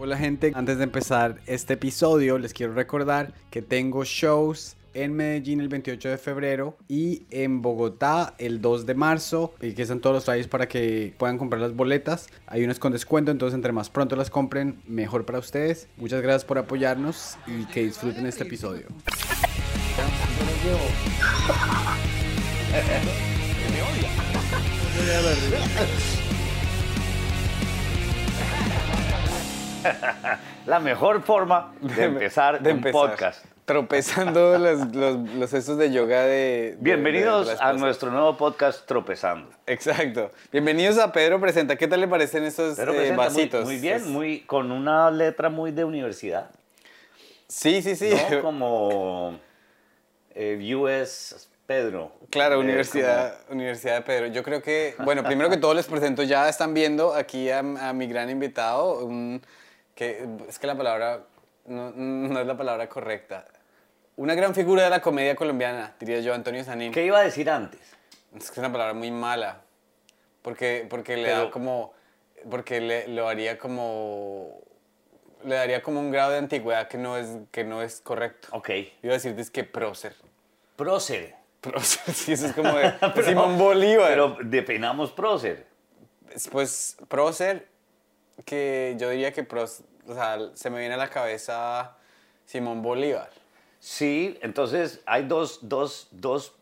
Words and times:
Hola 0.00 0.16
gente, 0.16 0.52
antes 0.54 0.78
de 0.78 0.84
empezar 0.84 1.40
este 1.46 1.74
episodio 1.74 2.38
les 2.38 2.54
quiero 2.54 2.72
recordar 2.72 3.34
que 3.50 3.62
tengo 3.62 4.04
shows 4.04 4.76
en 4.94 5.12
Medellín 5.12 5.60
el 5.60 5.68
28 5.68 6.10
de 6.10 6.18
febrero 6.18 6.76
y 6.86 7.22
en 7.32 7.62
Bogotá 7.62 8.32
el 8.38 8.60
2 8.60 8.86
de 8.86 8.94
marzo 8.94 9.54
y 9.60 9.72
que 9.72 9.82
están 9.82 9.98
todos 9.98 10.14
los 10.14 10.24
flyers 10.24 10.46
para 10.46 10.68
que 10.68 11.14
puedan 11.18 11.36
comprar 11.36 11.60
las 11.60 11.74
boletas. 11.74 12.28
Hay 12.46 12.62
unas 12.62 12.78
con 12.78 12.92
descuento, 12.92 13.32
entonces 13.32 13.56
entre 13.56 13.72
más 13.72 13.90
pronto 13.90 14.14
las 14.14 14.30
compren, 14.30 14.80
mejor 14.86 15.24
para 15.24 15.40
ustedes. 15.40 15.88
Muchas 15.96 16.22
gracias 16.22 16.44
por 16.44 16.58
apoyarnos 16.58 17.36
y 17.48 17.64
que 17.64 17.82
disfruten 17.82 18.24
este 18.26 18.44
episodio. 18.44 18.86
La 30.66 30.80
mejor 30.80 31.22
forma 31.22 31.72
de 31.80 32.04
empezar 32.04 32.60
de 32.60 32.70
un 32.72 32.76
empezar. 32.78 32.92
podcast. 33.10 33.44
Tropezando 33.64 34.58
los, 34.58 34.94
los, 34.94 35.16
los 35.52 35.78
de 35.78 35.92
yoga 35.92 36.22
de... 36.22 36.28
de- 36.28 36.76
Bienvenidos 36.80 37.48
de- 37.48 37.56
a 37.60 37.72
nuestro 37.74 38.10
nuevo 38.10 38.36
podcast 38.36 38.86
Tropezando. 38.86 39.50
Exacto. 39.66 40.30
Bienvenidos 40.50 40.98
a 40.98 41.12
Pedro 41.12 41.38
Presenta. 41.40 41.76
¿Qué 41.76 41.86
tal 41.86 42.00
le 42.00 42.08
parecen 42.08 42.44
estos 42.44 42.76
Pero 42.76 42.94
eh, 42.94 43.08
muy- 43.08 43.16
vasitos? 43.16 43.64
muy, 43.64 43.78
bien, 43.78 43.96
Es- 43.96 44.06
muy, 44.06 44.40
con 44.40 44.72
una 44.72 45.10
letra 45.10 45.48
muy 45.50 45.70
de 45.70 45.84
universidad. 45.84 46.50
Sí, 47.46 47.82
sí, 47.82 47.94
sí. 47.96 48.10
¿no? 48.30 48.40
Como 48.42 49.38
eh, 50.34 50.74
US 50.74 51.48
Pedro. 51.66 52.12
Claro, 52.30 52.54
Eh, 52.56 52.58
Universidad, 52.60 53.34
Universidad 53.50 53.96
de 53.96 54.00
Pedro. 54.02 54.26
Yo 54.28 54.42
creo 54.42 54.62
que, 54.62 54.94
bueno, 55.04 55.22
primero 55.22 55.50
que 55.50 55.58
todo 55.58 55.74
les 55.74 55.86
presento, 55.86 56.22
ya 56.22 56.48
están 56.48 56.72
viendo 56.72 57.12
aquí 57.14 57.50
a, 57.50 57.58
a 57.58 57.92
mi 57.92 58.06
gran 58.06 58.30
invitado, 58.30 59.04
un- 59.04 59.42
que 59.98 60.24
es 60.48 60.60
que 60.60 60.68
la 60.68 60.76
palabra 60.76 61.24
no, 61.66 61.90
no 61.90 62.38
es 62.40 62.46
la 62.46 62.56
palabra 62.56 62.88
correcta. 62.88 63.44
Una 64.14 64.36
gran 64.36 64.54
figura 64.54 64.84
de 64.84 64.90
la 64.90 65.00
comedia 65.00 65.34
colombiana, 65.34 65.96
diría 65.98 66.20
yo, 66.20 66.34
Antonio 66.34 66.62
Sanín. 66.62 66.92
¿Qué 66.92 67.04
iba 67.04 67.18
a 67.18 67.22
decir 67.24 67.50
antes? 67.50 67.80
Es 68.36 68.44
que 68.46 68.52
es 68.52 68.58
una 68.58 68.70
palabra 68.70 68.94
muy 68.94 69.10
mala, 69.10 69.62
porque, 70.42 70.86
porque 70.88 71.16
le 71.16 71.24
Pero- 71.24 71.44
da 71.46 71.50
como, 71.50 71.92
porque 72.48 72.80
le, 72.80 73.08
lo 73.08 73.28
haría 73.28 73.58
como, 73.58 74.60
le 75.44 75.56
daría 75.56 75.82
como 75.82 75.98
un 75.98 76.12
grado 76.12 76.30
de 76.30 76.38
antigüedad 76.38 76.86
que 76.86 76.96
no 76.98 77.16
es, 77.16 77.28
que 77.50 77.64
no 77.64 77.82
es 77.82 78.00
correcto. 78.00 78.48
Ok. 78.52 78.70
Iba 79.02 79.14
a 79.14 79.14
decir, 79.14 79.34
es 79.36 79.50
que 79.50 79.64
prócer. 79.64 80.14
Prócer. 80.76 81.34
Prócer, 81.60 82.14
sí, 82.14 82.32
eso 82.34 82.46
es 82.46 82.52
como 82.52 82.72
de 82.72 82.92
Simón 83.24 83.58
Bolívar. 83.58 84.10
Pero 84.10 84.36
definamos 84.44 85.10
prócer. 85.10 85.66
Pues 86.52 86.96
prócer, 87.08 87.66
que 88.44 88.94
yo 88.98 89.10
diría 89.10 89.32
que 89.32 89.42
pros- 89.42 89.82
o 90.08 90.14
sea, 90.14 90.38
se 90.54 90.70
me 90.70 90.78
viene 90.80 90.94
a 90.94 90.98
la 90.98 91.10
cabeza 91.10 91.96
Simón 92.46 92.82
Bolívar. 92.82 93.30
Sí, 93.78 94.38
entonces 94.42 95.02
hay 95.06 95.24
dos, 95.24 95.60
dos, 95.62 96.08
dos, 96.10 96.54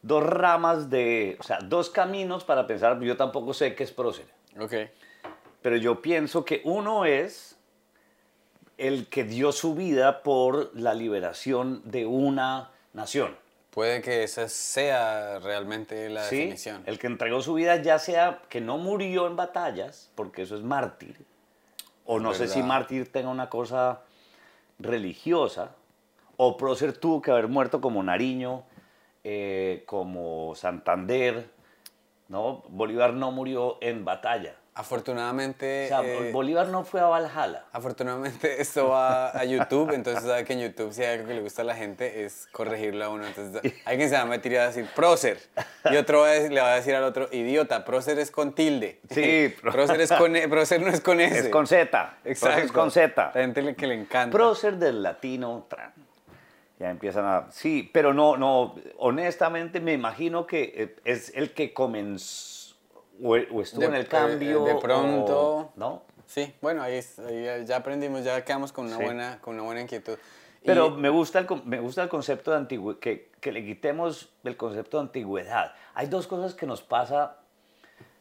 dos 0.00 0.22
ramas 0.24 0.90
de, 0.90 1.36
o 1.38 1.42
sea, 1.42 1.58
dos 1.62 1.90
caminos 1.90 2.44
para 2.44 2.66
pensar. 2.66 2.98
Yo 3.00 3.16
tampoco 3.16 3.54
sé 3.54 3.74
qué 3.74 3.84
es 3.84 3.92
prócer. 3.92 4.26
Ok. 4.58 4.74
Pero 5.60 5.76
yo 5.76 6.02
pienso 6.02 6.44
que 6.44 6.60
uno 6.64 7.04
es 7.04 7.56
el 8.78 9.06
que 9.06 9.22
dio 9.22 9.52
su 9.52 9.74
vida 9.74 10.22
por 10.22 10.74
la 10.74 10.94
liberación 10.94 11.82
de 11.84 12.06
una 12.06 12.70
nación. 12.92 13.36
Puede 13.70 14.02
que 14.02 14.24
esa 14.24 14.48
sea 14.48 15.38
realmente 15.38 16.10
la 16.10 16.24
¿sí? 16.24 16.36
definición. 16.36 16.82
El 16.86 16.98
que 16.98 17.06
entregó 17.06 17.40
su 17.40 17.54
vida 17.54 17.76
ya 17.76 17.98
sea 17.98 18.42
que 18.48 18.60
no 18.60 18.76
murió 18.76 19.26
en 19.26 19.36
batallas, 19.36 20.10
porque 20.14 20.42
eso 20.42 20.56
es 20.56 20.62
mártir, 20.62 21.24
o 22.12 22.20
no 22.20 22.34
sé 22.34 22.46
si 22.46 22.62
mártir 22.62 23.10
tenga 23.10 23.30
una 23.30 23.48
cosa 23.48 24.02
religiosa, 24.78 25.74
o 26.36 26.58
prócer 26.58 26.92
tuvo 26.92 27.22
que 27.22 27.30
haber 27.30 27.48
muerto 27.48 27.80
como 27.80 28.02
Nariño, 28.02 28.64
eh, 29.24 29.82
como 29.86 30.54
Santander, 30.54 31.50
¿no? 32.28 32.64
Bolívar 32.68 33.14
no 33.14 33.30
murió 33.30 33.78
en 33.80 34.04
batalla. 34.04 34.56
Afortunadamente, 34.74 35.84
O 35.84 35.88
sea, 35.88 36.02
eh, 36.02 36.32
Bolívar 36.32 36.68
no 36.68 36.82
fue 36.84 37.00
a 37.00 37.04
Valhalla. 37.04 37.66
afortunadamente 37.72 38.60
esto 38.62 38.88
va 38.88 39.28
a 39.28 39.44
YouTube, 39.44 39.92
entonces 39.92 40.24
sabe 40.24 40.44
que 40.46 40.54
en 40.54 40.60
YouTube 40.60 40.94
si 40.94 41.02
hay 41.02 41.18
algo 41.18 41.28
que 41.28 41.34
le 41.34 41.40
gusta 41.42 41.60
a 41.60 41.64
la 41.66 41.74
gente 41.74 42.24
es 42.24 42.48
corregirlo 42.52 43.04
a 43.04 43.10
uno. 43.10 43.26
Entonces 43.26 43.74
alguien 43.84 44.08
se 44.08 44.14
va 44.16 44.22
a 44.22 44.24
meter 44.24 44.52
y 44.52 44.54
va 44.54 44.62
a 44.62 44.66
decir 44.68 44.88
prócer 44.94 45.38
y 45.90 45.96
otro 45.96 46.24
le 46.24 46.60
va 46.60 46.72
a 46.72 46.76
decir 46.76 46.94
al 46.94 47.04
otro 47.04 47.28
idiota, 47.32 47.84
prócer 47.84 48.18
es 48.18 48.30
con 48.30 48.54
tilde. 48.54 48.98
Sí, 49.10 49.54
prócer, 49.60 50.00
es 50.00 50.10
con, 50.10 50.36
e- 50.36 50.48
prócer 50.48 50.80
no 50.80 50.88
es 50.88 51.02
con 51.02 51.20
S. 51.20 51.38
Es 51.38 51.48
con 51.50 51.66
Z. 51.66 52.14
Exacto. 52.24 52.62
Es 52.64 52.72
con 52.72 52.90
Z. 52.90 53.32
La 53.34 53.40
gente 53.42 53.76
que 53.76 53.86
le 53.86 53.94
encanta. 53.94 54.34
Prócer 54.34 54.76
del 54.76 55.02
latino. 55.02 55.66
Ya 56.78 56.90
empiezan 56.90 57.24
a... 57.26 57.46
Sí, 57.52 57.88
pero 57.92 58.12
no, 58.14 58.36
no, 58.36 58.74
honestamente 58.96 59.80
me 59.80 59.92
imagino 59.92 60.46
que 60.46 60.72
eh, 60.76 60.96
es 61.04 61.30
el 61.36 61.52
que 61.52 61.72
comenzó 61.72 62.51
o, 63.22 63.30
o 63.30 63.62
estuvo 63.62 63.80
De- 63.80 63.86
en 63.86 63.94
el 63.94 64.08
cambio. 64.08 64.64
de 64.64 64.74
pronto. 64.76 65.40
o- 65.56 65.72
¿No? 65.76 66.02
Sí, 66.26 66.54
bueno, 66.62 66.82
ahí, 66.82 67.00
ahí 67.26 67.64
ya- 67.66 67.76
aprendimos, 67.76 68.24
ya 68.24 68.42
quedamos 68.44 68.72
con 68.72 68.86
una, 68.86 68.96
Sí. 68.96 69.04
buena, 69.04 69.38
con 69.40 69.54
una 69.54 69.64
buena 69.64 69.80
inquietud. 69.82 70.16
Y- 70.62 70.66
Pero 70.66 70.90
me 70.90 71.08
gusta 71.08 71.38
el, 71.40 71.46
me 71.64 71.80
gusta 71.80 72.02
el 72.04 72.08
concepto 72.08 72.52
de 72.52 72.56
antigüedad, 72.58 72.98
que, 73.00 73.30
que 73.40 73.52
le 73.52 73.64
quitemos 73.64 74.30
el 74.44 74.56
concepto 74.56 74.96
de 74.98 75.02
antigüedad. 75.04 75.74
Hay 75.94 76.06
dos 76.06 76.26
cosas 76.26 76.54
que 76.54 76.66
nos 76.66 76.80
pasa, 76.82 77.36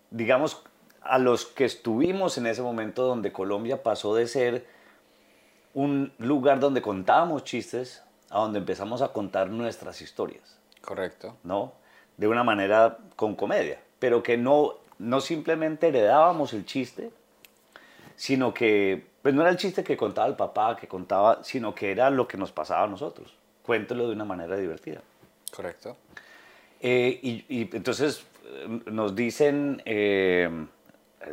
digamos, 0.09 0.61
a 1.01 1.17
los 1.19 1.45
que 1.45 1.65
estuvimos 1.65 2.37
en 2.37 2.47
ese 2.47 2.61
momento 2.61 3.03
donde 3.03 3.31
Colombia 3.31 3.81
pasó 3.83 4.13
de 4.15 4.27
ser 4.27 4.65
un 5.73 6.11
lugar 6.17 6.59
donde 6.59 6.81
contábamos 6.81 7.43
chistes 7.43 8.03
a 8.29 8.39
donde 8.39 8.59
empezamos 8.59 9.01
a 9.01 9.09
contar 9.09 9.49
nuestras 9.49 10.01
historias, 10.01 10.57
Correcto. 10.81 11.37
¿no? 11.43 11.73
De 12.17 12.27
una 12.27 12.43
manera 12.43 12.97
con 13.15 13.35
comedia, 13.35 13.79
pero 13.99 14.21
que 14.21 14.37
no, 14.37 14.75
no 15.01 15.19
simplemente 15.21 15.87
heredábamos 15.87 16.53
el 16.53 16.65
chiste, 16.65 17.11
sino 18.15 18.53
que, 18.53 19.03
pues 19.21 19.33
no 19.33 19.41
era 19.41 19.49
el 19.49 19.57
chiste 19.57 19.83
que 19.83 19.97
contaba 19.97 20.27
el 20.27 20.35
papá, 20.35 20.75
que 20.75 20.87
contaba, 20.87 21.43
sino 21.43 21.73
que 21.73 21.91
era 21.91 22.09
lo 22.09 22.27
que 22.27 22.37
nos 22.37 22.51
pasaba 22.51 22.83
a 22.83 22.87
nosotros. 22.87 23.33
Cuéntelo 23.63 24.07
de 24.07 24.13
una 24.13 24.25
manera 24.25 24.55
divertida. 24.57 25.01
Correcto. 25.55 25.97
Eh, 26.79 27.19
y, 27.21 27.45
y 27.49 27.69
entonces 27.73 28.23
eh, 28.45 28.79
nos 28.85 29.15
dicen, 29.15 29.81
eh, 29.85 30.49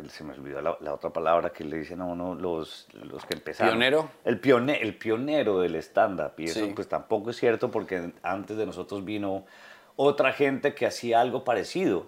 se 0.09 0.23
me 0.23 0.33
olvidó 0.33 0.61
la, 0.61 0.77
la 0.81 0.93
otra 0.93 1.11
palabra 1.11 1.51
que 1.51 1.63
le 1.63 1.77
dicen 1.77 2.01
a 2.01 2.05
uno 2.05 2.35
los, 2.35 2.87
los 3.03 3.25
que 3.25 3.35
empezaron. 3.35 3.73
¿Pionero? 3.73 4.09
El, 4.25 4.39
pione- 4.39 4.79
el 4.81 4.95
pionero 4.95 5.59
del 5.59 5.75
stand-up. 5.75 6.33
Y 6.37 6.45
eso 6.45 6.65
Sí. 6.65 6.71
pues 6.75 6.87
tampoco 6.87 7.29
es 7.31 7.37
cierto 7.37 7.69
porque 7.71 8.11
antes 8.23 8.57
de 8.57 8.65
nosotros 8.65 9.05
vino 9.05 9.45
otra 9.95 10.33
gente 10.33 10.73
que 10.75 10.85
hacía 10.85 11.19
algo 11.21 11.43
parecido, 11.43 12.07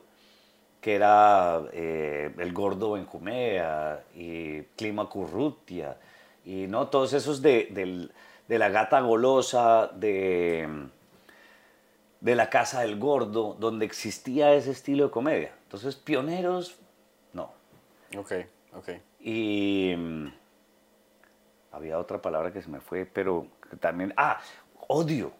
que 0.82 0.96
era 0.96 1.62
eh, 1.72 2.34
el 2.38 2.52
gordo 2.54 2.94
Benjumea 2.94 4.04
y 4.16 4.62
Clima 4.76 5.08
Currutia, 5.08 5.98
y 6.44 6.68
no 6.68 6.88
todos 6.88 7.14
esos 7.14 7.42
de, 7.42 8.10
de 8.48 8.60
la 8.60 8.70
gata 8.70 9.00
golosa, 9.00 9.88
de 9.96 10.90
de 12.22 12.36
la 12.36 12.50
casa 12.50 12.82
del 12.82 12.98
gordo, 12.98 13.58
donde 13.60 13.86
existía 13.86 14.54
ese 14.54 14.72
estilo 14.72 15.06
de 15.06 15.12
comedia. 15.12 15.52
Entonces, 15.64 15.96
pioneros, 15.96 16.78
no. 17.34 17.52
Ok, 18.16 18.34
ok. 18.74 18.90
Y 19.20 19.94
mm, 19.98 20.28
había 21.72 21.98
otra 21.98 22.22
palabra 22.22 22.54
que 22.54 22.62
se 22.62 22.70
me 22.70 22.80
fue, 22.80 23.06
pero 23.06 23.48
que 23.70 23.76
también, 23.76 24.14
ah, 24.16 24.40
odio, 24.88 25.34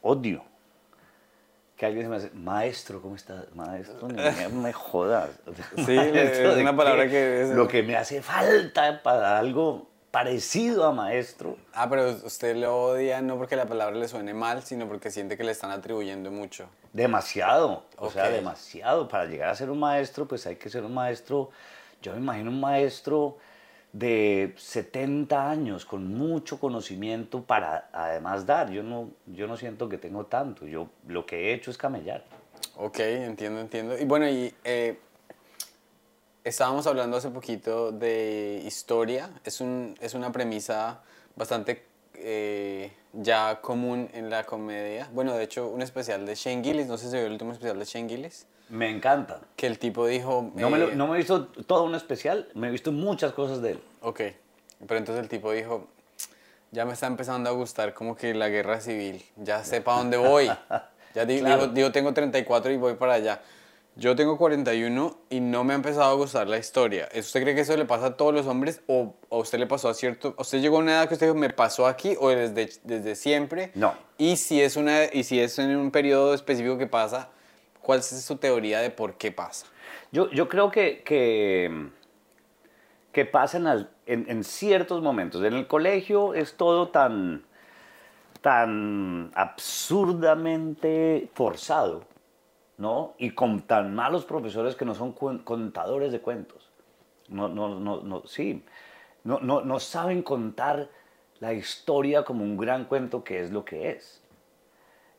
odio. 0.00 0.44
Que 1.82 1.86
alguien 1.86 2.04
se 2.04 2.10
me 2.10 2.14
hace, 2.14 2.30
maestro, 2.30 3.02
¿cómo 3.02 3.16
estás? 3.16 3.52
Maestro, 3.56 4.06
ni 4.06 4.14
me, 4.14 4.72
jodas. 4.72 5.30
Sí, 5.74 5.96
Maestro, 5.96 6.50
es 6.50 6.54
¿de 6.54 6.62
una 6.62 6.76
palabra 6.76 7.08
que 7.08 7.42
es- 7.42 7.50
Lo 7.50 7.66
que 7.66 7.82
me 7.82 7.96
hace 7.96 8.22
falta 8.22 9.02
para 9.02 9.36
algo 9.36 9.88
parecido 10.12 10.84
a 10.84 10.92
maestro. 10.92 11.56
Ah, 11.74 11.90
pero 11.90 12.08
usted 12.24 12.54
lo 12.54 12.84
odia 12.84 13.20
no 13.20 13.36
porque 13.36 13.56
la 13.56 13.66
palabra 13.66 13.96
le 13.96 14.06
suene 14.06 14.32
mal, 14.32 14.62
sino 14.62 14.86
porque 14.86 15.10
siente 15.10 15.36
que 15.36 15.42
le 15.42 15.50
están 15.50 15.72
atribuyendo 15.72 16.30
mucho. 16.30 16.68
Demasiado, 16.92 17.82
o 17.96 18.12
sea, 18.12 18.30
demasiado. 18.30 19.08
Para 19.08 19.24
llegar 19.24 19.48
a 19.48 19.56
ser 19.56 19.68
un 19.68 19.80
maestro, 19.80 20.28
pues 20.28 20.46
hay 20.46 20.54
que 20.54 20.70
ser 20.70 20.84
un 20.84 20.94
maestro, 20.94 21.50
yo 22.00 22.12
me 22.12 22.18
imagino 22.18 22.50
un 22.50 22.60
maestro 22.60 23.38
de 23.92 24.54
70 24.56 25.50
años 25.50 25.84
con 25.84 26.14
mucho 26.14 26.58
conocimiento 26.58 27.42
para 27.42 27.90
además 27.92 28.46
dar. 28.46 28.70
Yo 28.70 28.82
no, 28.82 29.10
yo 29.26 29.46
no 29.46 29.56
siento 29.56 29.88
que 29.88 29.98
tengo 29.98 30.26
tanto, 30.26 30.66
yo 30.66 30.88
lo 31.06 31.26
que 31.26 31.50
he 31.50 31.54
hecho 31.54 31.70
es 31.70 31.76
camellar. 31.76 32.24
Ok, 32.76 33.00
entiendo, 33.00 33.60
entiendo. 33.60 33.98
Y 33.98 34.04
bueno, 34.04 34.28
y 34.28 34.54
eh, 34.64 34.98
estábamos 36.42 36.86
hablando 36.86 37.16
hace 37.18 37.28
poquito 37.28 37.92
de 37.92 38.62
historia. 38.64 39.30
Es, 39.44 39.60
un, 39.60 39.94
es 40.00 40.14
una 40.14 40.32
premisa 40.32 41.02
bastante 41.36 41.84
eh, 42.14 42.92
ya 43.12 43.60
común 43.60 44.08
en 44.14 44.30
la 44.30 44.44
comedia. 44.44 45.08
Bueno, 45.12 45.34
de 45.34 45.44
hecho, 45.44 45.68
un 45.68 45.82
especial 45.82 46.24
de 46.24 46.34
Shane 46.34 46.62
Gillis, 46.64 46.86
no 46.86 46.96
sé 46.96 47.10
si 47.10 47.16
vio 47.16 47.26
el 47.26 47.32
último 47.32 47.52
especial 47.52 47.78
de 47.78 47.84
Shane 47.84 48.08
Gillis, 48.08 48.46
Me 48.72 48.88
encanta. 48.90 49.40
que 49.56 49.66
el 49.66 49.78
tipo 49.78 50.06
dijo... 50.06 50.50
No 50.54 50.70
me, 50.70 50.78
lo- 50.78 50.88
eh, 50.90 50.96
no 50.96 51.06
me 51.06 51.14
he 51.14 51.18
visto 51.18 51.46
todo 51.66 51.84
un 51.84 51.94
especial, 51.94 52.48
me 52.54 52.68
he 52.68 52.70
visto 52.70 52.90
muchas 52.90 53.32
cosas 53.32 53.60
de 53.62 53.72
él. 53.72 53.80
Ok. 54.00 54.20
Pero 54.86 54.98
entonces 54.98 55.22
el 55.22 55.28
tipo 55.28 55.52
dijo, 55.52 55.86
ya 56.70 56.84
me 56.86 56.94
está 56.94 57.06
empezando 57.06 57.50
a 57.50 57.52
gustar 57.52 57.92
como 57.94 58.16
que 58.16 58.32
la 58.34 58.48
guerra 58.48 58.80
civil, 58.80 59.22
ya 59.36 59.62
sé 59.62 59.80
para 59.82 59.98
dónde 59.98 60.16
voy. 60.16 60.50
Ya 61.14 61.26
di- 61.26 61.40
Claro. 61.40 61.62
digo, 61.64 61.72
digo, 61.74 61.92
tengo 61.92 62.14
34 62.14 62.72
y 62.72 62.78
voy 62.78 62.94
para 62.94 63.12
allá. 63.12 63.42
Yo 63.96 64.16
tengo 64.16 64.38
41 64.38 65.18
y 65.28 65.40
no 65.40 65.62
me 65.62 65.74
ha 65.74 65.76
empezado 65.76 66.10
a 66.10 66.14
gustar 66.14 66.48
la 66.48 66.56
historia. 66.56 67.06
¿Usted 67.14 67.42
cree 67.42 67.54
que 67.54 67.60
eso 67.60 67.76
le 67.76 67.84
pasa 67.84 68.06
a 68.06 68.16
todos 68.16 68.32
los 68.32 68.46
hombres 68.46 68.80
o 68.86 69.14
a 69.30 69.36
usted 69.36 69.58
le 69.58 69.66
pasó 69.66 69.90
a 69.90 69.94
cierto... 69.94 70.34
¿Usted 70.38 70.62
llegó 70.62 70.78
a 70.78 70.80
una 70.80 70.92
edad 70.92 71.08
que 71.08 71.12
usted 71.12 71.26
dijo, 71.26 71.36
me 71.38 71.50
pasó 71.50 71.86
aquí 71.86 72.16
o 72.18 72.30
desde, 72.30 72.70
desde 72.84 73.14
siempre? 73.14 73.70
No. 73.74 73.92
Y 74.16 74.38
si, 74.38 74.62
es 74.62 74.76
una, 74.78 75.04
y 75.12 75.24
si 75.24 75.38
es 75.38 75.58
en 75.58 75.76
un 75.76 75.90
periodo 75.90 76.32
específico 76.32 76.78
que 76.78 76.86
pasa, 76.86 77.28
¿cuál 77.82 77.98
es 78.00 78.24
su 78.24 78.36
teoría 78.36 78.80
de 78.80 78.90
por 78.90 79.14
qué 79.14 79.32
pasa? 79.32 79.66
Yo, 80.10 80.30
yo 80.30 80.48
creo 80.48 80.70
que, 80.70 81.02
que, 81.02 81.88
que 83.12 83.24
pasa 83.24 83.58
en, 83.58 83.88
en- 84.28 84.44
ciertos 84.44 85.02
momentos. 85.02 85.42
En 85.44 85.54
el 85.54 85.66
colegio 85.66 86.34
es 86.34 86.56
todo 86.56 86.88
tan, 86.88 87.44
tan 88.40 89.30
absurdamente 89.34 91.28
forzado, 91.34 92.04
¿no? 92.78 93.14
Y 93.18 93.30
con 93.30 93.62
tan 93.62 93.94
malos 93.94 94.24
profesores 94.24 94.74
que 94.76 94.84
no 94.84 94.94
son 94.94 95.12
contadores 95.12 96.12
de 96.12 96.20
cuentos. 96.20 96.70
No, 97.28 97.48
no, 97.48 97.78
no, 97.80 98.02
no, 98.02 98.22
sí. 98.26 98.64
No, 99.24 99.38
no, 99.40 99.62
no 99.62 99.78
saben 99.80 100.22
contar 100.22 100.88
la 101.40 101.52
historia 101.52 102.24
como 102.24 102.44
un 102.44 102.56
gran 102.56 102.84
cuento 102.84 103.24
que 103.24 103.40
es 103.40 103.50
lo 103.50 103.64
que 103.64 103.90
es. 103.90 104.21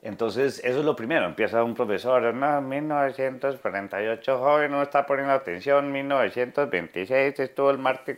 Entonces, 0.04 0.60
eso 0.66 0.80
es 0.80 0.86
lo 0.86 0.98
primero. 0.98 1.26
Empieza 1.26 1.64
un 1.64 1.74
profesor, 1.74 2.34
no, 2.34 2.62
1948, 2.62 4.38
joven, 4.38 4.72
no 4.72 4.82
está 4.84 5.06
poniendo 5.06 5.34
atención, 5.34 5.94
1926 5.94 7.40
estuvo 7.40 7.72
el 7.72 7.78
martes, 7.78 8.18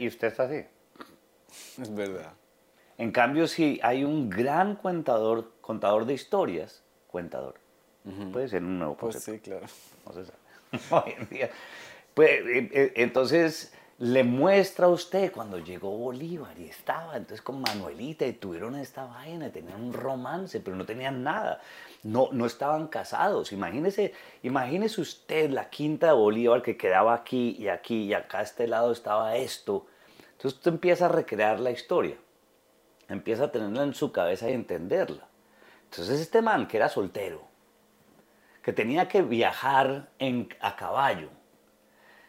y 0.00 0.08
usted 0.08 0.28
está 0.28 0.44
así. 0.44 0.64
Es 1.80 1.94
verdad. 1.94 2.32
En 2.96 3.12
cambio, 3.12 3.46
si 3.46 3.78
hay 3.82 4.02
un 4.02 4.30
gran 4.30 4.76
contador, 4.76 5.52
contador 5.60 6.06
de 6.06 6.14
historias, 6.14 6.82
cuentador, 7.06 7.56
puede 8.32 8.48
ser 8.48 8.62
un 8.62 8.78
nuevo 8.78 8.96
Pues 8.96 9.16
concepto. 9.16 9.44
sí, 9.44 9.50
claro. 9.50 9.66
no 10.06 10.12
se 10.14 10.24
sabe. 10.24 10.38
Hoy 11.04 11.14
en 11.18 11.28
día. 11.28 11.50
Pues, 12.14 12.30
eh, 12.30 12.70
eh, 12.72 12.92
entonces 12.96 13.74
le 13.98 14.24
muestra 14.24 14.86
a 14.86 14.90
usted 14.90 15.32
cuando 15.32 15.58
llegó 15.58 15.90
Bolívar 15.90 16.58
y 16.58 16.64
estaba 16.64 17.16
entonces 17.16 17.40
con 17.40 17.62
Manuelita 17.62 18.26
y 18.26 18.34
tuvieron 18.34 18.74
esta 18.74 19.06
vaina, 19.06 19.50
tenían 19.50 19.82
un 19.82 19.92
romance, 19.94 20.60
pero 20.60 20.76
no 20.76 20.84
tenían 20.84 21.22
nada. 21.22 21.60
No, 22.02 22.28
no 22.32 22.44
estaban 22.44 22.88
casados. 22.88 23.52
Imagínese, 23.52 24.12
imagínese 24.42 25.00
usted 25.00 25.50
la 25.50 25.70
quinta 25.70 26.08
de 26.08 26.12
Bolívar 26.12 26.62
que 26.62 26.76
quedaba 26.76 27.14
aquí 27.14 27.56
y 27.58 27.68
aquí 27.68 28.02
y 28.02 28.12
acá 28.12 28.40
a 28.40 28.42
este 28.42 28.68
lado 28.68 28.92
estaba 28.92 29.36
esto. 29.36 29.86
Entonces 30.32 30.58
usted 30.58 30.72
empieza 30.72 31.06
a 31.06 31.08
recrear 31.08 31.58
la 31.58 31.70
historia, 31.70 32.16
empieza 33.08 33.44
a 33.44 33.52
tenerla 33.52 33.82
en 33.82 33.94
su 33.94 34.12
cabeza 34.12 34.50
y 34.50 34.52
entenderla. 34.52 35.26
Entonces 35.84 36.20
este 36.20 36.42
man 36.42 36.68
que 36.68 36.76
era 36.76 36.90
soltero, 36.90 37.40
que 38.62 38.74
tenía 38.74 39.08
que 39.08 39.22
viajar 39.22 40.10
a 40.60 40.76
caballo, 40.76 41.30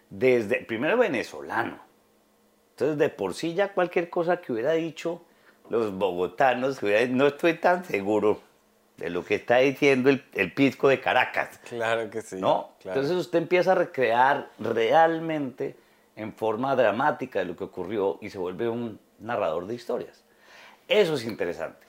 desde, 0.09 0.63
primero 0.63 0.97
venezolano, 0.97 1.79
entonces 2.71 2.97
de 2.97 3.09
por 3.09 3.33
sí 3.33 3.53
ya 3.53 3.73
cualquier 3.73 4.09
cosa 4.09 4.37
que 4.37 4.53
hubiera 4.53 4.73
dicho 4.73 5.21
los 5.69 5.93
bogotanos, 5.93 6.81
no 7.09 7.27
estoy 7.27 7.55
tan 7.55 7.83
seguro 7.83 8.41
de 8.97 9.09
lo 9.09 9.23
que 9.23 9.35
está 9.35 9.57
diciendo 9.57 10.09
el, 10.09 10.23
el 10.33 10.53
pisco 10.53 10.87
de 10.87 10.99
Caracas, 10.99 11.59
Claro 11.63 12.09
que 12.09 12.21
sí. 12.21 12.37
¿no? 12.37 12.71
claro. 12.81 12.99
Entonces 12.99 13.17
usted 13.19 13.39
empieza 13.39 13.73
a 13.73 13.75
recrear 13.75 14.49
realmente 14.59 15.75
en 16.15 16.33
forma 16.33 16.75
dramática 16.75 17.39
de 17.39 17.45
lo 17.45 17.55
que 17.55 17.63
ocurrió 17.63 18.17
y 18.21 18.29
se 18.29 18.39
vuelve 18.39 18.67
un 18.67 18.99
narrador 19.19 19.67
de 19.67 19.75
historias. 19.75 20.23
Eso 20.87 21.13
es 21.13 21.25
interesante. 21.25 21.85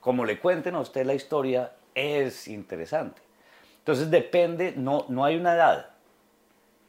Como 0.00 0.24
le 0.24 0.38
cuenten 0.38 0.74
a 0.76 0.80
usted 0.80 1.04
la 1.04 1.14
historia, 1.14 1.72
es 1.94 2.48
interesante. 2.48 3.20
Entonces 3.78 4.10
depende, 4.10 4.72
no, 4.76 5.04
no 5.08 5.24
hay 5.24 5.36
una 5.36 5.54
edad, 5.54 5.90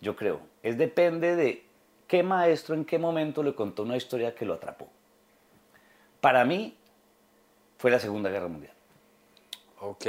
yo 0.02 0.16
creo. 0.16 0.40
Es 0.68 0.78
depende 0.78 1.38
de 1.38 1.64
qué 2.10 2.24
maestro 2.24 2.76
en 2.76 2.84
qué 2.84 3.00
momento 3.00 3.42
le 3.42 3.56
contó 3.56 3.84
una 3.84 3.96
historia 3.96 4.36
que 4.36 4.44
lo 4.44 4.54
atrapó. 4.56 4.90
Para 6.20 6.44
mí 6.44 6.76
fue 7.78 7.90
la 7.90 8.02
Segunda 8.02 8.30
Guerra 8.30 8.50
Mundial. 8.50 8.74
Ok. 9.80 10.06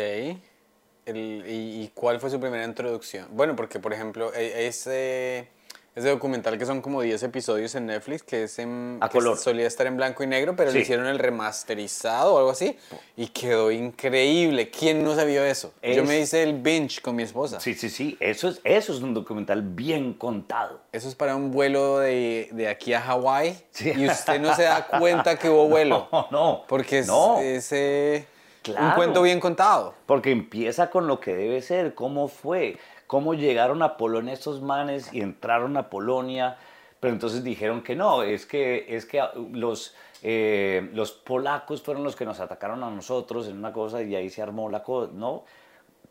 Y, 1.06 1.12
y 1.14 1.92
cuál 1.94 2.18
fue 2.18 2.28
su 2.28 2.40
primera 2.40 2.64
introducción? 2.64 3.28
Bueno, 3.30 3.54
porque 3.54 3.78
por 3.78 3.92
ejemplo, 3.92 4.34
e- 4.34 4.66
ese, 4.66 5.48
ese 5.98 6.08
documental 6.10 6.56
que 6.58 6.64
son 6.66 6.80
como 6.80 7.02
10 7.02 7.22
episodios 7.22 7.74
en 7.74 7.86
Netflix, 7.86 8.22
que, 8.22 8.44
es 8.44 8.58
en, 8.58 8.98
A 9.00 9.08
que 9.08 9.18
color. 9.18 9.36
solía 9.36 9.66
estar 9.66 9.86
en 9.86 9.96
blanco 9.96 10.22
y 10.22 10.26
negro, 10.26 10.54
pero 10.56 10.70
le 10.70 10.76
Sí. 10.78 10.82
hicieron 10.82 11.06
el 11.06 11.18
remasterizado 11.18 12.34
o 12.34 12.38
algo 12.38 12.50
así, 12.50 12.76
y 13.16 13.28
quedó 13.28 13.70
increíble. 13.70 14.70
¿Quién 14.70 15.02
no 15.04 15.14
sabía 15.14 15.46
eso? 15.48 15.72
Yo 15.82 16.02
Es- 16.02 16.08
me 16.08 16.20
hice 16.20 16.42
el 16.42 16.54
binge 16.54 17.00
con 17.02 17.16
mi 17.16 17.22
esposa. 17.22 17.60
Sí, 17.60 17.74
sí, 17.74 17.90
sí. 17.90 18.16
Eso 18.20 18.48
es, 18.48 18.60
eso 18.64 18.92
es 18.92 19.00
un 19.02 19.14
documental 19.14 19.62
bien 19.62 20.14
contado. 20.14 20.80
Eso 20.92 21.08
es 21.08 21.14
para 21.14 21.36
un 21.36 21.50
vuelo 21.50 21.98
de, 21.98 22.48
de 22.52 22.68
aquí 22.68 22.92
a 22.94 23.00
Hawái 23.00 23.56
Sí. 23.70 23.92
y 23.96 24.06
usted 24.08 24.40
no 24.40 24.54
se 24.54 24.62
da 24.64 24.86
cuenta 24.86 25.36
que 25.38 25.48
hubo 25.50 25.66
vuelo. 25.68 26.08
No, 26.12 26.28
no. 26.30 26.64
Porque 26.68 27.00
es, 27.00 27.06
No. 27.06 27.40
es, 27.40 27.72
un 27.72 28.74
Claro. 28.74 28.96
cuento 28.96 29.22
bien 29.22 29.40
contado. 29.40 29.94
Porque 30.06 30.30
empieza 30.30 30.90
con 30.90 31.06
lo 31.06 31.20
que 31.20 31.34
debe 31.34 31.62
ser, 31.62 31.94
cómo 31.94 32.28
fue, 32.28 32.76
cómo 33.08 33.34
llegaron 33.34 33.82
a 33.82 33.96
Polonia 33.96 34.34
estos 34.34 34.60
manes 34.60 35.12
y 35.12 35.22
entraron 35.22 35.76
a 35.76 35.90
Polonia, 35.90 36.58
pero 37.00 37.14
entonces 37.14 37.42
dijeron 37.42 37.82
que 37.82 37.96
no, 37.96 38.22
es 38.22 38.46
que, 38.46 38.84
es 38.88 39.06
que 39.06 39.20
los, 39.50 39.96
eh, 40.22 40.90
los 40.92 41.12
polacos 41.12 41.82
fueron 41.82 42.04
los 42.04 42.14
que 42.14 42.26
nos 42.26 42.38
atacaron 42.38 42.84
a 42.84 42.90
nosotros 42.90 43.48
en 43.48 43.56
una 43.56 43.72
cosa 43.72 44.02
y 44.02 44.14
ahí 44.14 44.28
se 44.28 44.42
armó 44.42 44.68
la 44.68 44.82
cosa, 44.82 45.10
¿no? 45.14 45.44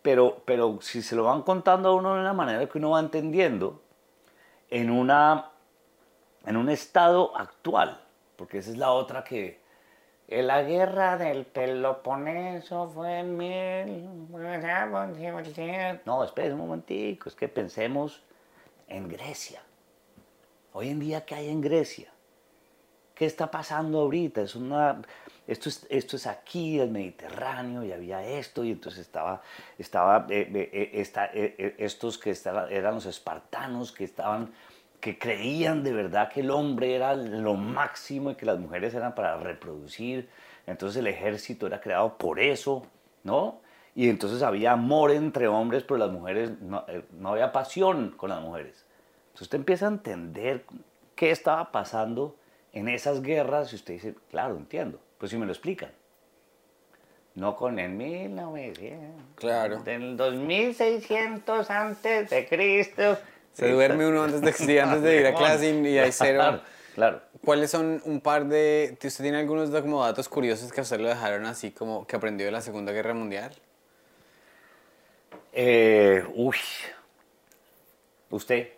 Pero, 0.02 0.42
pero 0.44 0.80
si 0.82 1.02
se 1.04 1.16
lo 1.16 1.26
van 1.26 1.44
contando 1.44 1.90
a 1.90 1.94
uno 1.94 2.16
de 2.16 2.22
una 2.22 2.34
manera 2.34 2.66
que 2.68 2.80
uno 2.80 2.90
va 2.90 3.00
entendiendo, 3.00 3.82
en, 4.70 4.90
una, 4.90 5.52
en 6.46 6.58
un 6.58 6.70
estado 6.70 7.38
actual, 7.38 8.02
porque 8.36 8.58
esa 8.58 8.72
es 8.72 8.78
la 8.78 8.92
otra 8.92 9.24
que... 9.24 9.66
eh, 10.28 10.44
La 10.44 10.64
guerra 10.64 11.18
del 11.18 11.46
Peloponeso 11.46 12.90
fue 12.90 13.20
en 13.20 13.38
mil... 13.38 14.28
No, 16.06 16.24
espere 16.24 16.54
un 16.54 16.60
momentico, 16.60 17.30
es 17.30 17.36
que 17.36 17.48
pensemos 17.48 18.24
en 18.88 19.08
Grecia. 19.08 19.62
Hoy 20.74 20.90
en 20.90 21.00
día, 21.00 21.26
¿qué 21.26 21.36
hay 21.36 21.50
en 21.50 21.62
Grecia? 21.62 22.10
¿Qué 23.16 23.26
está 23.26 23.50
pasando 23.50 24.02
ahorita? 24.02 24.42
Es 24.42 24.56
una, 24.56 25.02
esto, 25.48 25.70
es, 25.70 25.88
esto 25.90 26.18
es 26.18 26.28
aquí, 26.28 26.80
el 26.80 26.92
Mediterráneo, 26.92 27.84
y 27.84 27.92
había 27.92 28.24
esto, 28.24 28.64
y 28.64 28.72
entonces 28.72 29.02
estaba, 29.02 29.42
estaba 29.80 30.28
eh, 30.30 30.48
eh, 30.54 30.70
eh, 30.72 30.90
esta- 30.94 31.26
eh, 31.34 31.56
eh, 31.58 31.76
estos 31.80 32.20
que 32.20 32.30
estaban- 32.30 32.72
eran 32.72 32.94
los 32.94 33.08
espartanos, 33.08 33.92
que 33.92 34.04
estaban, 34.04 34.54
que 35.00 35.18
creían 35.20 35.84
de 35.84 35.94
verdad 35.94 36.30
que 36.30 36.42
el 36.42 36.50
hombre 36.52 36.96
era 36.96 37.16
lo 37.16 37.54
máximo 37.56 38.32
y 38.32 38.36
que 38.36 38.46
las 38.46 38.60
mujeres 38.60 38.94
eran 38.94 39.14
para 39.16 39.38
reproducir. 39.38 40.30
Entonces 40.66 40.98
el 40.98 41.08
ejército 41.08 41.68
era 41.68 41.80
creado 41.80 42.18
por 42.18 42.40
eso, 42.40 42.86
¿no? 43.24 43.62
Y 43.96 44.10
entonces 44.10 44.44
había 44.44 44.74
amor 44.74 45.12
entre 45.12 45.48
hombres, 45.48 45.84
pero 45.84 45.98
las 45.98 46.12
mujeres, 46.12 46.60
no, 46.62 46.84
eh, 46.88 47.04
no 47.14 47.30
había 47.30 47.52
pasión 47.52 48.12
con 48.12 48.30
las 48.30 48.42
mujeres. 48.42 48.86
Entonces 49.28 49.44
usted 49.44 49.58
empieza 49.58 49.86
a 49.86 49.90
entender 49.90 50.66
qué 51.16 51.32
estaba 51.32 51.72
pasando 51.72 52.36
en 52.74 52.88
esas 52.88 53.22
guerras 53.22 53.74
y 53.74 53.76
usted 53.76 53.96
dice, 53.96 54.16
claro, 54.30 54.56
entiendo, 54.56 55.00
pues 55.18 55.32
si 55.32 55.38
me 55.38 55.46
lo 55.46 55.52
explican. 55.52 55.92
No 57.36 57.56
con 57.56 57.78
el 57.78 57.92
1900. 57.92 59.24
Claro. 59.36 59.84
Del 59.84 60.18
2600 60.18 61.70
antes 61.70 62.30
de 62.32 62.48
Cristo. 62.48 63.18
Se 63.58 63.72
duerme 63.72 64.08
uno 64.08 64.24
antes 64.24 64.42
de, 64.42 64.54
sí, 64.54 64.78
antes 64.78 65.02
de 65.02 65.20
ir 65.20 65.26
a 65.28 65.34
clase 65.36 65.70
y, 65.72 65.88
y 65.88 65.98
hay 65.98 66.12
cero. 66.12 66.40
Claro, 66.40 66.62
claro. 66.96 67.22
¿Cuáles 67.44 67.72
son 67.72 68.02
un 68.06 68.22
par 68.22 68.46
de... 68.46 68.98
¿Usted 69.04 69.24
tiene 69.24 69.38
algunos 69.40 69.70
como 69.82 70.04
datos 70.04 70.30
curiosos 70.30 70.72
que 70.72 70.82
a 70.82 70.84
usted 70.84 71.00
lo 71.00 71.08
dejaron 71.08 71.46
así 71.46 71.72
como 71.72 72.06
que 72.06 72.16
aprendió 72.16 72.46
de 72.46 72.52
la 72.52 72.62
Segunda 72.62 72.92
Guerra 72.92 73.14
Mundial? 73.14 73.52
Eh, 75.54 76.24
uy. 76.36 76.58
¿Usted? 78.30 78.70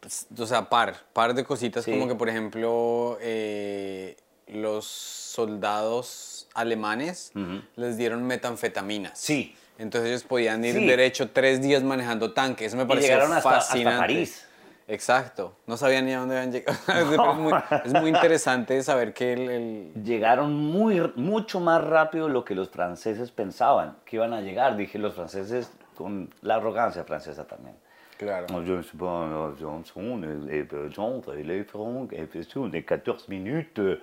Pues, 0.00 0.26
O 0.38 0.46
sea, 0.46 0.68
par, 0.68 0.96
par 1.12 1.34
de 1.34 1.44
cositas 1.44 1.84
Sí. 1.84 1.92
como 1.92 2.08
que, 2.08 2.14
por 2.14 2.28
ejemplo, 2.28 3.18
eh, 3.20 4.16
los 4.48 4.84
soldados 4.86 6.48
alemanes 6.54 7.32
les 7.76 7.96
dieron 7.96 8.26
metanfetaminas. 8.26 9.18
Sí. 9.18 9.54
Entonces 9.78 10.10
ellos 10.10 10.24
podían 10.24 10.64
ir 10.64 10.74
Sí. 10.76 10.86
derecho 10.86 11.30
tres 11.30 11.60
días 11.62 11.82
manejando 11.82 12.32
tanques. 12.32 12.68
Eso 12.68 12.76
me 12.76 12.84
Y 12.84 12.86
pareció 12.86 13.10
llegaron 13.14 13.32
hasta- 13.32 13.48
hasta 13.50 13.60
fascinante. 13.72 13.98
París. 14.00 14.48
Exacto. 14.88 15.56
No 15.66 15.76
sabían 15.76 16.04
ni 16.06 16.12
a 16.12 16.18
dónde 16.18 16.36
habían 16.36 16.52
llegado. 16.52 16.78
es, 16.88 17.36
muy, 17.38 17.52
es 17.84 17.92
muy 17.94 18.10
interesante 18.10 18.82
saber 18.82 19.12
que 19.14 19.32
el... 19.32 19.50
el- 19.50 20.04
Llegaron 20.04 20.54
muy, 20.54 21.00
mucho 21.16 21.60
más 21.60 21.82
rápido 21.82 22.26
de 22.26 22.32
lo 22.32 22.44
que 22.44 22.54
los 22.54 22.68
franceses 22.68 23.30
pensaban 23.30 23.96
que 24.04 24.16
iban 24.16 24.32
a 24.32 24.40
llegar. 24.40 24.76
Dije 24.76 24.98
los 24.98 25.14
franceses 25.14 25.70
con 25.96 26.32
la 26.42 26.56
arrogancia 26.56 27.04
francesa 27.04 27.46
también. 27.46 27.76
Claro. 28.18 28.46
Je 28.64 28.82
sais 28.82 28.92
pas, 28.96 29.26
euh, 29.32 29.54
Johnson, 29.58 30.46
eh, 30.48 30.64
eh, 30.70 30.90
John, 30.94 31.22
el 31.32 31.50
éléphant, 31.50 32.12
eh, 32.12 32.28
pues, 32.30 32.48
de 32.70 32.84
14 32.84 33.28
minutos. 33.28 33.98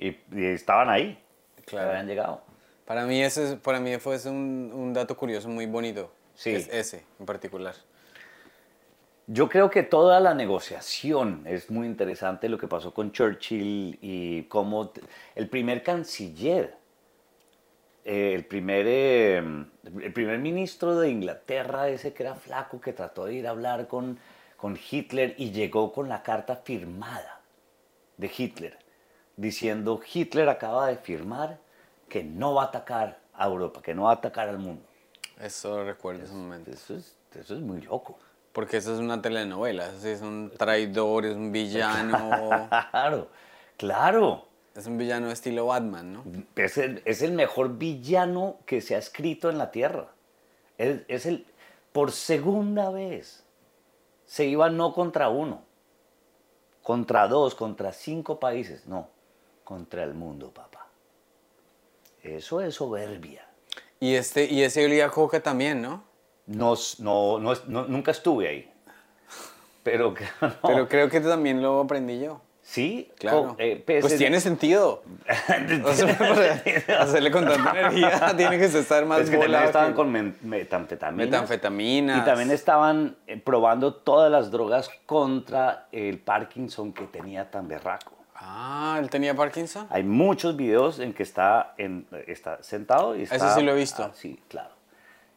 Y, 0.00 0.08
y 0.32 0.44
estaban 0.46 0.88
ahí. 0.88 1.16
Claro. 1.66 1.90
Habían 1.90 2.06
llegado. 2.08 2.40
Para 2.84 3.06
mí, 3.06 3.22
ese 3.22 3.44
es- 3.52 3.54
para 3.56 3.80
mí 3.80 3.96
fue 3.98 4.18
un, 4.28 4.70
un 4.74 4.92
dato 4.92 5.16
curioso 5.16 5.48
muy 5.48 5.66
bonito. 5.66 6.12
Sí. 6.34 6.50
Es 6.50 6.68
ese 6.68 7.04
en 7.18 7.26
particular. 7.26 7.74
Yo 9.26 9.48
creo 9.48 9.70
que 9.70 9.82
toda 9.82 10.20
la 10.20 10.34
negociación 10.34 11.44
es 11.46 11.70
muy 11.70 11.86
interesante 11.86 12.48
lo 12.50 12.58
que 12.58 12.68
pasó 12.68 12.92
con 12.92 13.10
Churchill 13.10 13.98
y 14.02 14.42
cómo 14.44 14.92
el 15.34 15.48
primer 15.48 15.82
canciller, 15.82 16.76
eh, 18.04 18.34
el, 18.34 18.44
primer, 18.44 18.84
eh, 18.86 19.38
el 19.38 20.12
primer 20.12 20.38
ministro 20.40 20.98
de 20.98 21.08
Inglaterra, 21.08 21.88
ese 21.88 22.12
que 22.12 22.22
era 22.24 22.34
flaco, 22.34 22.82
que 22.82 22.92
trató 22.92 23.24
de 23.24 23.34
ir 23.34 23.46
a 23.46 23.50
hablar 23.50 23.88
con, 23.88 24.18
con 24.58 24.78
Hitler 24.90 25.34
y 25.38 25.52
llegó 25.52 25.90
con 25.92 26.10
la 26.10 26.22
carta 26.22 26.56
firmada 26.56 27.40
de 28.18 28.30
Hitler, 28.36 28.76
diciendo 29.38 30.02
Hitler 30.12 30.50
acaba 30.50 30.86
de 30.88 30.96
firmar 30.96 31.58
que 32.14 32.22
no 32.22 32.54
va 32.54 32.62
a 32.62 32.66
atacar 32.66 33.18
a 33.34 33.46
Europa, 33.46 33.82
que 33.82 33.92
no 33.92 34.04
va 34.04 34.10
a 34.10 34.14
atacar 34.14 34.48
al 34.48 34.60
mundo. 34.60 34.84
Eso 35.40 35.82
recuerdo 35.82 36.22
ese 36.22 36.32
momento. 36.32 36.70
Eso 36.70 36.94
es, 36.94 37.16
eso 37.34 37.54
es 37.56 37.60
muy 37.60 37.80
loco. 37.80 38.20
Porque 38.52 38.76
eso 38.76 38.94
es 38.94 39.00
una 39.00 39.20
telenovela. 39.20 39.88
Eso 39.88 40.06
es 40.06 40.20
un 40.20 40.52
traidor, 40.56 41.26
es 41.26 41.34
un 41.34 41.50
villano. 41.50 42.68
Claro, 42.92 43.30
claro. 43.76 44.46
es 44.76 44.86
un 44.86 44.96
villano 44.96 45.28
estilo 45.32 45.66
Batman, 45.66 46.12
¿no? 46.12 46.24
Es 46.54 46.78
el, 46.78 47.02
es 47.04 47.20
el 47.20 47.32
mejor 47.32 47.78
villano 47.78 48.58
que 48.64 48.80
se 48.80 48.94
ha 48.94 48.98
escrito 48.98 49.50
en 49.50 49.58
la 49.58 49.72
Tierra. 49.72 50.12
Es, 50.78 51.00
es 51.08 51.26
el, 51.26 51.44
por 51.90 52.12
segunda 52.12 52.90
vez 52.90 53.44
se 54.24 54.44
iba 54.44 54.70
no 54.70 54.94
contra 54.94 55.30
uno, 55.30 55.64
contra 56.80 57.26
dos, 57.26 57.56
contra 57.56 57.90
cinco 57.90 58.38
países. 58.38 58.86
No, 58.86 59.08
contra 59.64 60.04
el 60.04 60.14
mundo, 60.14 60.52
papá. 60.54 60.83
Eso 62.24 62.60
es 62.60 62.74
soberbia. 62.74 63.46
Y, 64.00 64.14
este, 64.14 64.44
y 64.46 64.62
ese 64.62 64.84
olía 64.84 65.08
coca 65.10 65.40
también, 65.40 65.80
¿no? 65.82 66.02
No, 66.46 66.74
no, 66.98 67.38
no, 67.38 67.52
es- 67.52 67.66
no- 67.68 67.84
nunca 67.86 68.10
estuve 68.10 68.48
ahí. 68.48 68.70
Pero. 69.82 70.14
Pero 70.66 70.88
creo 70.88 71.08
que 71.08 71.20
también 71.20 71.62
lo 71.62 71.80
aprendí 71.80 72.20
yo. 72.20 72.40
sí, 72.62 73.10
Claro. 73.18 73.56
eh, 73.58 73.82
pues, 73.84 74.00
pues 74.00 74.14
es- 74.14 74.18
tiene 74.18 74.40
sentido. 74.40 75.02
O 75.84 75.92
sea, 75.92 76.16
para 76.18 76.62
hacerle 77.02 77.30
con 77.30 77.46
tanta 77.46 77.70
energía 77.78 78.34
tiene 78.36 78.58
que 78.58 78.64
estar 78.64 79.04
más 79.04 79.20
Es 79.20 79.30
que 79.30 79.36
también 79.36 79.62
estaban 79.64 79.90
que- 79.90 79.94
con 79.96 80.10
metanfetaminas. 80.42 81.26
Metanfetaminas. 81.30 82.22
Y 82.22 82.24
también 82.24 82.50
estaban 82.50 83.16
eh, 83.26 83.36
probando 83.38 83.92
todas 83.94 84.30
las 84.32 84.50
drogas 84.50 84.90
contra 85.06 85.88
el 85.92 86.18
Parkinson 86.18 86.92
que 86.94 87.04
tenía 87.04 87.50
tan 87.50 87.68
berraco. 87.68 88.12
Ah, 88.46 88.98
él 89.00 89.08
tenía 89.08 89.34
Parkinson. 89.34 89.86
Hay 89.90 90.02
muchos 90.02 90.54
videos 90.54 90.98
en 90.98 91.14
que 91.14 91.22
está, 91.22 91.72
en, 91.78 92.06
está 92.26 92.62
sentado 92.62 93.16
y 93.16 93.22
está... 93.22 93.36
Ese 93.36 93.50
sí 93.54 93.62
lo 93.62 93.72
he 93.72 93.74
visto. 93.74 94.02
Ah, 94.04 94.10
sí, 94.14 94.38
claro. 94.48 94.74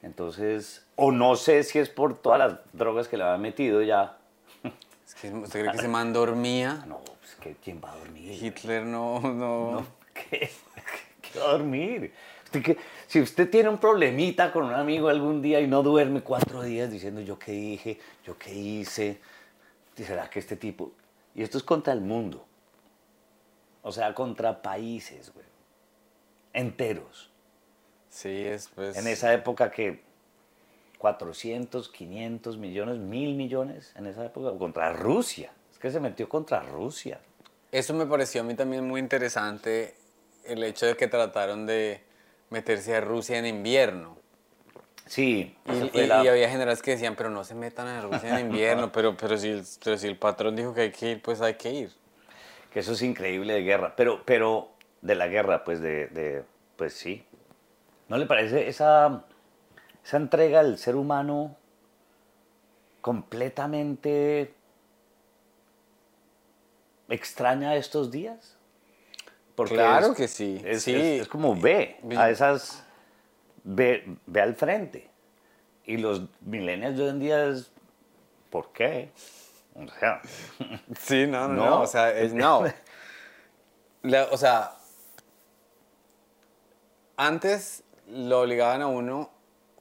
Entonces, 0.04 0.86
o 0.98 1.12
no 1.14 1.38
sé 1.38 1.64
si 1.64 1.80
es 1.80 1.90
por 1.90 2.18
todas 2.18 2.38
las 2.40 2.60
drogas 2.74 3.08
que 3.08 3.16
le 3.18 3.24
habían 3.24 3.42
metido 3.42 3.82
ya. 3.82 4.18
Es 5.06 5.16
que 5.16 5.30
¿Usted 5.30 5.62
cree 5.62 5.72
que 5.72 5.78
ese 5.78 5.88
man 5.88 6.12
dormía? 6.12 6.84
No, 6.88 6.98
pues 7.00 7.36
que 7.40 7.56
¿quién 7.64 7.82
va 7.84 7.94
a 7.94 7.96
dormir? 7.96 8.44
Hitler 8.44 8.84
no, 8.86 9.22
no. 9.22 9.72
No, 9.72 9.86
¿Qué? 10.14 10.50
¿Qué 11.22 11.40
va 11.40 11.46
a 11.46 11.52
dormir? 11.54 12.14
Usted 12.44 12.62
que- 12.62 12.78
si 13.08 13.22
usted 13.22 13.50
tiene 13.50 13.70
un 13.70 13.78
problemita 13.78 14.52
con 14.52 14.66
un 14.66 14.74
amigo 14.74 15.08
algún 15.08 15.42
día 15.42 15.62
y 15.62 15.68
no 15.68 15.82
duerme 15.82 16.22
cuatro 16.22 16.62
días 16.62 16.92
diciendo 16.92 17.22
yo 17.22 17.40
qué 17.40 17.54
dije, 17.54 18.00
yo 18.26 18.38
qué 18.38 18.54
hice, 18.54 19.20
¿será 19.96 20.30
que 20.30 20.40
este 20.40 20.58
tipo? 20.58 20.92
Y 21.36 21.42
esto 21.44 21.58
es 21.58 21.64
contra 21.64 21.94
el 21.94 22.02
mundo. 22.02 22.46
O 23.88 23.92
sea, 23.94 24.14
contra 24.14 24.62
países, 24.62 25.32
güey. 25.34 25.46
Enteros. 26.52 27.32
Sí, 28.10 28.44
es 28.46 28.70
pues. 28.76 28.98
En 28.98 29.08
esa 29.08 29.32
época 29.34 29.72
que 29.72 30.04
400, 30.98 31.88
500 31.88 32.58
millones, 32.58 32.98
mil 32.98 33.36
millones 33.36 33.94
en 33.96 34.08
esa 34.08 34.26
época 34.26 34.58
contra 34.58 34.92
Rusia. 34.92 35.54
Es 35.72 35.80
que 35.80 35.90
se 35.90 36.02
metió 36.02 36.28
contra 36.28 36.60
Rusia. 36.64 37.22
Eso 37.72 37.94
me 37.94 38.06
pareció 38.06 38.42
a 38.42 38.44
mí 38.44 38.56
también 38.56 38.86
muy 38.86 39.00
interesante, 39.00 39.96
el 40.44 40.64
hecho 40.64 40.86
de 40.86 40.98
que 40.98 41.08
trataron 41.08 41.66
de 41.66 42.02
meterse 42.50 42.94
a 42.94 43.00
Rusia 43.00 43.38
en 43.40 43.46
invierno. 43.46 44.18
Sí, 45.06 45.56
Y, 45.66 45.72
y- 45.86 45.90
fue 45.90 46.08
la- 46.08 46.24
y 46.26 46.28
había 46.28 46.50
generales 46.50 46.82
que 46.82 46.92
decían, 46.92 47.16
pero 47.16 47.30
no 47.30 47.46
se 47.46 47.56
metan 47.56 47.88
a 47.88 48.02
Rusia 48.02 48.38
en 48.38 48.48
invierno, 48.48 48.92
pero, 48.92 49.16
pero, 49.16 49.38
si, 49.38 49.48
el- 49.48 49.64
pero 49.82 49.98
si 49.98 50.08
el 50.08 50.18
patrón 50.18 50.58
dijo 50.58 50.74
que 50.74 50.82
hay 50.82 50.92
que 50.92 51.12
ir, 51.12 51.22
pues 51.22 51.40
hay 51.40 51.54
que 51.54 51.72
ir. 51.72 51.92
Que 52.72 52.80
eso 52.80 52.94
es 52.94 53.02
increíble 53.02 53.54
de 53.54 53.62
guerra, 53.64 53.94
pero, 53.96 54.24
pero 54.26 54.70
de 55.02 55.16
la 55.16 55.28
guerra, 55.28 55.64
pues 55.64 55.80
de, 55.80 56.08
de- 56.08 56.44
pues 56.76 56.94
sí. 56.94 57.24
¿No 58.08 58.18
le 58.18 58.26
parece 58.26 58.68
esa, 58.68 59.26
esa 60.04 60.18
entrega 60.18 60.60
al 60.62 60.78
ser 60.78 60.96
humano 60.96 61.56
completamente 63.02 64.54
extraña 67.10 67.76
estos 67.76 68.12
días? 68.12 68.56
Claro 69.56 70.12
es- 70.12 70.18
que 70.18 70.28
sí, 70.28 70.62
Es, 70.64 70.84
sí. 70.84 70.94
es- 70.96 71.22
es 71.24 71.28
como 71.28 71.56
ve 71.60 71.98
a 72.16 72.30
esas, 72.30 72.84
ve, 73.64 74.04
ve 74.26 74.42
al 74.42 74.56
frente. 74.56 75.10
Y 75.86 75.98
los 75.98 76.24
millennials 76.42 76.98
de 76.98 77.04
hoy 77.04 77.10
en 77.10 77.20
día 77.20 77.46
es, 77.48 77.72
¿por 78.50 78.72
qué? 78.72 79.10
O 79.78 79.88
sea, 80.00 80.22
Sí, 81.00 81.28
no, 81.28 81.48
no, 81.48 81.54
No. 81.54 81.66
no, 81.66 81.82
o 81.82 81.88
sea, 81.88 82.12
es- 82.12 82.34
no. 82.34 82.64
La- 84.04 84.26
o 84.32 84.38
sea, 84.38 84.74
antes 87.18 87.84
lo 88.08 88.42
obligaban 88.42 88.82
a 88.82 88.88
uno, 88.88 89.30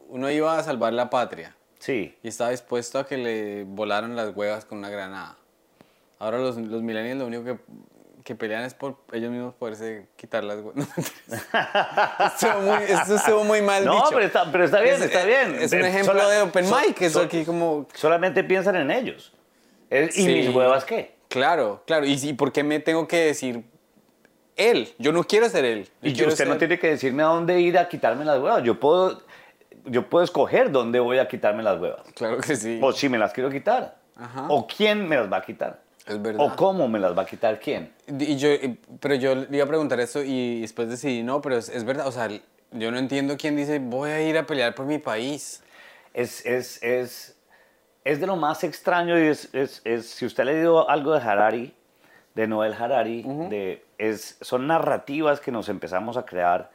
uno 0.08 0.30
iba 0.30 0.58
a 0.58 0.62
salvar 0.62 0.92
la 0.92 1.10
patria 1.10 1.54
sí. 1.78 2.16
y 2.22 2.28
estaba 2.28 2.50
dispuesto 2.50 2.98
a 2.98 3.06
que 3.06 3.16
le 3.18 3.64
volaran 3.64 4.16
las 4.16 4.34
huevas 4.34 4.64
con 4.64 4.78
una 4.78 4.90
granada. 4.90 5.36
Ahora 6.18 6.38
los, 6.38 6.56
los 6.56 6.82
millennials 6.82 7.18
lo 7.20 7.26
único 7.26 7.44
que, 7.44 7.58
que 8.24 8.34
pelean 8.34 8.64
es 8.64 8.74
por 8.74 8.96
ellos 9.12 9.30
mismos 9.30 9.54
poderse 9.54 10.08
quitar 10.16 10.42
las 10.44 10.58
huevas. 10.60 10.88
Esto 12.88 13.16
estuvo 13.16 13.44
muy 13.44 13.60
mal 13.62 13.84
No, 13.84 13.94
dicho. 13.96 14.08
pero 14.10 14.22
está, 14.24 14.50
pero 14.50 14.64
está 14.64 14.80
bien, 14.80 14.94
Es- 14.96 15.02
está 15.02 15.24
bien. 15.24 15.54
Es 15.56 15.72
un 15.72 15.84
ejemplo 15.84 16.28
de 16.28 16.40
open 16.42 16.66
so- 16.66 16.80
mic, 16.80 17.00
eso 17.02 17.20
so- 17.20 17.26
aquí 17.26 17.44
como... 17.44 17.86
Solamente 17.94 18.42
piensan 18.44 18.76
en 18.76 18.90
ellos. 18.90 19.32
¿Y 19.90 20.08
Sí. 20.10 20.26
mis 20.26 20.48
huevas 20.54 20.84
qué? 20.84 21.14
Claro, 21.28 21.82
claro. 21.86 22.06
¿Y, 22.06 22.12
y 22.22 22.32
por 22.34 22.52
qué 22.52 22.62
me 22.62 22.80
tengo 22.80 23.06
que 23.06 23.18
decir 23.18 23.64
él? 24.56 24.92
Yo 24.98 25.12
no 25.12 25.24
quiero 25.24 25.48
ser 25.48 25.64
él. 25.64 25.88
Yo 26.02 26.24
Y 26.24 26.28
usted 26.28 26.46
no 26.46 26.56
tiene 26.58 26.78
que 26.78 26.88
decirme 26.88 27.22
a 27.22 27.26
dónde 27.26 27.60
ir 27.60 27.78
a 27.78 27.88
quitarme 27.88 28.24
las 28.24 28.38
huevas. 28.40 28.62
Yo 28.62 28.78
puedo, 28.80 29.22
yo 29.84 30.08
puedo 30.08 30.24
escoger 30.24 30.70
dónde 30.70 30.98
voy 31.00 31.18
a 31.18 31.28
quitarme 31.28 31.62
las 31.62 31.80
huevas. 31.80 32.02
Claro 32.14 32.38
que 32.38 32.56
sí. 32.56 32.78
O 32.82 32.92
si 32.92 33.08
me 33.08 33.18
las 33.18 33.32
quiero 33.32 33.50
quitar. 33.50 33.96
Ajá. 34.16 34.46
O 34.48 34.66
quién 34.66 35.06
me 35.08 35.16
las 35.16 35.30
va 35.30 35.38
a 35.38 35.42
quitar. 35.42 35.82
Es 36.06 36.22
verdad. 36.22 36.40
O 36.46 36.54
cómo 36.56 36.88
me 36.88 36.98
las 37.00 37.16
va 37.18 37.22
a 37.22 37.26
quitar 37.26 37.58
quién. 37.60 37.92
Y 38.06 38.36
yo, 38.36 38.48
pero 39.00 39.16
yo 39.16 39.34
le 39.34 39.48
iba 39.56 39.64
a 39.64 39.68
preguntar 39.68 39.98
eso 40.00 40.22
y 40.22 40.60
después 40.60 40.88
decidí, 40.88 41.22
no, 41.24 41.42
pero 41.42 41.56
es, 41.58 41.68
es 41.68 41.84
verdad, 41.84 42.06
o 42.06 42.12
sea, 42.12 42.28
yo 42.70 42.90
no 42.92 42.98
entiendo 42.98 43.36
quién 43.36 43.56
dice, 43.56 43.80
voy 43.80 44.10
a 44.10 44.22
ir 44.22 44.38
a 44.38 44.46
pelear 44.46 44.74
por 44.74 44.86
mi 44.86 44.98
país. 44.98 45.62
Es, 46.14 46.46
es, 46.46 46.80
es, 46.82 47.35
es 48.06 48.20
de 48.20 48.26
lo 48.26 48.36
más 48.36 48.62
extraño 48.64 49.18
y 49.18 49.26
es, 49.26 49.52
es, 49.54 49.82
es- 49.84 50.08
si 50.10 50.26
usted 50.26 50.42
ha 50.44 50.46
leído 50.46 50.88
algo 50.88 51.12
de 51.12 51.20
Harari, 51.20 51.74
de 52.34 52.46
Noel 52.46 52.74
Harari, 52.74 53.22
de, 53.48 53.84
es, 53.98 54.38
son 54.40 54.66
narrativas 54.66 55.40
que 55.40 55.50
nos 55.50 55.68
empezamos 55.68 56.16
a 56.16 56.24
crear 56.24 56.70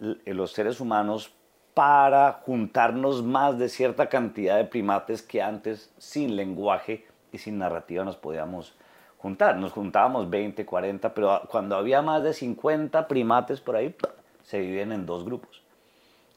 l- 0.00 0.18
los 0.26 0.52
seres 0.52 0.80
humanos 0.80 1.32
para 1.72 2.32
juntarnos 2.44 3.22
más 3.22 3.58
de 3.58 3.68
cierta 3.68 4.08
cantidad 4.08 4.56
de 4.58 4.64
primates 4.64 5.22
que 5.22 5.40
antes 5.42 5.92
sin 5.98 6.36
lenguaje 6.36 7.06
y 7.32 7.38
sin 7.38 7.58
narrativa 7.58 8.04
nos 8.04 8.16
podíamos 8.16 8.76
juntar. 9.18 9.56
Nos 9.56 9.72
juntábamos 9.72 10.28
20, 10.28 10.66
40, 10.66 11.14
pero 11.14 11.42
cuando 11.48 11.76
había 11.76 12.02
más 12.02 12.22
de 12.22 12.34
50 12.34 13.08
primates 13.08 13.60
por 13.60 13.76
ahí, 13.76 13.94
se 14.42 14.58
dividen 14.60 14.92
en 14.92 15.06
dos 15.06 15.24
grupos. 15.24 15.62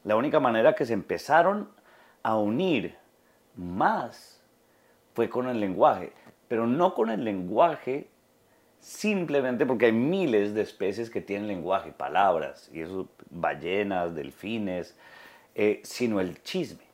La 0.04 0.16
única 0.16 0.40
manera 0.40 0.74
que 0.74 0.86
se 0.86 0.94
empezaron 0.94 1.68
a 2.22 2.36
unir 2.36 2.96
más 3.54 4.37
fue 5.18 5.28
con 5.28 5.48
el 5.48 5.58
lenguaje, 5.58 6.12
pero 6.46 6.68
no 6.68 6.94
con 6.94 7.10
el 7.10 7.24
lenguaje 7.24 8.06
simplemente 8.78 9.66
porque 9.66 9.86
hay 9.86 9.92
miles 9.92 10.54
de 10.54 10.62
especies 10.62 11.10
que 11.10 11.20
tienen 11.20 11.48
lenguaje, 11.48 11.90
palabras, 11.90 12.70
y 12.72 12.82
eso, 12.82 13.08
ballenas, 13.28 14.14
delfines, 14.14 14.96
eh, 15.56 15.80
sino 15.82 16.20
el 16.20 16.40
chisme. 16.44 16.84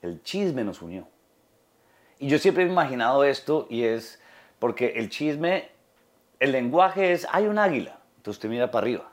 El 0.00 0.22
chisme 0.22 0.64
nos 0.64 0.80
unió. 0.80 1.06
Y 2.18 2.28
yo 2.28 2.38
siempre 2.38 2.64
he 2.64 2.66
imaginado 2.66 3.24
esto 3.24 3.66
y 3.68 3.82
es 3.82 4.18
porque 4.58 4.94
el 4.96 5.10
chisme, 5.10 5.68
el 6.40 6.52
lenguaje 6.52 7.12
es, 7.12 7.26
hay 7.30 7.44
un 7.44 7.58
águila, 7.58 7.98
entonces 8.16 8.38
usted 8.38 8.48
mira 8.48 8.70
para 8.70 8.84
arriba. 8.84 9.12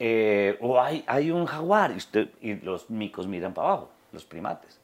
Eh, 0.00 0.58
o 0.60 0.80
hay, 0.80 1.04
hay 1.06 1.30
un 1.30 1.46
jaguar 1.46 1.92
y, 1.92 1.98
usted- 1.98 2.28
y 2.40 2.54
los 2.54 2.90
micos 2.90 3.28
miran 3.28 3.54
para 3.54 3.68
abajo, 3.68 3.90
los 4.10 4.24
primates. 4.24 4.79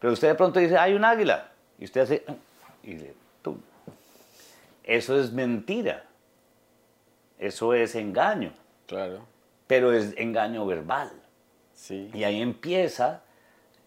Pero 0.00 0.14
usted 0.14 0.28
de 0.28 0.34
pronto 0.34 0.58
dice, 0.58 0.76
hay 0.76 0.94
un 0.94 1.04
águila. 1.04 1.52
Y 1.78 1.84
usted 1.84 2.00
hace, 2.00 2.24
y 2.82 2.94
le, 2.94 3.14
tum. 3.42 3.60
Eso 4.82 5.20
es 5.20 5.30
mentira. 5.30 6.04
Eso 7.38 7.74
es 7.74 7.94
engaño. 7.94 8.52
Claro. 8.86 9.26
Pero 9.66 9.92
es 9.92 10.14
engaño 10.16 10.66
verbal. 10.66 11.12
Sí. 11.74 12.10
Y 12.12 12.24
ahí 12.24 12.40
empieza 12.40 13.22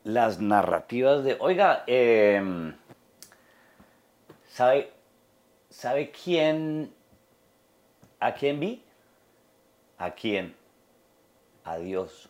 las 0.03 0.39
narrativas 0.39 1.23
de, 1.23 1.37
oiga, 1.39 1.83
em, 1.87 2.75
¿sabe, 4.49 4.91
¿sabe 5.69 6.11
quién, 6.11 6.93
a 8.19 8.33
quién 8.33 8.59
vi? 8.59 8.83
¿A 9.97 10.11
quién? 10.11 10.55
A 11.63 11.77
Dios. 11.77 12.29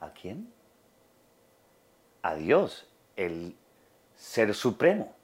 ¿A 0.00 0.10
quién? 0.10 0.52
A 2.22 2.34
Dios, 2.34 2.86
el 3.16 3.56
ser 4.16 4.54
supremo 4.54 5.14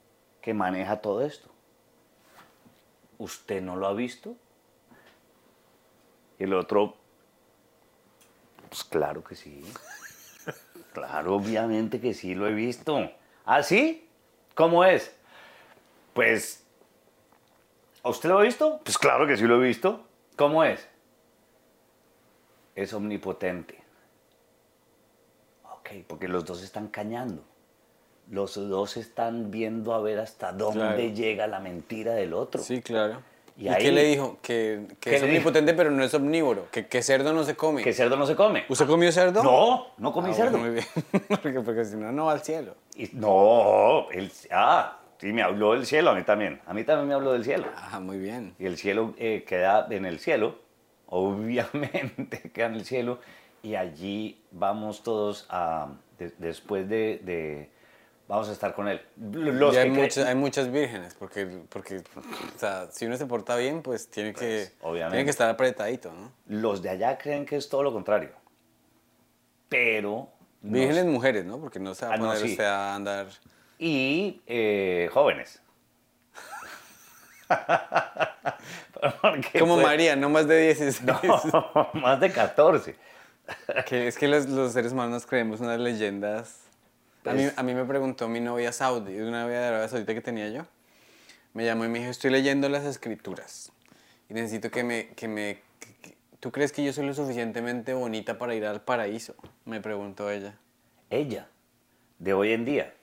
que 0.41 0.53
maneja 0.53 1.01
todo 1.01 1.21
esto. 1.21 1.49
¿Usted 3.17 3.61
no 3.61 3.75
lo 3.75 3.87
ha 3.87 3.93
visto? 3.93 4.35
Y 6.39 6.43
el 6.43 6.53
otro, 6.53 6.95
pues 8.69 8.83
claro 8.83 9.23
que 9.23 9.35
sí. 9.35 9.63
Claro, 10.93 11.35
obviamente 11.35 12.01
que 12.01 12.15
sí 12.15 12.33
lo 12.33 12.47
he 12.47 12.53
visto. 12.53 13.11
¿Ah, 13.45 13.61
sí? 13.61 14.09
¿Cómo 14.55 14.83
es? 14.83 15.15
Pues, 16.15 16.65
¿a 18.01 18.09
usted 18.09 18.29
lo 18.29 18.39
ha 18.39 18.41
visto? 18.41 18.79
Pues 18.83 18.97
claro 18.97 19.27
que 19.27 19.37
sí 19.37 19.43
lo 19.43 19.61
he 19.61 19.67
visto. 19.67 20.07
¿Cómo 20.35 20.63
es? 20.63 20.87
Es 22.73 22.93
omnipotente. 22.93 23.76
Ok, 25.89 26.03
porque 26.07 26.27
los 26.27 26.45
dos 26.45 26.63
están 26.63 26.87
cañando. 26.87 27.43
Los 28.29 28.55
dos 28.55 28.97
están 28.97 29.51
viendo 29.51 29.93
a 29.93 30.01
ver 30.01 30.19
hasta 30.19 30.51
dónde 30.51 30.79
Claro. 30.79 30.97
llega 31.13 31.47
la 31.47 31.59
mentira 31.59 32.13
del 32.13 32.33
otro. 32.33 32.61
Sí, 32.61 32.81
claro. 32.81 33.21
Y 33.55 33.65
¿Y, 33.65 33.69
ahí- 33.69 33.81
qué 33.83 33.91
le 33.91 34.03
dijo? 34.03 34.37
Que, 34.41 34.85
que 34.99 35.09
¿Qué 35.11 35.15
es 35.15 35.21
le 35.21 35.27
dijo? 35.29 35.37
omnipotente, 35.39 35.73
pero 35.73 35.89
no 35.91 36.03
es 36.03 36.13
omnívoro. 36.13 36.67
Que, 36.71 36.87
que 36.87 37.01
cerdo 37.01 37.31
no 37.33 37.43
se 37.43 37.55
come. 37.55 37.83
Que 37.83 37.93
cerdo 37.93 38.17
no 38.17 38.27
se 38.27 38.35
come. 38.35 38.65
¿Usted 38.69 38.85
comió 38.85 39.11
cerdo? 39.11 39.41
No, 39.43 39.87
no 39.97 40.11
comí 40.11 40.29
Ah, 40.31 40.33
cerdo. 40.33 40.57
bueno, 40.59 40.65
muy 40.65 40.73
bien. 40.75 40.85
porque, 41.41 41.61
porque 41.61 41.85
si 41.85 41.95
no, 41.95 42.11
no 42.11 42.25
va 42.25 42.33
al 42.33 42.41
cielo. 42.41 42.75
Y- 42.95 43.09
no, 43.13 44.09
el, 44.11 44.29
ah, 44.51 44.99
sí, 45.19 45.31
me 45.31 45.41
habló 45.41 45.73
del 45.73 45.85
cielo 45.85 46.11
a 46.11 46.15
mí 46.15 46.23
también. 46.23 46.59
A 46.67 46.73
mí 46.73 46.83
también 46.83 47.07
me 47.07 47.13
habló 47.13 47.31
del 47.31 47.45
cielo. 47.45 47.65
Ajá, 47.75 47.99
muy 48.01 48.17
bien. 48.19 48.53
Y 48.59 48.65
el 48.65 48.77
cielo 48.77 49.13
eh, 49.17 49.45
queda 49.47 49.87
en 49.89 50.05
el 50.05 50.19
cielo, 50.19 50.59
obviamente 51.07 52.41
queda 52.53 52.65
en 52.67 52.73
el 52.75 52.85
cielo, 52.85 53.19
y 53.63 53.75
allí 53.75 54.41
vamos 54.51 55.03
todos 55.03 55.45
a, 55.49 55.89
de- 56.17 56.33
después 56.37 56.87
de, 56.89 57.19
de- 57.23 57.69
vamos 58.27 58.49
a 58.49 58.51
estar 58.51 58.73
con 58.73 58.87
él. 58.87 59.01
Los 59.17 59.73
Y 59.73 59.77
hay, 59.77 59.89
muchas, 59.89 60.25
hay 60.25 60.35
muchas 60.35 60.71
vírgenes, 60.71 61.13
porque, 61.15 61.45
porque 61.69 61.97
o 61.97 62.59
sea, 62.59 62.87
si 62.91 63.05
uno 63.05 63.17
se 63.17 63.25
porta 63.25 63.55
bien, 63.55 63.81
pues 63.81 64.09
tiene 64.09 64.33
que, 64.33 64.69
obviamente. 64.81 65.11
tiene 65.11 65.25
que 65.25 65.31
estar 65.31 65.49
apretadito, 65.49 66.11
¿no? 66.11 66.31
los 66.47 66.81
de 66.81 66.89
allá 66.89 67.17
creen 67.17 67.45
que 67.45 67.55
es 67.57 67.69
todo 67.69 67.83
lo 67.83 67.93
contrario. 67.93 68.31
Pero... 69.69 70.29
nos- 70.61 70.73
Vírgenes 70.73 71.05
mujeres, 71.05 71.45
¿no? 71.45 71.59
Porque 71.59 71.79
no 71.79 71.93
se 71.93 72.05
va 72.05 72.11
a 72.11 72.15
Ah, 72.15 72.17
no, 72.17 72.25
poner 72.27 72.39
sí. 72.41 72.51
usted 72.51 72.65
a 72.65 72.95
andar... 72.95 73.27
y 73.79 74.41
eh, 74.47 75.09
jóvenes. 75.13 75.61
Como 79.59 79.75
pues, 79.75 79.85
María, 79.85 80.15
no 80.15 80.29
más 80.29 80.47
de 80.47 80.59
16. 80.73 81.03
no, 81.53 81.89
más 81.93 82.19
de 82.19 82.31
14. 82.31 82.95
Que 83.87 84.07
es 84.07 84.17
que 84.17 84.27
los, 84.27 84.47
los 84.49 84.73
seres 84.73 84.91
humanos 84.91 85.25
creemos 85.25 85.59
unas 85.61 85.79
leyendas. 85.79 86.61
A 87.25 87.33
mí, 87.33 87.43
Pues- 87.43 87.57
a 87.57 87.63
mí 87.63 87.73
me 87.73 87.85
preguntó 87.85 88.27
mi 88.27 88.39
novia 88.39 88.71
Saudi, 88.71 89.19
una 89.19 89.43
novia 89.43 89.59
de 89.59 89.65
Arabia 89.67 89.87
Saudita 89.87 90.13
que 90.13 90.21
tenía 90.21 90.49
yo. 90.49 90.65
Me 91.53 91.65
llamó 91.65 91.85
y 91.85 91.89
me 91.89 91.99
dijo, 91.99 92.11
estoy 92.11 92.31
leyendo 92.31 92.69
las 92.69 92.85
escrituras. 92.85 93.71
Y 94.29 94.33
necesito 94.33 94.69
que 94.69 94.83
me... 94.83 95.07
Que 95.09 95.27
me 95.27 95.61
que- 95.79 95.93
que- 96.01 96.17
¿Tú 96.39 96.51
crees 96.51 96.71
que 96.71 96.83
yo 96.83 96.93
soy 96.93 97.05
lo 97.05 97.13
suficientemente 97.15 97.93
bonita 97.93 98.37
para 98.37 98.53
ir 98.53 98.65
al 98.65 98.81
paraíso? 98.81 99.33
Me 99.65 99.81
preguntó 99.81 100.29
ella. 100.29 100.53
Ella, 101.09 101.47
de 102.19 102.33
hoy 102.33 102.51
en 102.51 102.63
día. 102.65 102.93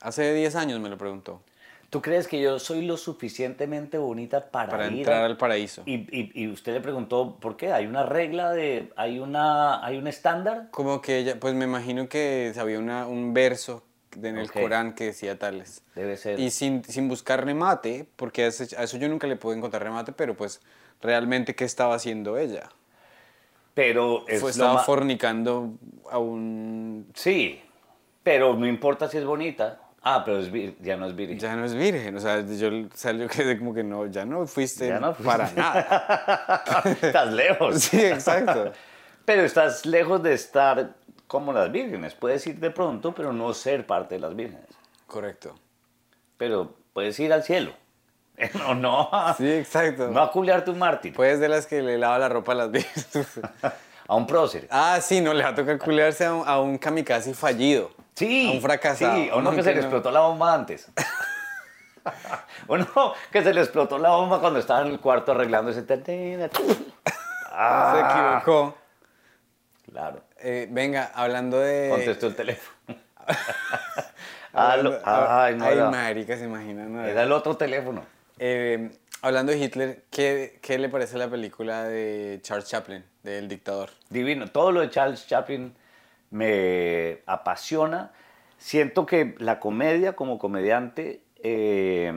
Hace 0.00 0.32
10 0.34 0.54
años 0.54 0.78
me 0.80 0.88
lo 0.88 0.96
preguntó. 0.96 1.42
¿Tú 1.96 2.02
crees 2.02 2.28
que 2.28 2.38
yo 2.38 2.58
soy 2.58 2.82
lo 2.82 2.98
suficientemente 2.98 3.96
bonita 3.96 4.50
para, 4.50 4.70
Para 4.72 4.86
ir 4.88 4.98
entrar 4.98 5.22
a- 5.22 5.24
al 5.24 5.38
paraíso. 5.38 5.82
Y, 5.86 5.94
y- 6.14 6.30
y 6.34 6.48
usted 6.48 6.74
le 6.74 6.82
preguntó, 6.82 7.38
¿por 7.40 7.56
qué? 7.56 7.72
¿Hay 7.72 7.86
una 7.86 8.02
regla 8.02 8.52
de, 8.52 8.92
hay 8.96 9.18
una, 9.18 9.82
hay 9.82 9.96
un 9.96 10.06
estándar? 10.06 10.68
Como 10.72 11.00
que 11.00 11.16
ella, 11.16 11.40
pues 11.40 11.54
me 11.54 11.64
imagino 11.64 12.06
que 12.06 12.52
había 12.58 12.78
una, 12.78 13.06
un 13.06 13.32
verso 13.32 13.82
en 14.22 14.36
el. 14.36 14.52
Corán 14.52 14.94
que 14.94 15.04
decía 15.06 15.38
tales. 15.38 15.82
Debe 15.94 16.18
ser. 16.18 16.38
Y 16.38 16.50
sin, 16.50 16.84
sin 16.84 17.08
buscar 17.08 17.42
remate, 17.46 18.06
porque 18.16 18.44
a, 18.44 18.48
eso 18.48 18.98
yo 18.98 19.08
nunca 19.08 19.26
le 19.26 19.36
pude 19.36 19.56
encontrar 19.56 19.82
remate, 19.82 20.12
pero 20.12 20.36
pues 20.36 20.60
realmente 21.00 21.54
qué 21.54 21.64
estaba 21.64 21.94
haciendo 21.94 22.36
ella. 22.36 22.68
Pero 23.72 24.26
es 24.28 24.42
Fue, 24.42 24.50
estaba 24.50 24.74
ma- 24.74 24.80
fornicando 24.80 25.70
a 26.10 26.18
un... 26.18 27.08
Sí, 27.14 27.58
pero 28.22 28.52
no 28.52 28.66
importa 28.66 29.08
si 29.08 29.16
es 29.16 29.24
bonita. 29.24 29.80
Ah, 30.08 30.22
pero 30.24 30.38
es 30.38 30.52
vir- 30.52 30.76
ya 30.80 30.96
no 30.96 31.06
es 31.06 31.16
virgen. 31.16 31.36
Ya 31.38 31.56
no 31.56 31.64
es 31.64 31.74
virgen, 31.74 32.16
o 32.16 32.20
sea, 32.20 32.40
yo, 32.46 32.70
yo 32.70 33.28
quedé 33.28 33.58
como 33.58 33.74
que 33.74 33.82
no, 33.82 34.06
ya 34.06 34.24
no 34.24 34.46
fuiste, 34.46 34.86
Ya 34.86 35.00
no 35.00 35.12
fuiste. 35.14 35.24
para 35.24 35.50
nada. 35.52 36.62
estás 37.02 37.32
lejos. 37.32 37.74
Sí, 37.82 38.00
exacto. 38.04 38.70
Pero 39.24 39.42
estás 39.42 39.84
lejos 39.84 40.22
de 40.22 40.34
estar 40.34 40.94
como 41.26 41.52
las 41.52 41.72
vírgenes. 41.72 42.14
Puedes 42.14 42.46
ir 42.46 42.60
de 42.60 42.70
pronto, 42.70 43.12
pero 43.12 43.32
no 43.32 43.52
ser 43.52 43.84
parte 43.84 44.14
de 44.14 44.20
las 44.20 44.36
vírgenes. 44.36 44.68
Correcto. 45.08 45.56
Pero 46.36 46.74
puedes 46.92 47.18
ir 47.18 47.32
al 47.32 47.42
cielo. 47.42 47.72
No, 48.54 48.74
no. 48.76 49.08
a- 49.12 49.34
Sí, 49.34 49.50
exacto. 49.50 50.08
No 50.12 50.20
a 50.22 50.30
culiarte 50.30 50.70
un 50.70 50.78
mártir. 50.78 51.14
Pues 51.14 51.40
de 51.40 51.48
las 51.48 51.66
que 51.66 51.82
le 51.82 51.98
lava 51.98 52.18
la 52.20 52.28
ropa 52.28 52.52
a 52.52 52.54
las 52.54 52.70
vírgenes. 52.70 53.40
A 54.06 54.14
un 54.14 54.24
prócer. 54.28 54.68
ah, 54.70 55.00
sí, 55.02 55.20
no, 55.20 55.34
le 55.34 55.42
va 55.42 55.48
a 55.48 55.54
tocar 55.56 55.78
culearse 55.78 56.24
a 56.26 56.32
un, 56.34 56.46
a 56.46 56.60
un 56.60 56.78
kamikaze 56.78 57.34
fallido. 57.34 57.90
Sí. 58.16 58.48
A 58.48 58.52
un 58.54 58.60
fracasado. 58.62 59.14
Sí, 59.14 59.28
a 59.30 59.36
uno 59.36 59.50
que 59.52 59.62
se 59.62 59.68
le 59.70 59.76
no- 59.76 59.80
explotó 59.82 60.10
la 60.10 60.20
bomba 60.20 60.52
antes. 60.54 60.90
Uno 62.68 62.86
que 63.32 63.42
se 63.42 63.52
le 63.52 63.60
explotó 63.60 63.98
la 63.98 64.10
bomba 64.10 64.40
cuando 64.40 64.58
estaba 64.60 64.82
en 64.82 64.88
el 64.88 65.00
cuarto 65.00 65.32
arreglando 65.32 65.70
ese... 65.72 65.84
Se 65.84 66.52
Ah, 67.52 68.40
equivocó. 68.42 68.76
Claro. 69.90 70.22
Eh, 70.38 70.68
venga, 70.70 71.10
hablando 71.14 71.58
de... 71.58 71.88
Contestó 71.90 72.26
el 72.28 72.36
teléfono. 72.36 72.76
hablando- 74.52 75.00
Aló. 75.04 75.30
Ay, 75.30 75.54
no, 75.56 75.64
Ay, 75.64 75.78
marica, 75.90 76.36
se 76.36 76.44
imagina. 76.44 76.84
no, 76.84 77.04
Era 77.04 77.22
el 77.24 77.32
otro 77.32 77.56
teléfono. 77.56 78.04
Eh, 78.38 78.90
hablando 79.22 79.52
de 79.52 79.58
Hitler, 79.58 80.04
¿qué, 80.10 80.58
¿qué 80.62 80.78
le 80.78 80.88
parece 80.88 81.18
la 81.18 81.28
película 81.28 81.84
de 81.84 82.38
Charles 82.42 82.66
Chaplin, 82.68 83.04
del 83.22 83.48
dictador? 83.48 83.90
Divino. 84.10 84.46
Todo 84.48 84.70
lo 84.72 84.80
de 84.80 84.90
Charles 84.90 85.26
Chaplin 85.26 85.74
me 86.30 87.22
apasiona. 87.26 88.12
Siento 88.58 89.06
que 89.06 89.34
la 89.38 89.60
comedia, 89.60 90.14
como 90.14 90.38
comediante, 90.38 91.22
eh, 91.42 92.12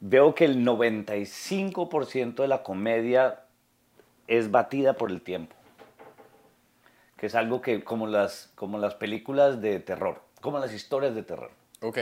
veo 0.00 0.34
que 0.34 0.44
el 0.44 0.64
95% 0.64 2.42
de 2.42 2.48
la 2.48 2.62
comedia 2.62 3.40
es 4.26 4.50
batida 4.50 4.94
por 4.94 5.10
el 5.10 5.22
tiempo. 5.22 5.54
Que 7.16 7.26
es 7.26 7.34
algo 7.34 7.60
que, 7.60 7.84
como 7.84 8.06
las, 8.06 8.50
como 8.54 8.78
las 8.78 8.94
películas 8.94 9.60
de 9.60 9.78
terror, 9.80 10.22
como 10.40 10.58
las 10.58 10.72
historias 10.72 11.14
de 11.14 11.22
terror. 11.22 11.50
Ok. 11.82 11.98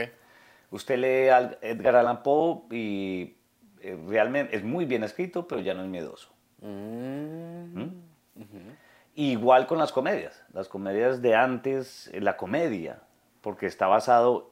Usted 0.71 0.97
lee 0.97 1.29
a 1.29 1.57
Edgar 1.61 1.95
Allan 1.95 2.23
Poe 2.23 2.61
y 2.71 3.35
eh, 3.81 3.97
realmente 4.07 4.55
es 4.55 4.63
muy 4.63 4.85
bien 4.85 5.03
escrito, 5.03 5.47
pero 5.47 5.61
ya 5.61 5.73
no 5.73 5.83
es 5.83 5.89
miedoso. 5.89 6.29
Mm. 6.61 7.87
Igual 9.19 9.67
con 9.67 9.77
las 9.79 9.91
comedias. 9.91 10.41
Las 10.53 10.69
comedias 10.69 11.21
de 11.21 11.35
antes, 11.35 12.09
eh, 12.13 12.21
la 12.21 12.37
comedia, 12.37 13.01
porque 13.41 13.65
está 13.65 13.85
basado 13.87 14.51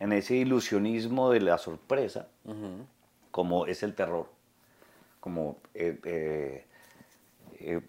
en 0.00 0.12
ese 0.12 0.34
ilusionismo 0.34 1.30
de 1.30 1.38
la 1.40 1.58
sorpresa, 1.58 2.26
como 3.30 3.66
es 3.66 3.84
el 3.84 3.94
terror. 3.94 4.26
Como 5.20 5.58
eh, 5.74 6.66
eh, 7.54 7.80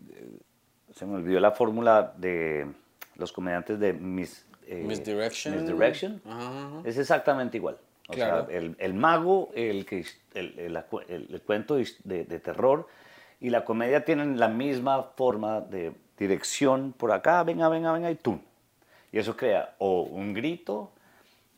se 0.94 1.06
me 1.08 1.16
olvidó 1.16 1.40
la 1.40 1.52
fórmula 1.54 2.14
de 2.18 2.68
los 3.16 3.32
comediantes 3.32 3.80
de 3.80 3.94
Miss, 3.94 4.46
Misdirection. 4.70 5.56
Misdirection. 5.56 6.22
Ajá, 6.26 6.68
ajá. 6.68 6.82
Es 6.84 7.00
exactamente 7.00 7.58
igual. 7.58 7.78
O 8.10 8.14
Claro. 8.14 8.46
sea, 8.48 8.56
el, 8.58 8.76
el 8.78 8.94
mago, 8.94 9.50
el, 9.56 9.88
que, 9.88 10.06
el, 10.36 10.60
el- 10.60 11.42
cuento 11.48 11.78
de 12.04 12.26
terror 12.40 12.88
y 13.40 13.50
la 13.50 13.66
comedia 13.66 14.06
tienen 14.06 14.40
la 14.40 14.50
misma 14.50 15.02
forma 15.16 15.62
de 15.62 15.94
dirección 16.22 16.94
por 16.94 17.12
acá, 17.12 17.44
venga, 17.44 17.68
venga, 17.68 17.92
venga, 17.92 18.12
y 18.12 18.16
tú. 18.16 18.40
Y 19.12 19.18
eso 19.18 19.36
crea 19.36 19.76
o 19.80 20.04
un 20.04 20.34
grito, 20.34 20.92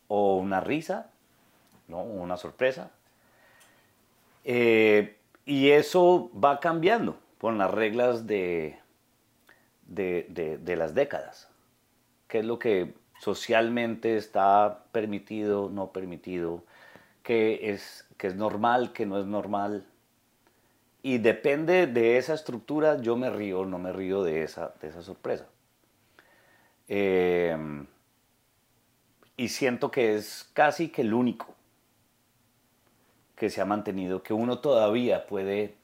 o 0.08 0.36
una 0.38 0.60
risa, 0.60 1.10
¿no? 1.88 2.02
una 2.02 2.36
sorpresa. 2.36 2.90
Eh, 4.44 5.16
y 5.46 5.70
eso 5.70 6.30
va 6.32 6.60
cambiando 6.60 7.18
con 7.40 7.58
las 7.58 7.70
reglas 7.70 8.26
de, 8.26 8.78
de, 9.86 10.26
de- 10.30 10.58
de 10.58 10.76
las 10.76 10.94
décadas. 10.94 11.48
¿Qué 12.28 12.38
es 12.40 12.44
lo 12.44 12.58
que 12.58 12.94
socialmente 13.20 14.16
está 14.16 14.84
permitido, 14.92 15.70
no 15.70 15.92
permitido, 15.92 16.62
que 17.22 17.70
es, 17.70 18.06
que 18.18 18.26
es 18.26 18.34
normal, 18.34 18.92
que 18.92 19.06
no 19.06 19.18
es 19.18 19.26
normal. 19.26 19.84
Y 21.06 21.18
depende 21.18 21.86
de 21.86 22.16
esa 22.16 22.32
estructura, 22.32 22.96
yo 22.98 23.14
me 23.14 23.28
río 23.28 23.60
o 23.60 23.64
no 23.66 23.78
me 23.78 23.92
río 23.92 24.22
de 24.22 24.42
esa, 24.42 24.72
de 24.80 24.88
esa 24.88 25.02
sorpresa. 25.02 25.44
Eh, 26.88 27.54
y 29.36 29.48
siento 29.50 29.90
que 29.90 30.14
es 30.16 30.48
casi 30.54 30.88
que 30.88 31.02
el 31.02 31.12
único 31.12 31.46
que 33.36 33.50
se 33.50 33.60
ha 33.60 33.66
mantenido, 33.66 34.22
que 34.22 34.32
uno 34.32 34.60
todavía 34.60 35.26
puede, 35.26 35.74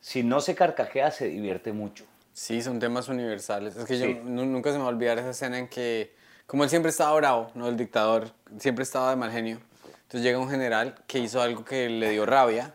si 0.00 0.24
no 0.24 0.40
se 0.40 0.56
carcajea, 0.56 1.12
se 1.12 1.28
divierte 1.28 1.72
mucho. 1.72 2.04
Sí, 2.32 2.60
son 2.60 2.80
temas 2.80 3.08
universales. 3.08 3.76
Es 3.76 3.84
que 3.84 3.96
Sí. 3.96 4.02
yo 4.02 4.24
nu- 4.24 4.46
nunca 4.46 4.72
se 4.72 4.78
me 4.78 4.82
va 4.82 4.90
a 4.90 4.92
olvidar 4.92 5.16
esa 5.20 5.30
escena 5.30 5.60
en 5.60 5.68
que, 5.68 6.12
como 6.48 6.64
él 6.64 6.70
siempre 6.70 6.90
estaba 6.90 7.14
bravo, 7.14 7.52
¿no? 7.54 7.68
El 7.68 7.76
dictador 7.76 8.32
siempre 8.58 8.82
estaba 8.82 9.10
de 9.10 9.16
mal 9.16 9.30
genio. 9.30 9.60
Entonces 10.02 10.22
llega 10.22 10.40
un 10.40 10.50
general 10.50 10.96
que 11.06 11.20
hizo 11.20 11.40
algo 11.40 11.64
que 11.64 11.88
le 11.88 12.10
dio 12.10 12.26
rabia 12.26 12.74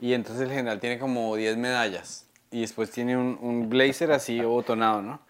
y 0.00 0.14
entonces 0.14 0.48
el 0.48 0.50
general 0.54 0.80
tiene 0.80 0.98
como 0.98 1.34
10 1.36 1.56
medallas 1.56 2.26
y 2.50 2.62
después 2.62 2.90
tiene 2.90 3.16
un, 3.16 3.38
un 3.40 3.68
blazer 3.68 4.12
así 4.12 4.40
botonado, 4.44 5.02
¿no? 5.02 5.20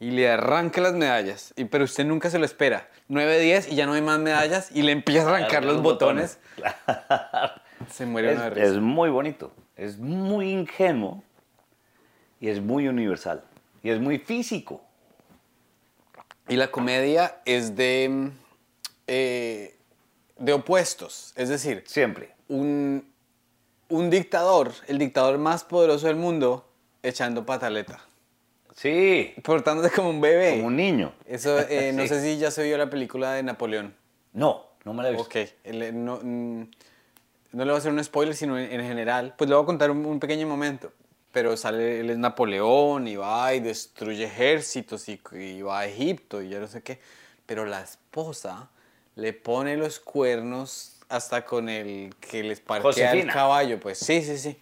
Y 0.00 0.10
le 0.12 0.30
arranca 0.30 0.80
las 0.80 0.94
medallas, 0.94 1.52
y, 1.56 1.64
pero 1.64 1.82
usted 1.84 2.04
nunca 2.04 2.30
se 2.30 2.38
lo 2.38 2.44
espera. 2.44 2.88
9, 3.08 3.40
10 3.40 3.72
y 3.72 3.74
ya 3.74 3.86
no 3.86 3.94
hay 3.94 4.02
más 4.02 4.20
medallas 4.20 4.70
y 4.72 4.82
le 4.82 4.92
empieza 4.92 5.28
a 5.28 5.36
arrancar 5.36 5.64
los 5.64 5.82
botones. 5.82 6.38
Se 7.90 8.06
muere 8.06 8.32
Es, 8.32 8.52
risa. 8.52 8.66
es 8.66 8.74
muy 8.74 9.08
bonito, 9.10 9.52
es 9.76 9.98
muy 9.98 10.50
ingenuo 10.50 11.22
y 12.40 12.48
es 12.48 12.60
muy 12.60 12.86
universal 12.86 13.42
y 13.82 13.90
es 13.90 13.98
muy 13.98 14.18
físico. 14.18 14.82
Y 16.48 16.56
la 16.56 16.70
comedia 16.70 17.40
es 17.44 17.76
de, 17.76 18.30
eh, 19.06 19.76
de 20.38 20.52
opuestos. 20.52 21.32
Es 21.36 21.48
decir, 21.48 21.84
Siempre. 21.86 22.34
un, 22.48 23.04
un 23.88 24.10
dictador, 24.10 24.72
el 24.86 24.98
dictador 24.98 25.38
más 25.38 25.64
poderoso 25.64 26.06
del 26.06 26.16
mundo, 26.16 26.68
echando 27.02 27.44
pataleta. 27.46 28.00
Sí, 28.74 29.34
Portándose 29.42 29.90
como 29.90 30.10
un 30.10 30.20
bebé. 30.20 30.52
como 30.52 30.66
un 30.68 30.76
niño. 30.76 31.12
Eso, 31.26 31.58
eh, 31.58 31.92
no 31.94 32.06
sé 32.06 32.22
si 32.22 32.38
ya 32.38 32.50
se 32.50 32.62
vio 32.62 32.78
la 32.78 32.88
película 32.88 33.32
de 33.32 33.42
Napoleón. 33.42 33.94
No, 34.32 34.66
no 34.84 34.94
me 34.94 35.02
la 35.02 35.08
he 35.08 35.12
visto. 35.12 35.26
Ok, 35.26 35.36
el- 35.64 35.82
eh, 35.82 35.92
no, 35.92 36.20
mm, 36.22 36.60
no 37.52 37.64
le 37.64 37.70
voy 37.70 37.74
a 37.74 37.78
hacer 37.78 37.90
un 37.92 38.02
spoiler, 38.04 38.36
sino 38.36 38.58
en, 38.58 38.70
en 38.70 38.86
general. 38.86 39.34
Pues 39.36 39.48
le 39.50 39.56
voy 39.56 39.64
a 39.64 39.66
contar 39.66 39.90
un, 39.90 40.04
un 40.06 40.20
pequeño 40.20 40.46
momento. 40.46 40.92
Pero 41.32 41.56
sale, 41.56 42.00
él 42.00 42.10
es 42.10 42.18
Napoleón 42.18 43.06
y 43.08 43.16
va 43.16 43.52
y 43.54 43.60
destruye 43.60 44.24
ejércitos 44.24 45.08
y, 45.08 45.20
y 45.32 45.60
va 45.62 45.80
a 45.80 45.86
Egipto 45.86 46.40
y 46.40 46.48
ya 46.50 46.58
no 46.60 46.66
sé 46.68 46.82
qué. 46.82 47.00
Pero 47.46 47.64
la 47.66 47.82
esposa 47.82 48.70
le 49.16 49.32
pone 49.32 49.76
los 49.76 49.98
cuernos 50.00 50.97
hasta 51.08 51.44
con 51.44 51.68
el 51.68 52.14
que 52.20 52.42
les 52.42 52.60
parquea 52.60 53.12
el 53.12 53.26
caballo. 53.30 53.80
Pues 53.80 53.98
sí, 53.98 54.22
sí, 54.22 54.38
sí. 54.38 54.58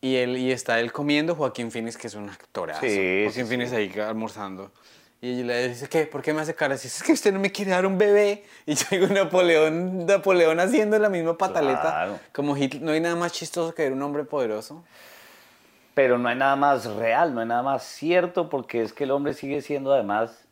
Y, 0.00 0.16
él, 0.16 0.36
y 0.38 0.50
está 0.50 0.80
él 0.80 0.92
comiendo, 0.92 1.34
Joaquín 1.34 1.70
Phoenix, 1.70 1.96
que 1.96 2.06
es 2.06 2.14
un 2.14 2.30
actorazo. 2.30 2.80
Sí, 2.80 3.24
Joaquín 3.24 3.68
sí, 3.68 3.74
ahí 3.74 3.92
almorzando. 4.00 4.72
Y 5.20 5.32
ella 5.34 5.44
le 5.44 5.68
dice, 5.68 5.86
¿qué? 5.88 6.06
¿Por 6.06 6.22
qué 6.22 6.32
me 6.32 6.40
hace 6.40 6.54
cara 6.54 6.76
así? 6.76 6.88
Es 6.88 7.02
que 7.02 7.12
usted 7.12 7.30
no 7.32 7.38
me 7.38 7.52
quiere 7.52 7.72
dar 7.72 7.84
un 7.84 7.98
bebé. 7.98 8.44
Y 8.66 8.74
yo 8.74 8.86
digo, 8.90 9.06
Napoleón, 9.08 10.06
Napoleón 10.06 10.58
haciendo 10.60 10.98
la 10.98 11.10
misma 11.10 11.36
pataleta. 11.36 11.82
Claro. 11.82 12.18
Como 12.32 12.56
Hitler. 12.56 12.82
No 12.82 12.92
hay 12.92 13.00
nada 13.00 13.16
más 13.16 13.32
chistoso 13.32 13.74
que 13.74 13.82
ver 13.82 13.92
un 13.92 14.00
hombre 14.02 14.24
poderoso. 14.24 14.82
Pero 15.92 16.16
no 16.16 16.28
hay 16.30 16.36
nada 16.36 16.56
más 16.56 16.86
real, 16.86 17.34
no 17.34 17.40
hay 17.40 17.46
nada 17.48 17.62
más 17.62 17.82
cierto, 17.84 18.48
porque 18.48 18.80
es 18.82 18.94
que 18.94 19.04
el 19.04 19.10
hombre 19.10 19.34
sigue 19.34 19.60
siendo 19.60 19.92
además, 19.92 20.46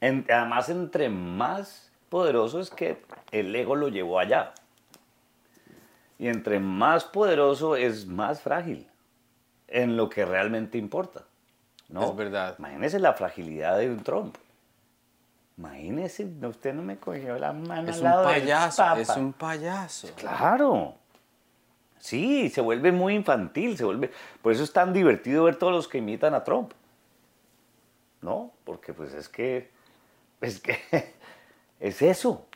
en- 0.00 0.24
además 0.30 0.68
entre 0.68 1.08
más 1.08 1.85
poderoso 2.08 2.60
es 2.60 2.70
que 2.70 3.02
el 3.32 3.54
ego 3.54 3.76
lo 3.76 3.88
llevó 3.88 4.18
allá. 4.18 4.52
Y 6.18 6.28
entre 6.28 6.60
más 6.60 7.04
poderoso 7.04 7.76
es 7.76 8.06
más 8.06 8.40
frágil 8.40 8.88
en 9.68 9.96
lo 9.96 10.08
que 10.08 10.24
realmente 10.24 10.78
importa. 10.78 11.24
¿no? 11.88 12.04
Es 12.04 12.16
verdad. 12.16 12.56
Imagínese 12.58 12.98
la 12.98 13.12
fragilidad 13.12 13.78
de 13.78 13.90
un 13.90 14.02
Trump. 14.02 14.36
Imagínese, 15.58 16.26
usted 16.42 16.74
no 16.74 16.82
me 16.82 16.98
cogió 16.98 17.38
la 17.38 17.52
mano 17.52 17.88
Es 17.88 17.96
al 17.96 18.02
un 18.02 18.04
lado 18.04 18.28
del 18.28 18.40
payaso, 18.42 18.82
Papa. 18.82 19.00
es 19.00 19.08
un 19.10 19.32
payaso. 19.32 20.08
Claro. 20.14 20.94
Sí, 21.98 22.50
se 22.50 22.60
vuelve 22.60 22.92
muy 22.92 23.14
infantil, 23.14 23.76
se 23.76 23.84
vuelve... 23.84 24.10
Por 24.42 24.52
eso 24.52 24.62
es 24.62 24.72
tan 24.72 24.92
divertido 24.92 25.44
ver 25.44 25.56
todos 25.56 25.72
los 25.72 25.88
que 25.88 25.98
imitan 25.98 26.34
a 26.34 26.44
Trump. 26.44 26.72
¿No? 28.20 28.52
Porque 28.64 28.92
pues 28.92 29.14
es 29.14 29.28
que... 29.28 29.70
Es 30.40 30.60
que... 30.60 30.76
Es 31.80 32.02
eso. 32.02 32.46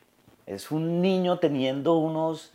Es 0.46 0.70
un 0.70 1.00
niño 1.00 1.38
teniendo 1.38 1.94
unos... 1.94 2.52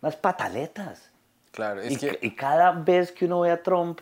Unas 0.00 0.16
pataletas. 0.16 1.10
Claro, 1.50 1.80
es 1.80 1.92
y, 1.92 1.96
que... 1.96 2.18
y 2.22 2.36
cada 2.36 2.70
vez 2.70 3.10
que 3.10 3.24
uno 3.24 3.40
ve 3.40 3.50
a 3.50 3.62
Trump 3.62 4.00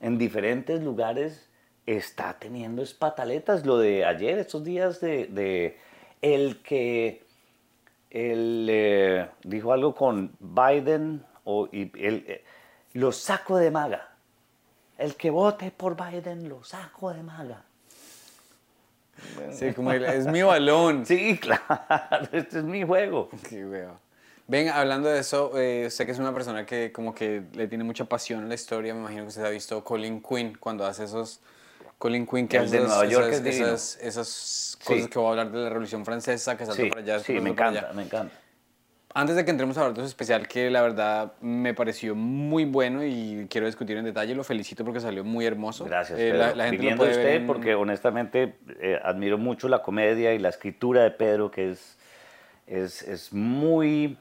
en 0.00 0.16
diferentes 0.16 0.82
lugares, 0.82 1.50
está 1.86 2.38
teniendo 2.38 2.82
es 2.82 2.94
pataletas. 2.94 3.66
Lo 3.66 3.78
de 3.78 4.04
ayer, 4.04 4.38
estos 4.38 4.64
días 4.64 5.00
de, 5.00 5.26
de 5.26 5.78
el 6.22 6.62
que 6.62 7.24
él 8.10 8.68
eh, 8.70 9.28
dijo 9.42 9.72
algo 9.72 9.94
con 9.94 10.34
Biden, 10.40 11.24
o, 11.44 11.68
y 11.70 11.92
él, 12.02 12.24
eh, 12.26 12.44
lo 12.94 13.12
saco 13.12 13.56
de 13.58 13.70
maga. 13.70 14.08
El 14.96 15.16
que 15.16 15.28
vote 15.30 15.72
por 15.72 15.96
Biden, 15.96 16.48
lo 16.48 16.62
saco 16.64 17.12
de 17.12 17.22
maga. 17.22 17.63
Sí, 19.52 19.72
como 19.72 19.92
el- 19.92 20.04
es 20.04 20.26
mi 20.26 20.42
balón. 20.42 21.06
Sí, 21.06 21.38
claro, 21.38 21.62
este 22.32 22.58
es 22.58 22.64
mi 22.64 22.84
juego. 22.84 23.28
Qué 23.48 23.64
weo. 23.64 23.98
Ven, 24.46 24.68
hablando 24.68 25.08
de 25.08 25.20
eso, 25.20 25.52
eh, 25.58 25.88
sé 25.90 26.04
que 26.04 26.12
es 26.12 26.18
una 26.18 26.34
persona 26.34 26.66
que 26.66 26.92
como 26.92 27.14
que 27.14 27.42
le 27.54 27.66
tiene 27.66 27.82
mucha 27.84 28.04
pasión 28.04 28.44
a 28.44 28.46
la 28.46 28.54
historia. 28.54 28.92
Me 28.92 29.00
imagino 29.00 29.22
que 29.22 29.28
usted 29.28 29.44
ha 29.44 29.48
visto 29.50 29.82
Colin 29.84 30.20
Quinn 30.22 30.56
cuando 30.58 30.84
hace 30.84 31.04
esos... 31.04 31.40
Colin 31.96 32.26
Quinn 32.26 32.46
que 32.48 32.58
El 32.58 32.64
hace 32.64 32.80
de 32.80 32.86
Nueva 32.86 33.06
York 33.06 33.28
esas, 33.32 33.46
es 33.46 33.56
esas, 33.60 33.98
esas 34.02 34.28
Sí. 34.80 34.84
cosas 34.84 35.08
que 35.08 35.18
va 35.18 35.26
a 35.26 35.30
hablar 35.30 35.50
de 35.50 35.58
la 35.58 35.68
Revolución 35.70 36.04
Francesa, 36.04 36.56
que 36.58 36.66
salta 36.66 36.82
Sí, 36.82 36.88
para 36.90 37.00
allá, 37.00 37.18
sí, 37.20 37.32
me 37.40 37.50
encanta, 37.50 37.80
allá. 37.80 37.92
me 37.94 38.02
encanta. 38.02 38.34
Antes 39.16 39.36
de 39.36 39.44
que 39.44 39.52
entremos 39.52 39.78
a 39.78 39.82
hablar 39.82 39.94
de 39.94 40.02
su 40.02 40.08
especial, 40.08 40.48
que 40.48 40.70
la 40.70 40.82
verdad 40.82 41.34
me 41.40 41.72
pareció 41.72 42.16
muy 42.16 42.64
bueno 42.64 43.04
y 43.04 43.46
quiero 43.48 43.68
discutir 43.68 43.96
en 43.96 44.04
detalle, 44.04 44.34
lo 44.34 44.42
felicito 44.42 44.84
porque 44.84 44.98
salió 44.98 45.22
muy 45.22 45.46
hermoso. 45.46 45.84
Gracias, 45.84 46.18
Eh, 46.18 46.30
Pedro. 46.32 46.38
la, 46.38 46.54
la 46.56 46.64
gente 46.64 46.76
Viniendo 46.78 47.04
puede 47.04 47.16
ver 47.16 47.18
usted, 47.26 47.36
en- 47.42 47.46
porque 47.46 47.74
honestamente 47.76 48.56
eh, 48.80 48.98
admiro 49.04 49.38
mucho 49.38 49.68
la 49.68 49.82
comedia 49.82 50.34
y 50.34 50.40
la 50.40 50.48
escritura 50.48 51.04
de 51.04 51.12
Pedro, 51.12 51.52
que 51.52 51.70
es, 51.70 51.96
es, 52.66 53.02
es 53.02 53.32
muy... 53.32 54.18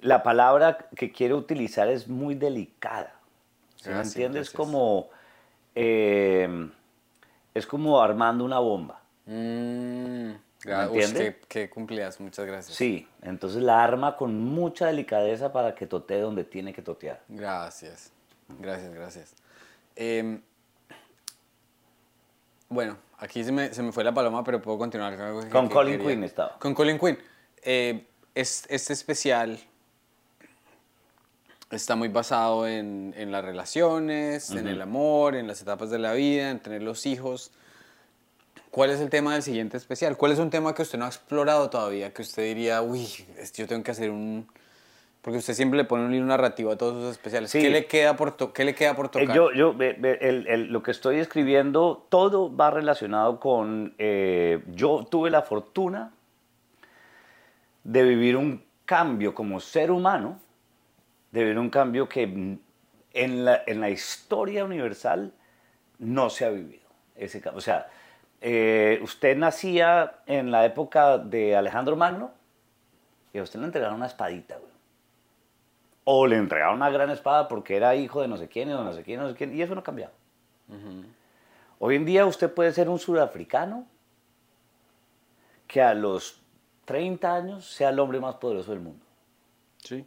La 0.00 0.22
palabra 0.22 0.78
que 0.94 1.10
quiero 1.10 1.36
utilizar 1.36 1.88
es 1.88 2.06
muy 2.06 2.36
delicada. 2.36 3.12
¿Sí 3.74 3.88
me 3.88 3.96
Gracias, 3.96 4.14
entiendes? 4.14 4.50
gracias. 4.50 4.56
Como... 4.56 5.08
eh, 5.74 6.68
es 7.54 7.66
como 7.66 8.00
armando 8.00 8.44
una 8.44 8.60
bomba. 8.60 9.00
Mm, 9.26 10.30
gra- 10.62 10.90
¿Me 10.90 10.98
ush, 10.98 11.04
entiende? 11.04 11.36
qué, 11.40 11.46
qué 11.48 11.70
cumplidas, 11.70 12.20
muchas 12.20 12.46
gracias. 12.46 12.76
Sí, 12.76 13.06
entonces 13.22 13.62
la 13.62 13.82
arma 13.82 14.16
con 14.16 14.38
mucha 14.40 14.86
delicadeza 14.86 15.52
para 15.52 15.74
que 15.74 15.86
totee 15.86 16.20
donde 16.20 16.44
tiene 16.44 16.72
que 16.72 16.82
totear. 16.82 17.22
Gracias, 17.28 18.12
gracias, 18.58 18.92
gracias. 18.94 19.34
Em, 19.96 20.40
bueno, 22.68 22.96
aquí 23.18 23.42
se 23.44 23.52
me, 23.52 23.72
se 23.72 23.82
me 23.82 23.92
fue 23.92 24.04
la 24.04 24.12
paloma, 24.12 24.44
pero 24.44 24.60
puedo 24.60 24.78
continuar 24.78 25.16
con 25.16 25.42
que- 25.44 25.48
Con 25.48 25.68
que 25.68 25.74
Colin. 25.74 26.00
Quinn 26.00 26.24
estaba. 26.24 26.58
Con 26.58 26.74
Colin 26.74 26.98
Quinn. 26.98 27.18
Eh, 27.62 28.06
es- 28.34 28.66
este 28.68 28.92
especial 28.92 29.58
está 31.70 31.96
muy 31.96 32.08
basado 32.08 32.66
en, 32.66 33.14
en 33.16 33.30
las 33.32 33.44
relaciones, 33.44 34.50
en 34.50 34.66
el 34.68 34.80
amor, 34.80 35.34
en 35.34 35.46
las 35.46 35.60
etapas 35.60 35.90
de 35.90 35.98
la 35.98 36.12
vida, 36.12 36.50
en 36.50 36.60
tener 36.60 36.82
los 36.82 37.04
hijos. 37.06 37.52
¿Cuál 38.78 38.90
es 38.90 39.00
el 39.00 39.10
tema 39.10 39.32
del 39.32 39.42
siguiente 39.42 39.76
especial? 39.76 40.16
¿Cuál 40.16 40.30
es 40.30 40.38
un 40.38 40.50
tema 40.50 40.72
que 40.72 40.82
usted 40.82 41.00
no 41.00 41.04
ha 41.04 41.08
explorado 41.08 41.68
todavía? 41.68 42.14
Que 42.14 42.22
usted 42.22 42.44
diría, 42.44 42.80
uy, 42.80 43.08
yo 43.56 43.66
tengo 43.66 43.82
que 43.82 43.90
hacer 43.90 44.08
un... 44.08 44.46
Porque 45.20 45.38
usted 45.38 45.54
siempre 45.54 45.76
le 45.78 45.84
pone 45.84 46.04
un 46.04 46.14
hilo 46.14 46.26
narrativo 46.26 46.70
a 46.70 46.78
todos 46.78 47.02
sus 47.02 47.10
especiales. 47.10 47.50
Sí. 47.50 47.60
¿Qué, 47.60 47.70
le 47.70 47.86
queda 47.86 48.14
por 48.14 48.36
to- 48.36 48.52
¿Qué 48.52 48.64
le 48.64 48.76
queda 48.76 48.94
por 48.94 49.06
Eh, 49.06 49.08
tocar? 49.08 49.34
Yo, 49.34 49.50
yo, 49.52 49.74
el- 49.80 50.46
el- 50.46 50.66
lo 50.72 50.84
que 50.84 50.92
estoy 50.92 51.18
escribiendo, 51.18 52.06
todo 52.08 52.54
va 52.54 52.70
relacionado 52.70 53.40
con, 53.40 53.96
eh, 53.98 54.62
yo 54.68 55.04
tuve 55.10 55.28
la 55.30 55.42
fortuna 55.42 56.12
de 57.82 58.02
vivir 58.04 58.36
un 58.36 58.62
cambio 58.84 59.34
como 59.34 59.58
ser 59.58 59.90
humano, 59.90 60.38
de 61.32 61.40
vivir 61.42 61.58
un 61.58 61.70
cambio 61.70 62.08
que 62.08 62.22
en 62.22 63.44
la, 63.44 63.60
en 63.66 63.80
la 63.80 63.90
historia 63.90 64.64
universal 64.64 65.32
no 65.98 66.30
se 66.30 66.44
ha 66.44 66.50
vivido. 66.50 66.86
Ese, 67.16 67.42
o 67.52 67.60
sea, 67.60 67.88
eh, 68.40 69.00
usted 69.02 69.36
nacía 69.36 70.20
en 70.26 70.50
la 70.50 70.64
época 70.64 71.18
de 71.18 71.56
Alejandro 71.56 71.96
Magno 71.96 72.30
y 73.32 73.38
a 73.38 73.42
usted 73.42 73.58
le 73.58 73.66
entregaron 73.66 73.96
una 73.96 74.06
espadita, 74.06 74.56
güey. 74.56 74.72
O 76.04 76.26
le 76.26 76.36
entregaron 76.36 76.76
una 76.76 76.88
gran 76.90 77.10
espada 77.10 77.48
porque 77.48 77.76
era 77.76 77.94
hijo 77.94 78.22
de 78.22 78.28
no 78.28 78.36
sé 78.36 78.48
quién 78.48 78.68
y 78.68 78.72
de 78.72 78.78
no 78.78 78.92
sé 78.92 79.02
quién, 79.02 79.20
no 79.20 79.28
sé 79.28 79.34
quién, 79.34 79.54
y 79.54 79.60
eso 79.60 79.74
no 79.74 79.80
ha 79.80 79.84
cambiado. 79.84 80.12
Hoy 81.78 81.96
en 81.96 82.04
día 82.04 82.26
usted 82.26 82.52
puede 82.52 82.72
ser 82.72 82.88
un 82.88 82.98
sudafricano 82.98 83.86
que 85.66 85.82
a 85.82 85.94
los 85.94 86.40
30 86.86 87.34
años 87.34 87.70
sea 87.70 87.90
el 87.90 87.98
hombre 87.98 88.20
más 88.20 88.36
poderoso 88.36 88.70
del 88.70 88.80
mundo. 88.80 89.04
Sí. 89.78 90.06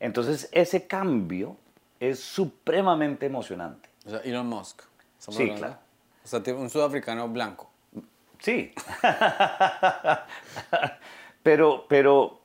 Entonces 0.00 0.48
ese 0.52 0.86
cambio 0.86 1.56
es 2.00 2.20
supremamente 2.20 3.26
emocionante. 3.26 3.88
O 4.06 4.10
sea, 4.10 4.20
Elon 4.20 4.46
Musk. 4.46 4.82
¿estamos 5.18 5.36
Sí, 5.36 5.50
claro. 5.50 5.76
O 6.34 6.44
sea, 6.44 6.54
un 6.54 6.68
sudafricano 6.68 7.26
blanco. 7.28 7.70
Sí. 8.38 8.70
pero, 11.42 11.86
pero, 11.88 12.40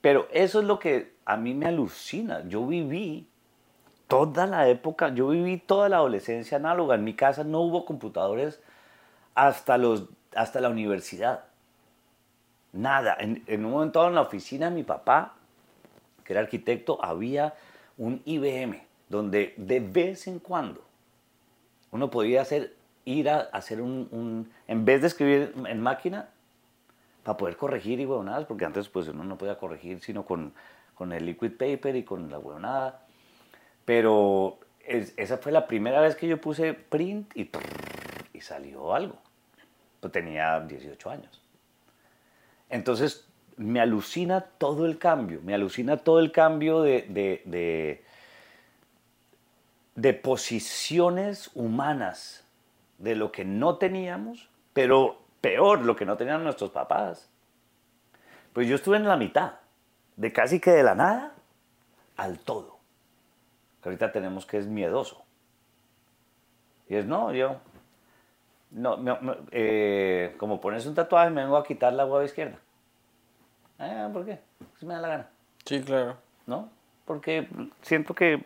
pero 0.00 0.26
eso 0.32 0.60
es 0.60 0.64
lo 0.64 0.78
que 0.78 1.12
a 1.26 1.36
mí 1.36 1.52
me 1.52 1.66
alucina. 1.66 2.42
Yo 2.48 2.66
viví 2.66 3.28
toda 4.08 4.46
la 4.46 4.68
época, 4.68 5.10
yo 5.10 5.28
viví 5.28 5.58
toda 5.58 5.90
la 5.90 5.96
adolescencia 5.96 6.56
análoga. 6.56 6.94
En 6.94 7.04
mi 7.04 7.12
casa 7.12 7.44
no 7.44 7.60
hubo 7.60 7.84
computadores 7.84 8.58
hasta, 9.34 9.76
los, 9.76 10.04
hasta 10.34 10.62
la 10.62 10.70
universidad. 10.70 11.44
Nada. 12.72 13.14
En, 13.20 13.44
en 13.46 13.66
un 13.66 13.70
momento 13.70 14.08
en 14.08 14.14
la 14.14 14.22
oficina 14.22 14.70
de 14.70 14.76
mi 14.76 14.82
papá, 14.82 15.34
que 16.24 16.32
era 16.32 16.40
arquitecto, 16.40 17.04
había 17.04 17.52
un 17.98 18.22
IBM, 18.24 18.82
donde 19.10 19.52
de 19.58 19.80
vez 19.80 20.26
en 20.26 20.38
cuando 20.38 20.80
uno 21.90 22.10
podía 22.10 22.40
hacer, 22.40 22.74
ir 23.04 23.28
a 23.30 23.40
hacer 23.52 23.80
un, 23.80 24.50
en 24.66 24.84
vez 24.84 25.00
de 25.02 25.06
escribir 25.08 25.54
en 25.66 25.80
máquina, 25.80 26.28
para 27.22 27.36
poder 27.38 27.56
corregir 27.56 28.00
y 28.00 28.06
huevonadas, 28.06 28.44
porque 28.44 28.64
antes 28.66 28.88
pues 28.88 29.08
uno 29.08 29.24
no 29.24 29.38
podía 29.38 29.58
corregir 29.58 30.00
sino 30.00 30.24
con, 30.26 30.52
con 30.94 31.12
el 31.12 31.24
liquid 31.24 31.52
paper 31.52 31.96
y 31.96 32.02
con 32.04 32.30
la 32.30 32.38
huevonada. 32.38 33.00
Pero 33.86 34.58
es- 34.86 35.14
esa 35.16 35.38
fue 35.38 35.50
la 35.52 35.66
primera 35.66 36.00
vez 36.00 36.16
que 36.16 36.26
yo 36.28 36.40
puse 36.40 36.74
print 36.74 37.34
y, 37.36 37.50
y 38.34 38.40
salió 38.42 38.94
algo. 38.94 39.16
Pues 40.00 40.12
tenía 40.12 40.60
18 40.60 41.10
años. 41.10 41.40
Entonces 42.68 43.26
me 43.56 43.80
alucina 43.80 44.42
todo 44.42 44.84
el 44.84 44.98
cambio, 44.98 45.40
me 45.42 45.54
alucina 45.54 45.96
todo 45.98 46.18
el 46.20 46.30
cambio 46.32 46.82
de- 46.82 47.06
de- 47.08 48.04
de 49.94 50.12
posiciones 50.12 51.50
humanas, 51.54 52.43
de 53.04 53.14
lo 53.14 53.30
que 53.30 53.44
no 53.44 53.76
teníamos, 53.76 54.48
pero 54.72 55.18
peor, 55.40 55.84
lo 55.84 55.94
que 55.94 56.06
no 56.06 56.16
tenían 56.16 56.42
nuestros 56.42 56.70
papás. 56.70 57.30
Pues 58.52 58.66
yo 58.66 58.76
estuve 58.76 58.96
en 58.96 59.06
la 59.06 59.16
mitad, 59.16 59.54
de 60.16 60.32
casi 60.32 60.58
que 60.58 60.70
de 60.70 60.82
la 60.82 60.94
nada 60.94 61.34
al 62.16 62.38
todo. 62.38 62.78
Que 63.82 63.90
ahorita 63.90 64.10
tenemos 64.10 64.46
que 64.46 64.58
es 64.58 64.66
miedoso. 64.66 65.24
Y 66.88 66.96
es, 66.96 67.06
no, 67.06 67.32
yo, 67.32 67.56
no, 68.70 68.98
eh, 69.50 70.34
como 70.38 70.60
pones 70.60 70.86
un 70.86 70.94
tatuaje, 70.94 71.30
me 71.30 71.42
vengo 71.42 71.56
a 71.56 71.64
quitar 71.64 71.92
la 71.92 72.06
hueva 72.06 72.24
izquierda. 72.24 72.58
Ah, 73.78 74.08
¿Por 74.12 74.24
qué? 74.24 74.40
Si 74.78 74.86
me 74.86 74.94
da 74.94 75.00
la 75.00 75.08
gana. 75.08 75.30
Sí, 75.64 75.82
claro. 75.82 76.16
¿no? 76.46 76.70
Porque 77.04 77.48
siento 77.82 78.14
que 78.14 78.44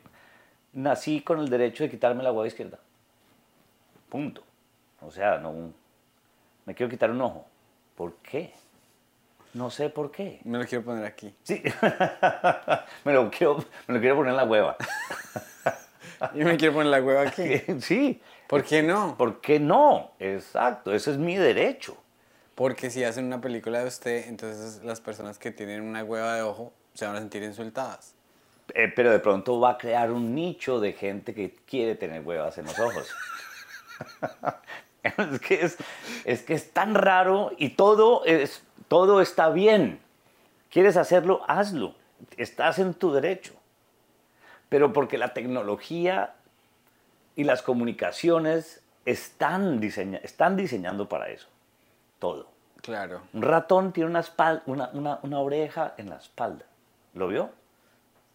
nací 0.73 1.21
con 1.21 1.39
el 1.39 1.49
derecho 1.49 1.85
de 1.85 1.91
quitarme 1.91 2.23
la 2.23 2.33
hueva 2.33 2.47
izquierda. 2.47 2.79
Punto. 4.09 4.43
O 5.01 5.11
sea, 5.11 5.39
no 5.39 5.73
me 6.65 6.75
quiero 6.75 6.91
quitar 6.91 7.11
un 7.11 7.21
ojo. 7.21 7.47
¿Por 7.95 8.15
qué? 8.17 8.53
No 9.55 9.71
sé 9.71 9.89
por 9.91 10.11
qué. 10.11 10.41
Me 10.45 10.59
lo 10.59 10.67
quiero 10.67 10.85
poner 10.85 11.05
aquí. 11.05 11.35
Sí. 11.43 11.63
me, 13.05 13.13
lo 13.13 13.31
quiero, 13.31 13.65
me 13.87 13.95
lo 13.95 14.01
quiero 14.01 14.17
poner 14.17 14.31
en 14.31 14.37
la 14.37 14.45
hueva. 14.45 14.77
Y 16.35 16.39
me 16.39 16.57
quiero 16.57 16.75
poner 16.75 16.89
la 16.89 17.01
hueva 17.01 17.23
aquí. 17.23 17.63
sí. 17.81 18.21
¿Por 18.49 18.65
qué 18.65 18.83
no? 18.83 19.17
¿Por 19.17 19.41
qué 19.41 19.61
no? 19.61 20.13
Exacto. 20.19 20.93
Ese 20.93 21.13
es 21.13 21.17
mi 21.17 21.37
derecho. 21.37 21.97
Porque 22.55 22.91
si 22.91 23.05
hacen 23.05 23.27
una 23.27 23.41
película 23.41 23.79
de 23.79 23.87
usted, 23.87 24.27
entonces 24.27 24.83
las 24.83 25.01
personas 25.01 25.39
que 25.39 25.53
tienen 25.53 25.81
una 25.81 26.03
hueva 26.03 26.35
de 26.35 26.43
ojo 26.43 26.73
se 26.95 27.07
van 27.07 27.15
a 27.15 27.21
sentir 27.21 27.45
insultadas. 27.45 28.17
Eh, 28.75 28.93
pero 28.95 29.13
de 29.13 29.21
pronto 29.21 29.61
va 29.61 29.71
a 29.71 29.79
crear 29.79 30.11
un 30.11 30.35
nicho 30.35 30.81
de 30.81 30.93
gente 30.93 31.35
que 31.35 31.55
quiere 31.67 31.95
tener 31.95 32.23
huevas 32.23 32.59
en 32.59 32.67
los 32.67 32.79
ojos. 32.81 33.15
es, 35.33 35.41
que 35.41 35.65
es, 35.65 35.77
es 36.25 36.43
que 36.43 36.55
es 36.55 36.73
tan 36.73 36.95
raro 36.95 37.53
y 37.57 37.71
todo, 37.71 38.25
es, 38.25 38.63
todo 38.89 39.21
está 39.21 39.51
bien. 39.51 40.01
¿Quieres 40.71 40.97
hacerlo? 40.97 41.43
Hazlo. 41.49 41.95
Estás 42.37 42.79
en 42.79 42.95
tu 42.95 43.13
derecho. 43.13 43.55
Pero 44.69 44.93
porque 44.93 45.17
la 45.19 45.33
tecnología 45.33 46.35
y 47.37 47.45
las 47.45 47.63
comunicaciones 47.63 48.83
están, 49.07 49.81
diseña- 49.81 50.21
están 50.23 50.57
diseñando 50.57 51.09
para 51.09 51.31
eso. 51.31 51.47
Todo. 52.19 52.49
Claro. 52.83 53.23
Un 53.33 53.43
ratón 53.43 53.93
tiene 53.93 54.11
una, 54.11 54.25
una- 54.93 55.19
una 55.23 55.39
oreja 55.39 55.95
en 55.97 56.11
la 56.11 56.17
espalda. 56.17 56.65
¿Lo 57.15 57.29
vio? 57.29 57.51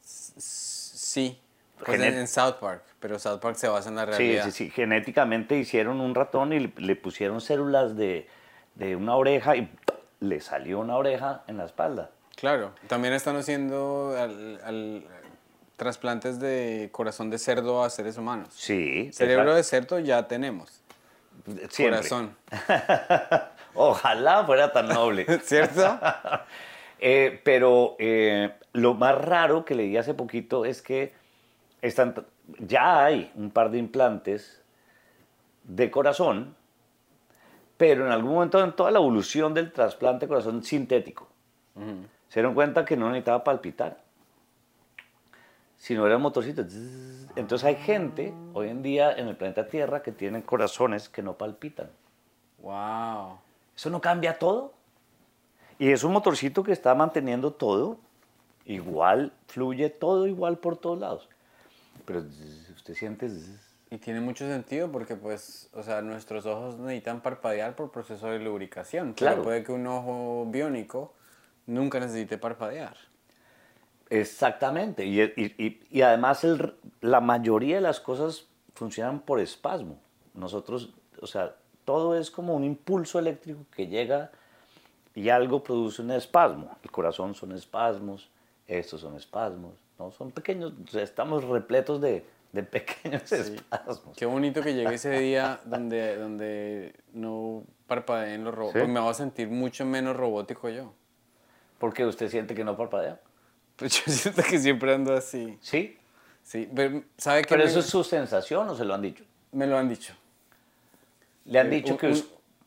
Sí. 0.01 1.39
Pues 1.85 2.01
en, 2.01 2.27
South 2.27 2.55
Park, 2.59 2.83
pero 2.99 3.19
South 3.19 3.39
Park 3.39 3.55
se 3.55 3.67
basa 3.67 3.89
en 3.89 3.95
la 3.95 4.05
Sí, 4.05 4.11
realidad. 4.11 4.45
sí, 4.45 4.51
sí. 4.51 4.69
Genéticamente 4.69 5.57
hicieron 5.57 6.01
un 6.01 6.15
ratón 6.15 6.53
y 6.53 6.59
le, 6.59 6.73
le 6.77 6.95
pusieron 6.95 7.41
células 7.41 7.95
de, 7.95 8.27
de 8.75 8.95
una 8.95 9.15
oreja 9.15 9.55
y 9.55 9.69
le 10.19 10.39
salió 10.41 10.79
una 10.79 10.95
oreja 10.95 11.43
en 11.47 11.57
la 11.57 11.65
espalda. 11.65 12.09
Claro. 12.35 12.73
También 12.87 13.13
están 13.13 13.35
haciendo 13.35 14.15
al- 14.17 14.59
al- 14.63 15.05
trasplantes 15.77 16.39
de 16.39 16.89
corazón 16.91 17.29
de 17.29 17.37
cerdo 17.37 17.83
a 17.83 17.89
seres 17.89 18.17
humanos. 18.17 18.49
Sí. 18.51 19.11
Cerebro 19.11 19.53
de 19.55 19.63
cerdo 19.63 19.99
ya 19.99 20.27
tenemos. 20.27 20.81
Siempre. 21.69 21.97
Corazón. 21.97 22.35
Ojalá 23.73 24.45
fuera 24.45 24.71
tan 24.71 24.87
noble. 24.87 25.25
¿Cierto? 25.43 25.99
Eh, 27.05 27.41
pero 27.43 27.97
eh, 27.99 28.53
lo 28.71 28.93
más 28.93 29.13
raro 29.19 29.65
que 29.65 29.75
leí 29.75 29.97
hace 29.97 30.13
poquito 30.13 30.63
es 30.63 30.81
que 30.81 31.11
están, 31.83 32.15
ya 32.59 33.03
hay 33.03 33.31
un 33.35 33.51
par 33.51 33.69
de 33.69 33.77
implantes 33.77 34.63
de 35.65 35.91
corazón, 35.91 36.55
pero 37.77 38.05
en 38.05 38.11
algún 38.11 38.33
momento 38.33 38.63
en 38.63 38.71
toda 38.71 38.89
la 38.89 38.99
evolución 38.99 39.53
del 39.53 39.71
trasplante 39.71 40.25
de 40.25 40.29
corazón 40.29 40.63
sintético, 40.63 41.27
se 42.29 42.39
dieron 42.39 42.53
cuenta 42.53 42.85
que 42.85 42.95
no 42.95 43.09
necesitaba 43.09 43.43
palpitar, 43.43 44.01
sino 45.75 46.05
era 46.05 46.15
un 46.15 46.21
motorcito. 46.21 46.61
Entonces 47.35 47.65
hay 47.65 47.75
gente 47.75 48.33
hoy 48.53 48.69
en 48.69 48.81
día 48.81 49.11
en 49.11 49.27
el 49.27 49.35
planeta 49.35 49.67
Tierra 49.67 50.01
que 50.01 50.13
tienen 50.13 50.41
corazones 50.41 51.09
que 51.09 51.21
no 51.21 51.33
palpitan. 51.33 51.89
wow. 52.59 53.39
¿Eso 53.75 53.89
no 53.89 53.99
cambia 53.99 54.37
todo? 54.37 54.73
Y 55.79 55.91
es 55.91 56.03
un 56.03 56.13
motorcito 56.13 56.63
que 56.63 56.71
está 56.71 56.93
manteniendo 56.95 57.51
todo 57.51 57.97
igual, 58.65 59.33
fluye 59.47 59.89
todo 59.89 60.27
igual 60.27 60.59
por 60.59 60.77
todos 60.77 60.99
lados. 60.99 61.27
Pero 62.05 62.23
usted 62.75 62.93
siente... 62.93 63.29
Y 63.89 63.97
tiene 63.99 64.21
mucho 64.21 64.47
sentido 64.47 64.91
porque, 64.91 65.15
pues, 65.15 65.69
o 65.73 65.83
sea, 65.83 66.01
nuestros 66.01 66.47
ojos 66.47 66.79
necesitan 66.79 67.21
parpadear 67.21 67.75
por 67.75 67.91
proceso 67.91 68.27
de 68.27 68.39
lubricación. 68.39 69.13
Pero 69.13 69.15
Claro. 69.15 69.43
puede 69.43 69.63
que 69.63 69.71
un 69.71 69.85
ojo 69.85 70.47
biónico 70.49 71.13
nunca 71.67 71.99
necesite 71.99 72.39
parpadear. 72.39 72.97
Exactamente. 74.09 75.05
Y, 75.05 75.21
y- 75.21 75.55
y- 75.57 75.79
y 75.91 76.01
además 76.01 76.43
el- 76.43 76.73
la 77.01 77.19
mayoría 77.21 77.75
de 77.75 77.81
las 77.81 77.99
cosas 77.99 78.45
funcionan 78.73 79.19
por 79.19 79.39
espasmo. 79.39 79.99
Nosotros, 80.33 80.93
o 81.21 81.27
sea, 81.27 81.55
todo 81.85 82.17
es 82.17 82.31
como 82.31 82.55
un 82.55 82.63
impulso 82.63 83.19
eléctrico 83.19 83.65
que 83.75 83.87
llega 83.87 84.31
y 85.13 85.29
algo 85.29 85.63
produce 85.63 86.01
un 86.01 86.11
espasmo. 86.11 86.75
El 86.83 86.91
corazón 86.91 87.35
son 87.35 87.51
espasmos, 87.51 88.29
estos 88.67 89.01
son 89.01 89.15
espasmos, 89.15 89.73
¿no? 89.99 90.11
Son 90.11 90.31
pequeños, 90.31 90.73
estamos 90.95 91.43
repletos 91.43 92.01
de, 92.01 92.25
de 92.51 92.63
pequeños 92.63 93.31
espasmos. 93.31 94.15
Qué 94.17 94.25
bonito 94.25 94.61
que 94.61 94.73
llegue 94.73 94.95
ese 94.95 95.11
día 95.19 95.59
donde, 95.65 96.15
donde 96.17 96.95
no 97.13 97.63
parpadeen 97.87 98.43
los 98.43 98.53
robots. 98.53 98.73
Sí. 98.73 98.79
Porque 98.79 98.93
me 98.93 98.99
voy 98.99 99.11
a 99.11 99.13
sentir 99.13 99.47
mucho 99.49 99.85
menos 99.85 100.15
robótico 100.15 100.69
yo. 100.69 100.93
Porque 101.77 102.05
usted 102.05 102.29
siente 102.29 102.55
que 102.55 102.63
no 102.63 102.77
parpadea. 102.77 103.19
Pues 103.75 103.93
yo 104.05 104.11
siento 104.11 104.41
que 104.43 104.59
siempre 104.59 104.93
ando 104.93 105.13
así. 105.13 105.57
¿Sí? 105.61 105.97
Sí, 106.43 106.69
pero 106.75 107.03
¿sabe 107.17 107.41
qué? 107.43 107.49
¿Pero 107.49 107.63
me, 107.63 107.69
eso 107.69 107.79
es 107.79 107.85
su 107.85 108.03
sensación 108.03 108.67
o 108.69 108.75
se 108.75 108.83
lo 108.85 108.93
han 108.93 109.01
dicho? 109.01 109.23
me 109.53 109.67
lo 109.67 109.77
han 109.77 109.87
dicho. 109.87 110.13
Le 111.45 111.59
han 111.59 111.69
dicho 111.69 111.93
Un- 111.93 111.99
que... 111.99 112.07
un- 112.07 112.23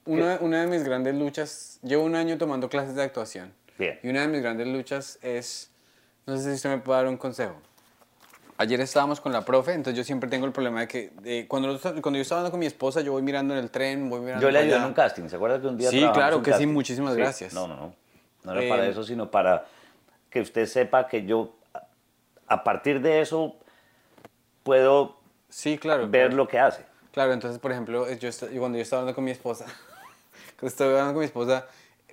una, 0.06 0.38
una 0.40 0.60
de 0.60 0.68
mis 0.68 0.84
grandes 0.84 1.14
luchas, 1.16 1.80
llevo 1.82 2.04
un 2.04 2.14
año 2.14 2.38
tomando 2.38 2.68
clases 2.68 2.94
de 2.94 3.02
actuación. 3.02 3.52
Bien. 3.76 3.98
Y 4.04 4.08
una 4.08 4.20
de 4.20 4.28
mis 4.28 4.40
grandes 4.40 4.68
luchas 4.68 5.18
es, 5.20 5.72
no 6.26 6.36
sé 6.36 6.42
si 6.44 6.50
usted 6.52 6.70
me 6.70 6.78
puede 6.78 6.98
dar 7.00 7.08
un 7.08 7.16
consejo. 7.16 7.54
Ayer 8.58 8.80
estábamos 8.80 9.20
con 9.20 9.32
la 9.32 9.44
profe, 9.44 9.72
entonces 9.74 9.98
yo 9.98 10.02
siempre 10.04 10.30
tengo 10.30 10.46
el 10.46 10.52
problema 10.52 10.80
de 10.80 10.88
que 10.88 11.46
cuando, 11.46 11.78
cuando 11.80 12.12
yo 12.16 12.22
estaba 12.22 12.40
hablando 12.40 12.50
con 12.50 12.60
mi 12.60 12.66
esposa, 12.66 13.02
yo 13.02 13.12
voy 13.12 13.22
mirando 13.22 13.52
en 13.54 13.60
el 13.60 13.70
tren, 13.70 14.08
voy 14.08 14.20
mirando 14.20 14.40
Yo 14.40 14.50
le 14.50 14.58
para 14.58 14.64
ayudé 14.64 14.78
en 14.78 14.84
un 14.84 14.94
casting, 14.94 15.28
¿se 15.28 15.36
acuerda 15.36 15.60
que 15.60 15.66
un 15.66 15.76
día 15.76 15.90
Sí, 15.90 16.00
claro 16.14 16.38
un 16.38 16.42
que 16.42 16.50
sí, 16.52 16.52
casting? 16.52 16.72
muchísimas 16.72 17.14
gracias. 17.16 17.52
No, 17.52 17.68
no, 17.68 17.76
no. 17.76 17.94
No 18.44 18.52
era 18.52 18.68
para 18.68 18.86
Eh, 18.86 18.90
eso, 18.90 19.02
sino 19.04 19.30
para 19.30 19.66
que 20.30 20.40
usted 20.40 20.66
sepa 20.66 21.06
que 21.06 21.26
yo, 21.26 21.54
a- 22.48 22.64
partir 22.64 23.00
de 23.02 23.20
eso, 23.20 23.56
puedo 24.62 25.16
Sí, 25.50 25.78
claro. 25.78 26.08
ver 26.08 26.28
claro. 26.28 26.36
lo 26.36 26.48
que 26.48 26.58
hace. 26.58 26.84
Claro, 27.12 27.32
entonces, 27.32 27.58
por 27.58 27.72
ejemplo, 27.72 28.10
yo 28.10 28.30
cuando 28.58 28.78
yo 28.78 28.82
estaba 28.82 29.00
hablando 29.00 29.14
con 29.14 29.24
mi 29.24 29.30
esposa, 29.32 29.66
cuando 30.58 30.66
estoy 30.68 30.88
hablando 30.88 31.12
con 31.12 31.20
mi 31.20 31.26
esposa, 31.26 31.66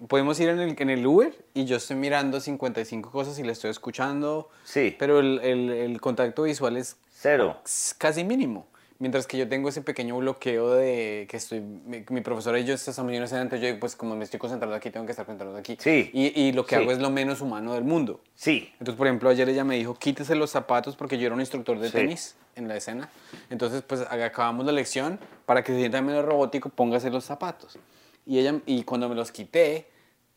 podemos 0.08 0.40
ir 0.40 0.50
en 0.50 0.60
el, 0.60 0.76
en 0.80 0.90
el 0.90 1.06
Uber 1.06 1.34
y 1.54 1.66
yo 1.66 1.78
estoy 1.78 1.96
mirando 1.96 2.40
55 2.40 3.12
cosas 3.12 3.38
y 3.40 3.44
le 3.44 3.52
estoy 3.52 3.70
escuchando. 3.72 4.50
Sí. 4.64 4.96
Pero 4.98 5.20
el, 5.20 5.40
el- 5.44 5.70
el 5.72 6.02
contacto 6.02 6.44
visual 6.44 6.78
es 6.78 6.98
Cero. 7.12 7.58
casi 7.98 8.24
mínimo. 8.24 8.68
Mientras 9.00 9.28
que 9.28 9.38
yo 9.38 9.50
tengo 9.50 9.68
ese 9.68 9.82
pequeño 9.82 10.16
bloqueo 10.18 10.70
de 10.76 11.26
que 11.30 11.36
estoy, 11.36 11.60
mi, 11.60 12.06
mi 12.10 12.22
profesora 12.22 12.58
y 12.60 12.64
yo 12.64 12.74
estamos 12.74 13.00
en 13.12 13.18
una 13.18 13.26
escena, 13.26 13.42
entonces 13.42 13.68
yo 13.74 13.78
pues 13.80 13.98
como 13.98 14.16
me 14.16 14.24
estoy 14.24 14.40
concentrando 14.40 14.76
aquí, 14.78 14.92
tengo 14.92 15.06
que 15.06 15.12
estar 15.12 15.26
concentrando 15.26 15.58
aquí. 15.60 15.76
Sí. 15.80 16.10
Y, 16.14 16.40
y 16.42 16.52
lo 16.54 16.66
que 16.66 16.76
Sí. 16.78 16.82
hago 16.82 16.92
es 16.92 17.00
lo 17.00 17.10
menos 17.10 17.42
humano 17.42 17.74
del 17.74 17.84
mundo. 17.84 18.22
Sí. 18.36 18.70
Entonces, 18.74 18.96
por 18.96 19.08
ejemplo, 19.08 19.30
ayer 19.30 19.50
ella 19.50 19.66
me 19.66 19.76
dijo, 19.76 19.96
quítese 19.96 20.36
los 20.36 20.52
zapatos 20.52 20.96
porque 20.96 21.18
yo 21.18 21.26
era 21.26 21.36
un 21.36 21.42
instructor 21.42 21.80
de 21.80 21.88
Sí. 21.88 21.94
tenis 21.94 22.36
en 22.56 22.68
la 22.70 22.78
escena. 22.78 23.10
Entonces, 23.50 23.82
pues 23.82 24.02
acabamos 24.02 24.66
la 24.66 24.72
lección, 24.72 25.20
para 25.46 25.64
que 25.64 25.74
se 25.74 25.80
sienta 25.80 26.02
menos 26.02 26.24
robótico, 26.24 26.70
póngase 26.70 27.10
los 27.10 27.26
zapatos. 27.26 27.78
Y 28.26 28.40
ella, 28.40 28.60
y 28.66 28.84
cuando 28.84 29.10
me 29.10 29.16
los 29.16 29.32
quité, 29.32 29.88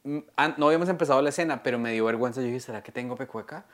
mm, 0.04 0.18
no 0.56 0.66
habíamos 0.66 0.88
empezado 0.88 1.22
la 1.22 1.30
escena, 1.30 1.62
pero 1.62 1.78
me 1.78 1.92
dio 1.92 2.04
vergüenza. 2.04 2.40
Yo 2.40 2.46
dije, 2.46 2.60
¿será 2.60 2.82
que 2.82 2.92
tengo 2.92 3.16
pecueca? 3.16 3.64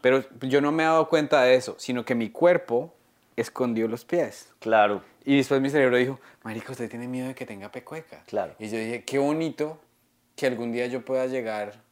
Pero 0.00 0.24
yo 0.40 0.60
no 0.60 0.72
me 0.72 0.82
he 0.82 0.86
dado 0.86 1.08
cuenta 1.08 1.42
de 1.42 1.54
eso, 1.54 1.76
sino 1.78 2.04
que 2.04 2.14
mi 2.14 2.30
cuerpo 2.30 2.94
escondió 3.36 3.88
los 3.88 4.04
pies. 4.04 4.52
Claro. 4.60 5.02
Y 5.24 5.36
después 5.36 5.60
mi 5.60 5.70
cerebro 5.70 5.96
dijo, 5.96 6.20
marica, 6.42 6.72
usted 6.72 6.88
tiene 6.88 7.08
miedo 7.08 7.28
de 7.28 7.34
que 7.34 7.46
tenga 7.46 7.70
pecueca. 7.70 8.22
Claro. 8.26 8.54
Y 8.58 8.68
yo 8.68 8.78
dije, 8.78 9.04
qué 9.04 9.18
bonito 9.18 9.78
que 10.36 10.46
algún 10.46 10.72
día 10.72 10.86
yo 10.86 11.04
pueda 11.04 11.26
llegar 11.26 11.82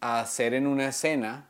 a 0.00 0.20
hacer 0.20 0.54
en 0.54 0.66
una 0.66 0.88
escena 0.88 1.48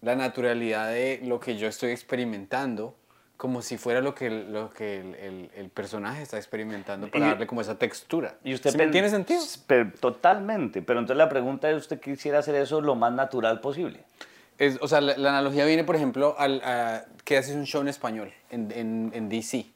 la 0.00 0.14
naturalidad 0.14 0.90
de 0.90 1.20
lo 1.24 1.40
que 1.40 1.56
yo 1.56 1.66
estoy 1.66 1.90
experimentando, 1.90 2.96
como 3.38 3.62
si 3.62 3.78
fuera 3.78 4.00
lo 4.02 4.14
que, 4.14 4.28
lo 4.28 4.68
que 4.70 5.00
el, 5.00 5.14
el- 5.14 5.50
el 5.56 5.68
personaje 5.70 6.20
está 6.22 6.36
experimentando 6.36 7.08
para 7.08 7.24
Y- 7.24 7.28
darle 7.30 7.46
como 7.46 7.60
esa 7.62 7.78
textura. 7.78 8.34
¿Y 8.44 8.52
usted 8.52 8.70
¿Sí 8.72 8.78
tiene 8.90 9.08
sentido? 9.08 9.40
Pero, 9.66 9.92
totalmente. 10.00 10.82
Pero 10.82 10.98
entonces 10.98 11.16
la 11.18 11.28
pregunta 11.30 11.70
es, 11.70 11.76
¿usted 11.78 12.00
quisiera 12.00 12.40
hacer 12.40 12.56
eso 12.56 12.80
lo 12.80 12.94
más 12.96 13.12
natural 13.12 13.60
posible? 13.60 14.00
Es- 14.58 14.78
o 14.82 14.88
sea, 14.88 15.00
la, 15.00 15.16
la 15.16 15.30
analogía 15.30 15.64
viene, 15.64 15.84
por 15.84 15.94
ejemplo, 15.94 16.34
al 16.36 16.60
a, 16.64 17.04
que 17.24 17.38
haces 17.38 17.54
un 17.54 17.64
show 17.64 17.80
en 17.80 17.88
español, 17.88 18.32
en, 18.50 18.72
en, 18.72 19.12
en 19.14 19.28
DC. 19.28 19.66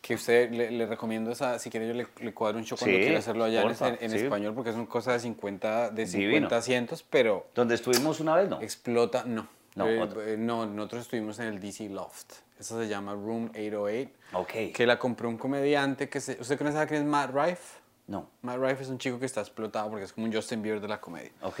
Que 0.00 0.14
usted 0.14 0.52
le, 0.52 0.70
le 0.70 0.86
recomiendo, 0.86 1.32
esa, 1.32 1.58
si 1.58 1.70
quiere 1.70 1.88
yo 1.88 1.94
le, 1.94 2.06
le 2.20 2.32
cuadro 2.32 2.56
un 2.56 2.64
show 2.64 2.78
cuando 2.78 2.96
Sí, 2.98 3.02
quiera 3.02 3.18
hacerlo 3.18 3.42
allá 3.44 3.62
en, 3.62 3.66
porfa, 3.66 3.88
en- 3.88 3.98
en 4.00 4.10
sí. 4.12 4.16
español, 4.18 4.54
porque 4.54 4.70
es 4.70 4.76
una 4.76 4.86
cosa 4.86 5.12
de 5.14 5.18
50, 5.18 5.90
de 5.90 6.06
50 6.06 6.18
Divino. 6.18 6.48
asientos, 6.56 7.02
pero 7.10 7.48
Donde 7.52 7.74
estuvimos 7.74 8.20
una 8.20 8.36
vez, 8.36 8.48
¿no? 8.48 8.60
explota, 8.60 9.24
no. 9.26 9.48
No, 9.74 9.86
Eh, 9.86 10.08
eh, 10.32 10.36
no, 10.38 10.66
nosotros 10.66 11.02
estuvimos 11.02 11.38
en 11.38 11.46
el 11.48 11.60
DC 11.60 11.88
Loft. 11.88 12.32
Eso 12.58 12.78
se 12.80 12.88
llama 12.88 13.12
Room 13.12 13.50
808. 13.54 14.10
Ok. 14.32 14.72
Que 14.74 14.86
la 14.86 14.98
compró 14.98 15.28
un 15.28 15.38
comediante 15.38 16.08
que 16.08 16.20
se... 16.20 16.36
¿Usted 16.40 16.58
conoce 16.58 16.78
a 16.78 16.86
quién 16.86 17.02
es 17.02 17.06
Matt 17.06 17.30
Rife? 17.32 17.78
No. 18.08 18.28
Matt 18.42 18.58
Rife 18.58 18.82
es 18.82 18.88
un 18.88 18.98
chico 18.98 19.18
que 19.18 19.26
está 19.26 19.40
explotado 19.40 19.88
porque 19.90 20.04
es 20.04 20.12
como 20.12 20.26
un 20.26 20.32
Justin 20.32 20.62
Bieber 20.62 20.80
de 20.80 20.88
la 20.88 21.00
comedia. 21.00 21.30
Ok. 21.42 21.60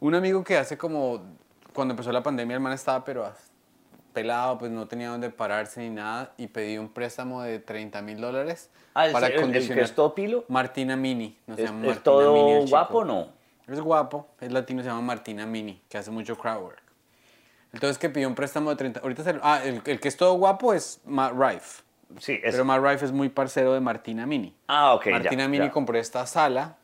Un 0.00 0.14
amigo 0.14 0.44
que 0.44 0.56
hace 0.58 0.76
como, 0.76 1.22
cuando 1.72 1.92
empezó 1.92 2.12
la 2.12 2.22
pandemia, 2.22 2.54
el 2.54 2.60
man 2.60 2.72
estaba 2.74 3.02
pero 3.04 3.32
pelado, 4.12 4.58
pues 4.58 4.70
no 4.70 4.86
tenía 4.86 5.08
dónde 5.10 5.30
pararse 5.30 5.80
ni 5.80 5.90
nada 5.90 6.32
y 6.36 6.48
pidió 6.48 6.80
un 6.80 6.88
préstamo 6.88 7.42
de 7.42 7.58
30 7.60 8.02
mil 8.02 8.20
dólares 8.20 8.68
Ah, 8.94 9.06
¿el- 9.06 9.14
el- 9.16 9.54
el 9.54 9.68
que 9.74 9.80
es 9.80 9.94
todo 9.94 10.12
pilo? 10.14 10.44
Martina 10.48 10.96
Mini. 10.96 11.38
No 11.46 11.54
se 11.54 11.62
¿Es, 11.62 11.68
llama 11.70 11.80
es 11.82 11.86
Martina 11.86 12.02
todo 12.04 12.34
Mini 12.34 12.68
guapo 12.68 12.98
o 12.98 13.04
no? 13.04 13.28
Es 13.68 13.80
guapo, 13.80 14.26
es 14.40 14.50
latino, 14.50 14.82
se 14.82 14.88
llama 14.88 15.02
Martina 15.02 15.46
Mini, 15.46 15.80
que 15.88 15.98
hace 15.98 16.10
mucho 16.10 16.36
crowdwork. 16.36 16.82
Entonces 17.72 17.98
que 17.98 18.08
pidió 18.08 18.28
un 18.28 18.34
préstamo 18.34 18.70
de 18.70 18.76
30, 18.76 19.00
ahorita 19.00 19.24
se, 19.24 19.38
ah, 19.42 19.60
el, 19.64 19.82
el 19.84 20.00
que 20.00 20.08
es 20.08 20.16
todo 20.16 20.34
guapo 20.34 20.72
es 20.74 21.00
Matt 21.04 21.32
Rife. 21.38 21.82
Sí, 22.18 22.40
es... 22.42 22.52
Pero 22.52 22.64
Matt 22.64 22.82
Rife 22.82 23.04
es 23.04 23.12
muy 23.12 23.28
parcero 23.28 23.74
de 23.74 23.80
Martina 23.80 24.26
Mini. 24.26 24.56
Ah, 24.68 24.94
ok, 24.94 25.04
ya, 25.06 25.10
Martina 25.12 25.48
Mini 25.48 25.66
ya. 25.66 25.70
compró 25.70 25.98
esta 25.98 26.24
sala, 26.26 26.78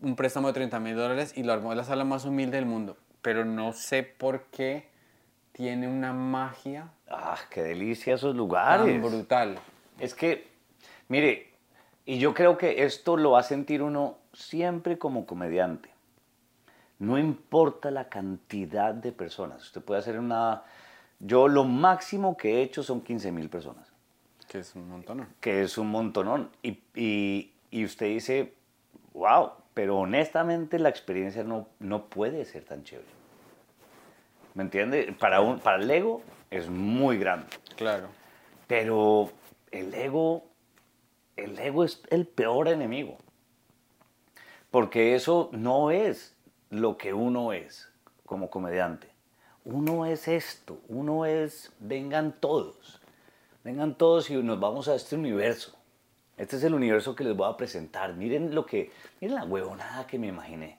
un 0.00 0.16
préstamo 0.16 0.48
de 0.48 0.54
30 0.54 0.78
mil 0.80 0.94
dólares 0.96 1.32
y 1.36 1.42
lo 1.42 1.52
armó 1.52 1.72
en 1.72 1.78
la 1.78 1.84
sala 1.84 2.04
más 2.04 2.24
humilde 2.26 2.56
del 2.58 2.66
mundo. 2.66 2.96
Pero 3.22 3.44
no 3.44 3.72
sé 3.72 4.02
por 4.02 4.44
qué 4.50 4.88
tiene 5.52 5.88
una 5.88 6.12
magia 6.12 6.90
Ah, 7.10 7.38
qué 7.50 7.62
delicia 7.62 8.14
esos 8.14 8.30
tan 8.30 8.36
lugares. 8.36 9.02
brutal. 9.02 9.58
Es 9.98 10.14
que, 10.14 10.48
mire, 11.08 11.50
y 12.06 12.18
yo 12.18 12.34
creo 12.34 12.56
que 12.56 12.84
esto 12.84 13.16
lo 13.16 13.32
va 13.32 13.40
a 13.40 13.42
sentir 13.42 13.82
uno 13.82 14.18
siempre 14.32 14.96
como 14.98 15.26
comediante. 15.26 15.90
No 17.00 17.18
importa 17.18 17.90
la 17.90 18.08
cantidad 18.08 18.94
de 18.94 19.10
personas. 19.10 19.62
Usted 19.62 19.80
puede 19.82 20.00
hacer 20.00 20.18
una... 20.18 20.62
Yo 21.18 21.48
lo 21.48 21.64
máximo 21.64 22.36
que 22.36 22.58
he 22.58 22.62
hecho 22.62 22.82
son 22.82 23.00
15 23.00 23.32
mil 23.32 23.48
personas, 23.50 23.88
Que 24.48 24.60
es 24.60 24.74
un 24.74 24.88
montón. 24.88 25.26
que 25.40 25.62
es 25.62 25.76
un 25.78 25.90
montonón. 25.90 26.50
Y, 26.62 26.78
y, 26.94 27.52
y 27.70 27.84
usted 27.84 28.06
dice, 28.06 28.54
wow, 29.14 29.50
pero 29.74 29.98
honestamente 29.98 30.78
la 30.78 30.88
experiencia 30.90 31.42
no, 31.42 31.68
no 31.78 32.06
puede 32.06 32.44
ser 32.44 32.64
tan 32.64 32.84
chévere. 32.84 33.08
¿Me 34.54 34.62
entiende? 34.62 35.14
Para, 35.18 35.40
un, 35.40 35.58
para 35.58 35.82
el 35.82 35.90
ego 35.90 36.22
es 36.50 36.68
muy 36.68 37.18
grande. 37.18 37.46
Claro. 37.76 38.08
Pero 38.66 39.30
el 39.70 39.94
ego, 39.94 40.44
el 41.36 41.58
ego 41.58 41.84
es 41.84 42.02
el 42.10 42.26
peor 42.26 42.68
enemigo. 42.68 43.16
Porque 44.70 45.14
eso 45.14 45.48
no 45.52 45.90
es 45.90 46.36
lo 46.70 46.96
que 46.96 47.12
uno 47.12 47.52
es 47.52 47.88
como 48.26 48.48
comediante. 48.50 49.08
Uno 49.64 50.06
es 50.06 50.26
esto, 50.28 50.78
uno 50.88 51.26
es, 51.26 51.70
vengan 51.80 52.32
todos, 52.40 53.00
vengan 53.62 53.94
todos 53.94 54.30
y 54.30 54.36
nos 54.42 54.58
vamos 54.58 54.88
a 54.88 54.94
este 54.94 55.16
universo. 55.16 55.76
Este 56.36 56.56
es 56.56 56.64
el 56.64 56.72
universo 56.72 57.14
que 57.14 57.24
les 57.24 57.36
voy 57.36 57.48
a 57.52 57.56
presentar. 57.56 58.14
Miren 58.14 58.54
lo 58.54 58.64
que, 58.64 58.90
miren 59.20 59.36
la 59.36 59.44
huevonada 59.44 60.06
que 60.06 60.18
me 60.18 60.28
imaginé. 60.28 60.78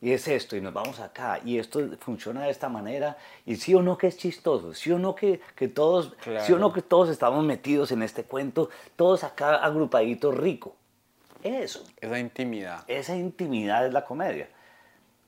Y 0.00 0.12
es 0.12 0.28
esto, 0.28 0.56
y 0.56 0.60
nos 0.60 0.74
vamos 0.74 1.00
acá, 1.00 1.40
y 1.44 1.58
esto 1.58 1.80
funciona 2.00 2.42
de 2.44 2.50
esta 2.50 2.68
manera, 2.68 3.16
y 3.46 3.56
sí 3.56 3.74
o 3.74 3.80
no 3.82 3.96
que 3.96 4.08
es 4.08 4.16
chistoso, 4.18 4.74
sí 4.74 4.92
o 4.92 4.98
no 4.98 5.14
que, 5.14 5.40
que 5.54 5.68
todos, 5.68 6.12
sí 6.22 6.30
o 6.30 6.32
Claro. 6.32 6.58
no 6.58 6.72
que 6.72 6.82
todos 6.82 7.08
estamos 7.08 7.42
metidos 7.44 7.92
en 7.92 8.02
este 8.02 8.24
cuento, 8.24 8.68
todos 8.96 9.24
acá 9.24 9.56
agrupaditos 9.56 10.36
rico. 10.36 10.76
Eso, 11.42 11.82
Esa 12.00 12.18
intimidad. 12.18 12.84
esa 12.88 13.16
intimidad 13.16 13.86
es 13.86 13.92
la 13.92 14.04
comedia. 14.04 14.48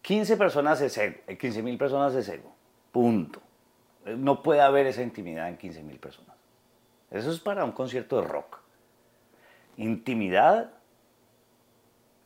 15 0.02 0.36
personas 0.36 0.80
es 0.80 0.96
ego, 0.98 1.18
15 1.26 1.62
mil 1.62 1.78
personas 1.78 2.14
es 2.14 2.28
ego, 2.28 2.54
punto. 2.92 3.40
No 4.04 4.42
puede 4.42 4.60
haber 4.60 4.86
esa 4.86 5.02
intimidad 5.02 5.48
en 5.48 5.56
15 5.56 5.82
mil 5.82 5.98
personas. 5.98 6.36
Eso 7.10 7.30
es 7.30 7.40
para 7.40 7.64
un 7.64 7.72
concierto 7.72 8.20
de 8.20 8.26
rock. 8.26 8.58
Intimidad 9.76 10.72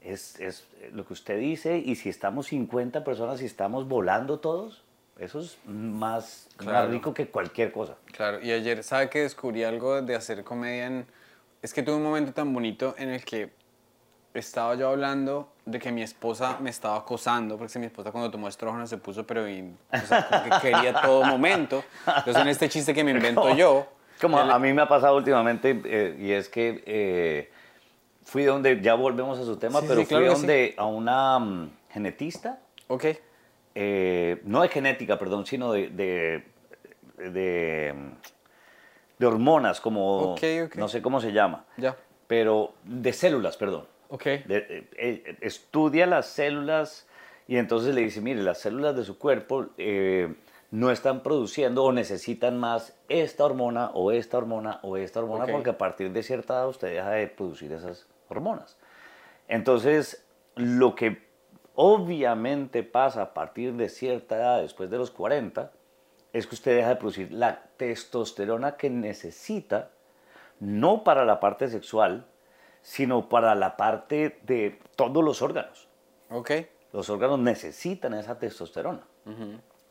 es, 0.00 0.38
es 0.40 0.66
lo 0.92 1.06
que 1.06 1.12
usted 1.12 1.38
dice, 1.38 1.78
y 1.78 1.96
si 1.96 2.08
estamos 2.08 2.46
50 2.46 3.04
personas 3.04 3.42
y 3.42 3.46
estamos 3.46 3.88
volando 3.88 4.40
todos, 4.40 4.84
eso 5.18 5.40
es 5.40 5.58
más, 5.66 6.48
más 6.64 6.88
rico 6.88 7.14
que 7.14 7.28
cualquier 7.28 7.70
cosa. 7.70 7.96
Claro, 8.06 8.40
y 8.42 8.50
ayer, 8.50 8.82
¿sabe 8.82 9.10
que 9.10 9.20
descubrí 9.20 9.62
algo 9.62 10.00
de 10.02 10.14
hacer 10.14 10.42
comedia? 10.42 10.86
En... 10.86 11.06
Es 11.60 11.72
que 11.72 11.82
tuve 11.82 11.96
un 11.96 12.02
momento 12.02 12.32
tan 12.32 12.52
bonito 12.52 12.94
en 12.98 13.10
el 13.10 13.24
que 13.24 13.50
estaba 14.34 14.74
yo 14.74 14.88
hablando 14.88 15.48
de 15.66 15.78
que 15.78 15.92
mi 15.92 16.02
esposa 16.02 16.58
me 16.60 16.70
estaba 16.70 16.96
acosando, 16.96 17.56
porque 17.58 17.78
mi 17.78 17.86
esposa 17.86 18.10
cuando 18.10 18.30
tomó 18.30 18.48
estrógeno 18.48 18.86
se 18.86 18.96
puso, 18.98 19.26
pero 19.26 19.48
in- 19.48 19.76
o 19.92 20.06
sea, 20.06 20.26
como 20.26 20.42
que 20.42 20.50
quería 20.60 21.00
todo 21.00 21.22
momento. 21.24 21.84
Entonces, 22.06 22.42
en 22.42 22.48
este 22.48 22.68
chiste 22.68 22.94
que 22.94 23.04
me 23.04 23.10
invento 23.12 23.54
yo, 23.56 23.86
Como 24.20 24.38
yo 24.38 24.44
le- 24.46 24.52
a 24.52 24.58
mí 24.58 24.72
me 24.72 24.82
ha 24.82 24.88
pasado 24.88 25.16
últimamente, 25.16 25.80
eh, 25.84 26.16
y 26.18 26.32
es 26.32 26.48
que 26.48 26.82
eh, 26.86 27.50
fui 28.24 28.44
donde, 28.44 28.80
ya 28.80 28.94
volvemos 28.94 29.38
a 29.38 29.44
su 29.44 29.56
tema, 29.56 29.80
Sí, 29.80 29.86
pero 29.88 30.00
sí, 30.00 30.06
claro 30.06 30.24
fui 30.24 30.30
que 30.30 30.36
sí. 30.36 30.40
donde 30.40 30.74
a 30.78 30.86
una 30.86 31.38
mm, 31.38 31.70
genetista, 31.90 32.58
Ok, 32.88 33.04
eh, 33.74 34.40
no 34.44 34.62
de 34.62 34.68
genética, 34.68 35.18
perdón, 35.18 35.46
sino 35.46 35.72
de, 35.72 35.88
de, 35.88 36.44
de, 37.30 37.94
de 39.18 39.26
hormonas, 39.26 39.80
como, 39.80 40.32
Ok, 40.34 40.42
ok. 40.66 40.76
no 40.76 40.88
sé 40.88 41.00
cómo 41.02 41.20
se 41.20 41.32
llama, 41.32 41.64
ya, 41.76 41.96
pero 42.26 42.72
de 42.84 43.12
células, 43.12 43.56
perdón. 43.56 43.86
Ok. 44.12 44.22
De- 44.24 44.66
eh, 44.68 44.88
eh, 44.96 45.36
estudia 45.40 46.06
las 46.06 46.26
células 46.26 47.08
y 47.48 47.56
entonces 47.56 47.94
le 47.94 48.02
dice, 48.02 48.20
mire, 48.20 48.42
las 48.42 48.58
células 48.58 48.94
de 48.94 49.04
su 49.04 49.18
cuerpo 49.18 49.66
eh, 49.78 50.34
no 50.70 50.90
están 50.90 51.22
produciendo 51.22 51.82
o 51.84 51.92
necesitan 51.92 52.58
más 52.58 52.96
esta 53.08 53.44
hormona 53.44 53.90
o 53.94 54.12
esta 54.12 54.38
hormona 54.38 54.80
o 54.82 54.96
esta 54.96 55.20
hormona 55.20 55.44
porque 55.52 55.70
a 55.70 55.78
partir 55.78 56.12
de 56.12 56.22
cierta 56.22 56.54
edad 56.54 56.68
usted 56.68 56.88
deja 56.94 57.10
de 57.10 57.26
producir 57.26 57.72
esas 57.72 58.06
hormonas. 58.28 58.76
Entonces, 59.48 60.24
lo 60.56 60.94
que 60.94 61.22
obviamente 61.74 62.82
pasa 62.82 63.22
a 63.22 63.34
partir 63.34 63.72
de 63.74 63.88
cierta 63.88 64.36
edad, 64.36 64.62
después 64.62 64.90
de 64.90 64.98
los 64.98 65.10
40, 65.10 65.72
es 66.32 66.46
que 66.46 66.54
usted 66.54 66.76
deja 66.76 66.90
de 66.90 66.96
producir 66.96 67.32
la 67.32 67.62
testosterona 67.76 68.76
que 68.76 68.88
necesita, 68.88 69.90
no 70.60 71.04
para 71.04 71.24
la 71.24 71.40
parte 71.40 71.68
sexual, 71.68 72.26
sino 72.82 73.28
para 73.28 73.54
la 73.54 73.76
parte 73.76 74.38
de 74.42 74.78
todos 74.96 75.22
los 75.24 75.40
órganos. 75.42 75.88
Ok, 76.30 76.50
Los 76.92 77.08
órganos 77.08 77.38
necesitan 77.38 78.12
esa 78.14 78.38
testosterona. 78.38 79.00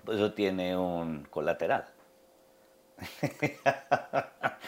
Por 0.06 0.16
eso 0.16 0.34
tiene 0.34 0.76
un 0.78 1.24
colateral. 1.30 1.86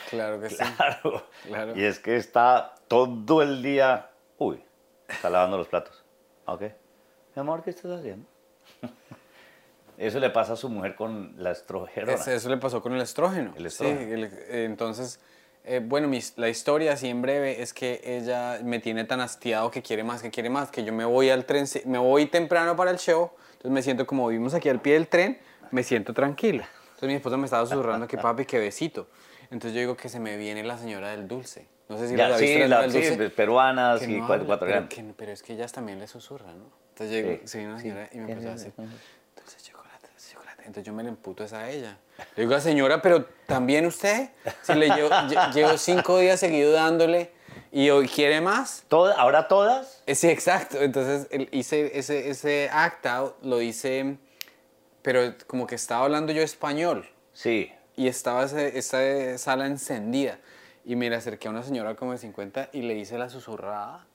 Claro 0.10 0.40
que 0.42 0.50
sí. 0.50 0.58
Claro. 0.58 1.24
Claro. 1.46 1.76
Y 1.76 1.84
es 1.84 2.00
que 2.00 2.16
está 2.16 2.76
todo 2.88 3.42
el 3.42 3.62
día. 3.64 4.10
Uy, 4.38 4.64
está 5.08 5.30
lavando 5.30 5.58
los 5.58 5.68
platos. 5.68 6.04
Ok. 6.46 6.62
Mi 7.36 7.40
amor, 7.40 7.64
¿qué 7.64 7.72
estás 7.72 7.92
haciendo? 8.00 8.28
Eso 9.98 10.20
le 10.20 10.30
pasa 10.30 10.54
a 10.54 10.56
su 10.56 10.70
mujer 10.70 10.96
con 10.96 11.34
la 11.38 11.52
estrogerona. 11.52 12.14
Es- 12.14 12.28
eso 12.28 12.50
le 12.50 12.58
pasó 12.58 12.82
con 12.82 12.94
el 12.94 13.02
estrógeno. 13.02 13.54
El 13.56 13.68
estrógeno. 13.68 14.00
Sí, 14.00 14.12
el- 14.12 14.34
entonces, 14.66 15.20
eh, 15.66 15.82
bueno, 15.84 16.08
mis- 16.08 16.34
la 16.38 16.50
historia 16.50 16.94
así 16.94 17.08
en 17.08 17.22
breve 17.22 17.62
es 17.62 17.74
que 17.74 18.02
ella 18.04 18.60
me 18.64 18.80
tiene 18.80 19.06
tan 19.06 19.22
hastiado 19.22 19.72
que 19.72 19.82
quiere 19.82 20.04
más, 20.04 20.22
que 20.22 20.30
quiere 20.32 20.50
más, 20.50 20.70
que 20.72 20.84
yo 20.84 20.92
me 20.94 21.06
voy 21.06 21.30
al 21.30 21.46
tren, 21.46 21.66
me 21.86 21.98
voy 21.98 22.26
temprano 22.26 22.76
para 22.76 22.92
el 22.92 22.98
show, 22.98 23.32
entonces 23.54 23.72
me 23.72 23.82
siento 23.82 24.06
como 24.06 24.28
vivimos 24.28 24.54
aquí 24.54 24.70
al 24.70 24.82
pie 24.82 24.94
del 24.94 25.08
tren, 25.08 25.40
me 25.72 25.84
siento 25.84 26.14
tranquila. 26.14 26.68
Entonces 26.86 27.08
mi 27.08 27.14
esposa 27.16 27.38
me 27.38 27.46
estaba 27.46 27.66
susurrando 27.66 28.08
que 28.08 28.18
papi, 28.18 28.46
que 28.46 28.60
besito. 28.60 29.08
Entonces 29.52 29.74
yo 29.74 29.80
digo 29.82 29.98
que 29.98 30.10
se 30.10 30.20
me 30.20 30.38
viene 30.38 30.64
la 30.64 30.78
señora 30.78 31.12
del 31.12 31.28
dulce. 31.28 31.68
No 31.90 31.98
sé 31.98 32.08
si 32.08 32.16
Ya, 32.16 32.30
la 32.30 32.38
sí, 32.38 32.46
viste, 32.46 32.68
la- 32.68 32.90
sí, 32.90 33.00
dulce. 33.00 33.30
peruanas 33.30 34.00
Que 34.00 34.06
y 34.06 34.18
no 34.20 34.26
cuatro- 34.28 34.44
habla, 34.44 34.60
pero, 34.60 34.72
ecuatorianas. 34.80 34.90
que- 34.90 35.14
pero 35.18 35.32
es 35.32 35.44
que 35.44 35.54
ellas 35.54 35.72
también 35.72 36.00
le 36.00 36.08
susurran, 36.08 36.58
¿no? 36.60 36.66
Entonces 36.90 37.10
llegó, 37.12 37.32
Sí, 37.42 37.48
se 37.48 37.58
vino 37.60 37.70
una 37.72 37.80
sí. 37.80 37.84
señora 37.90 38.10
y 38.12 38.18
me 38.20 38.32
empezó 38.32 38.50
a 38.50 38.52
decir, 38.54 38.74
sí. 38.76 38.82
dulce 39.36 39.58
de 39.58 39.64
chocolate, 39.64 40.08
dulce 40.08 40.28
de 40.28 40.34
chocolate. 40.34 40.53
Entonces 40.66 40.84
yo 40.84 40.94
me 40.94 41.04
le 41.04 41.10
emputo 41.10 41.46
a 41.52 41.70
ella. 41.70 41.98
Le 42.36 42.46
digo, 42.46 42.60
señora, 42.60 43.02
pero 43.02 43.26
también 43.46 43.86
usted, 43.86 44.30
si 44.62 44.74
le 44.74 44.88
llevo, 44.90 45.10
lle- 45.30 45.54
llevo 45.54 45.78
cinco 45.78 46.18
días 46.20 46.40
seguidos 46.40 46.74
dándole 46.74 47.32
y 47.72 47.90
hoy 47.90 48.08
quiere 48.08 48.40
más. 48.42 48.84
Toda- 48.88 49.16
¿Ahora 49.16 49.48
todas? 49.48 50.04
Eh, 50.06 50.16
Sí, 50.16 50.30
exacto. 50.30 50.82
Entonces 50.82 51.28
el- 51.32 51.50
hice 51.52 51.98
ese, 51.98 52.30
ese 52.30 52.70
act 52.72 53.06
out, 53.06 53.36
lo 53.44 53.62
hice, 53.62 54.18
pero 55.02 55.34
como 55.48 55.68
que 55.68 55.76
estaba 55.76 56.06
hablando 56.06 56.32
yo 56.34 56.42
español 56.44 57.10
Sí. 57.34 57.72
y 57.96 58.08
estaba 58.08 58.46
ese- 58.46 58.78
esa 58.78 59.38
sala 59.38 59.66
encendida. 59.68 60.40
Y 60.86 60.96
me 60.96 61.10
le 61.10 61.16
acerqué 61.16 61.48
a 61.48 61.52
una 61.52 61.64
señora 61.64 61.96
como 61.96 62.12
de 62.12 62.18
50 62.18 62.70
y 62.74 62.82
le 62.82 62.96
hice 62.96 63.18
la 63.18 63.30
susurrada 63.30 64.06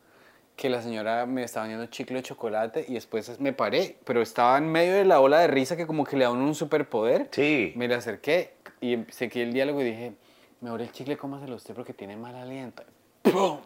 que 0.58 0.68
la 0.68 0.82
señora 0.82 1.24
me 1.24 1.44
estaba 1.44 1.66
vendiendo 1.66 1.86
chicle 1.90 2.16
de 2.16 2.22
chocolate 2.24 2.84
y 2.88 2.94
después 2.94 3.38
me 3.38 3.52
paré, 3.52 3.96
pero 4.04 4.20
estaba 4.20 4.58
en 4.58 4.70
medio 4.70 4.92
de 4.94 5.04
la 5.04 5.20
ola 5.20 5.38
de 5.38 5.46
risa 5.46 5.76
que 5.76 5.86
como 5.86 6.04
que 6.04 6.16
le 6.16 6.24
da 6.24 6.32
un 6.32 6.52
superpoder. 6.52 7.28
Sí. 7.30 7.72
Me 7.76 7.86
le 7.86 7.94
acerqué 7.94 8.54
y 8.80 8.98
seguí 9.08 9.40
el 9.40 9.52
diálogo 9.52 9.80
y 9.82 9.84
dije, 9.84 10.12
mejor 10.60 10.82
el 10.82 10.90
chicle 10.90 11.16
cómaselo 11.16 11.54
usted 11.54 11.74
porque 11.74 11.94
tiene 11.94 12.16
mal 12.16 12.34
aliento. 12.34 12.82
¡Pum! 13.22 13.60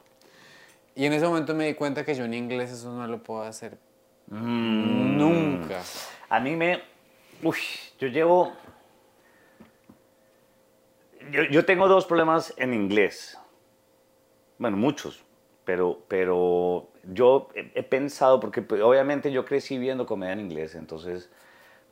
Y 0.95 1.07
en 1.07 1.14
ese 1.14 1.26
momento 1.26 1.55
me 1.55 1.66
di 1.66 1.72
cuenta 1.72 2.05
que 2.05 2.14
yo 2.14 2.26
en 2.26 2.34
inglés 2.34 2.70
eso 2.70 2.93
no 2.93 3.07
lo 3.07 3.22
puedo 3.22 3.43
hacer 3.43 3.78
Mm. 4.28 5.16
nunca. 5.18 5.80
A 6.28 6.40
mí 6.40 6.55
me... 6.57 6.80
Uy, 7.43 7.57
yo 7.99 8.09
llevo... 8.09 8.53
Yo, 11.30 11.45
yo 11.45 11.64
tengo 11.64 11.88
dos 11.88 12.05
problemas 12.05 12.53
en 12.57 12.74
inglés. 12.74 13.38
Bueno, 14.59 14.76
muchos. 14.76 15.24
Pero, 15.72 16.02
pero 16.06 16.90
yo 17.14 17.48
he, 17.54 17.72
he 17.74 17.82
pensado, 17.82 18.40
porque 18.40 18.60
pues, 18.60 18.82
obviamente 18.82 19.32
yo 19.32 19.46
crecí 19.46 19.78
viendo 19.78 20.04
comedia 20.04 20.34
en 20.34 20.40
inglés, 20.40 20.74
entonces 20.74 21.30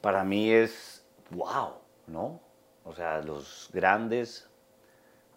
para 0.03 0.22
mí 0.22 0.51
es 0.51 1.03
wow, 1.31 1.76
¿no? 2.07 2.43
O 2.85 2.95
sea, 2.95 3.22
los 3.22 3.70
grandes 3.72 4.51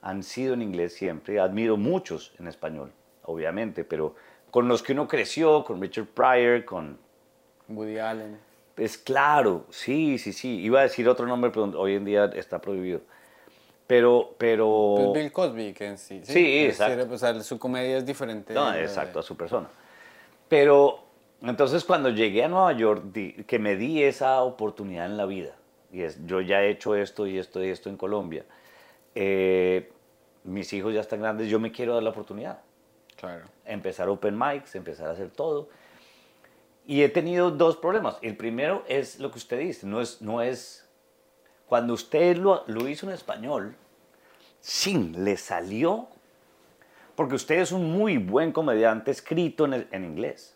han 0.01 0.23
sido 0.23 0.55
en 0.55 0.61
inglés 0.61 0.93
siempre. 0.93 1.39
Admiro 1.39 1.77
muchos 1.77 2.33
en 2.37 2.49
español, 2.49 2.91
obviamente, 3.23 3.85
pero 3.85 4.13
con 4.51 4.67
los 4.67 4.83
que 4.83 4.91
uno 4.91 5.07
creció, 5.07 5.63
con 5.63 5.81
Richard 5.81 6.07
Pryor, 6.07 6.65
con 6.65 6.97
Woody 7.69 7.97
Allen. 7.97 8.37
es 8.75 8.97
claro, 8.97 9.67
sí, 9.69 10.17
sí, 10.17 10.33
sí. 10.33 10.59
Iba 10.59 10.81
a 10.81 10.83
decir 10.83 11.07
otro 11.07 11.25
nombre, 11.27 11.49
pero 11.49 11.79
hoy 11.79 11.95
en 11.95 12.03
día 12.03 12.25
está 12.35 12.59
prohibido. 12.59 12.99
Pero, 13.93 14.33
pero... 14.39 14.95
Pues 14.97 15.23
Bill 15.23 15.31
Cosby, 15.31 15.73
que 15.73 15.85
en 15.85 15.97
sí. 15.99 16.19
Sí, 16.23 16.63
es 16.65 16.71
exacto. 16.71 16.95
decir, 16.97 17.13
O 17.13 17.17
sea, 17.19 17.39
su 17.43 17.59
comedia 17.59 17.97
es 17.97 18.05
diferente. 18.07 18.51
No, 18.51 18.73
exacto, 18.73 19.19
a 19.19 19.23
su 19.23 19.37
persona. 19.37 19.67
Pero 20.49 20.97
entonces 21.43 21.83
cuando 21.83 22.09
llegué 22.09 22.43
a 22.43 22.47
Nueva 22.47 22.73
York, 22.73 23.03
di- 23.13 23.33
que 23.43 23.59
me 23.59 23.75
di 23.75 24.01
esa 24.01 24.41
oportunidad 24.41 25.05
en 25.05 25.15
la 25.15 25.27
vida, 25.27 25.53
y 25.91 26.01
es, 26.01 26.25
yo 26.25 26.41
ya 26.41 26.63
he 26.63 26.71
hecho 26.71 26.95
esto 26.95 27.27
y 27.27 27.37
esto 27.37 27.63
y 27.63 27.69
esto 27.69 27.87
en 27.89 27.97
Colombia, 27.97 28.45
eh, 29.13 29.91
mis 30.43 30.73
hijos 30.73 30.91
ya 30.91 31.01
están 31.01 31.19
grandes, 31.21 31.47
yo 31.47 31.59
me 31.59 31.71
quiero 31.71 31.93
dar 31.93 32.01
la 32.01 32.09
oportunidad. 32.09 32.61
Claro. 33.15 33.45
Empezar 33.63 34.09
open 34.09 34.35
mics, 34.35 34.73
empezar 34.73 35.07
a 35.07 35.11
hacer 35.11 35.29
todo. 35.29 35.69
Y 36.87 37.03
he 37.03 37.09
tenido 37.09 37.51
dos 37.51 37.77
problemas. 37.77 38.17
El 38.23 38.35
primero 38.37 38.83
es 38.87 39.19
lo 39.19 39.29
que 39.29 39.37
usted 39.37 39.59
dice, 39.59 39.85
no 39.85 40.01
es, 40.01 40.19
no 40.19 40.41
es 40.41 40.89
cuando 41.67 41.93
usted 41.93 42.37
lo, 42.37 42.63
lo 42.67 42.87
hizo 42.89 43.05
en 43.07 43.13
español, 43.13 43.75
sí, 44.63 45.11
le 45.17 45.35
salió, 45.35 46.07
porque 47.15 47.35
usted 47.35 47.59
es 47.59 47.71
un 47.73 47.91
muy 47.91 48.17
buen 48.17 48.51
comediante 48.53 49.11
escrito 49.11 49.65
en, 49.65 49.73
el- 49.73 49.87
en 49.91 50.05
inglés. 50.05 50.55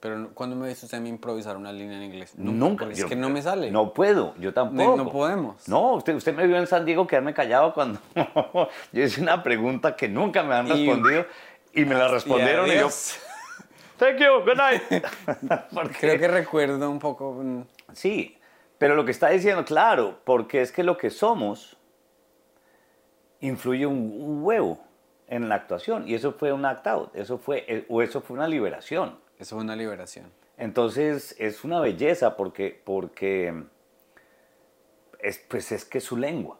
Pero 0.00 0.18
no- 0.18 0.28
¿cuándo 0.30 0.54
me 0.54 0.68
viste 0.68 0.84
usted 0.86 0.98
a 0.98 1.00
mí 1.00 1.08
improvisar 1.08 1.56
una 1.56 1.72
línea 1.72 1.96
en 1.96 2.04
inglés? 2.04 2.34
Nunca. 2.38 2.84
yo- 2.86 2.90
Es 2.92 3.04
que 3.06 3.16
no 3.16 3.28
me 3.30 3.42
sale. 3.42 3.70
No 3.70 3.92
puedo, 3.92 4.34
yo 4.38 4.52
tampoco. 4.54 4.96
no 4.96 5.10
podemos. 5.10 5.66
No, 5.68 5.94
usted, 5.94 6.14
usted 6.14 6.34
me 6.34 6.46
vio 6.46 6.56
en 6.56 6.66
San 6.66 6.84
Diego 6.84 7.06
quedarme 7.06 7.34
callado 7.34 7.72
cuando 7.74 7.98
yo 8.92 9.02
hice 9.02 9.20
una 9.22 9.42
pregunta 9.42 9.96
que 9.96 10.08
nunca 10.08 10.42
me 10.42 10.54
han 10.54 10.66
Y- 10.68 10.86
respondido 10.86 11.26
y 11.74 11.84
me 11.84 11.94
la 11.94 12.08
respondieron 12.08 12.66
y, 12.66 12.70
yo, 12.72 12.76
adiós. 12.78 13.18
thank 13.98 14.18
you, 14.18 14.40
good 14.44 14.56
night. 14.56 14.82
Porque- 15.74 15.98
Creo 15.98 16.18
que 16.18 16.28
recuerdo 16.28 16.88
un 16.90 16.98
poco. 17.00 17.32
mm, 17.42 17.62
Sí, 17.92 18.36
pero 18.78 18.94
lo 18.96 19.04
que 19.04 19.10
está 19.12 19.28
diciendo, 19.30 19.64
claro, 19.64 20.18
porque 20.24 20.60
es 20.62 20.70
que 20.72 20.82
lo 20.82 20.96
que 20.98 21.10
somos 21.10 21.73
influye 23.46 23.86
un, 23.86 24.42
huevo 24.42 24.78
en 25.28 25.48
la 25.48 25.54
actuación 25.56 26.08
y 26.08 26.14
eso 26.14 26.32
fue 26.32 26.52
un 26.52 26.64
act 26.64 26.86
out, 26.86 27.14
eso 27.14 27.38
fue, 27.38 27.64
eh, 27.68 27.86
o 27.88 28.02
eso 28.02 28.20
fue 28.20 28.36
una 28.36 28.48
liberación. 28.48 29.22
Eso 29.38 29.56
fue 29.56 29.64
una 29.64 29.76
liberación. 29.76 30.30
Entonces 30.56 31.34
es 31.38 31.64
una 31.64 31.80
belleza 31.80 32.36
porque, 32.36 32.80
porque 32.84 33.64
es, 35.18 35.38
pues 35.48 35.72
es 35.72 35.84
que 35.84 35.98
es 35.98 36.04
su 36.04 36.16
lengua, 36.16 36.58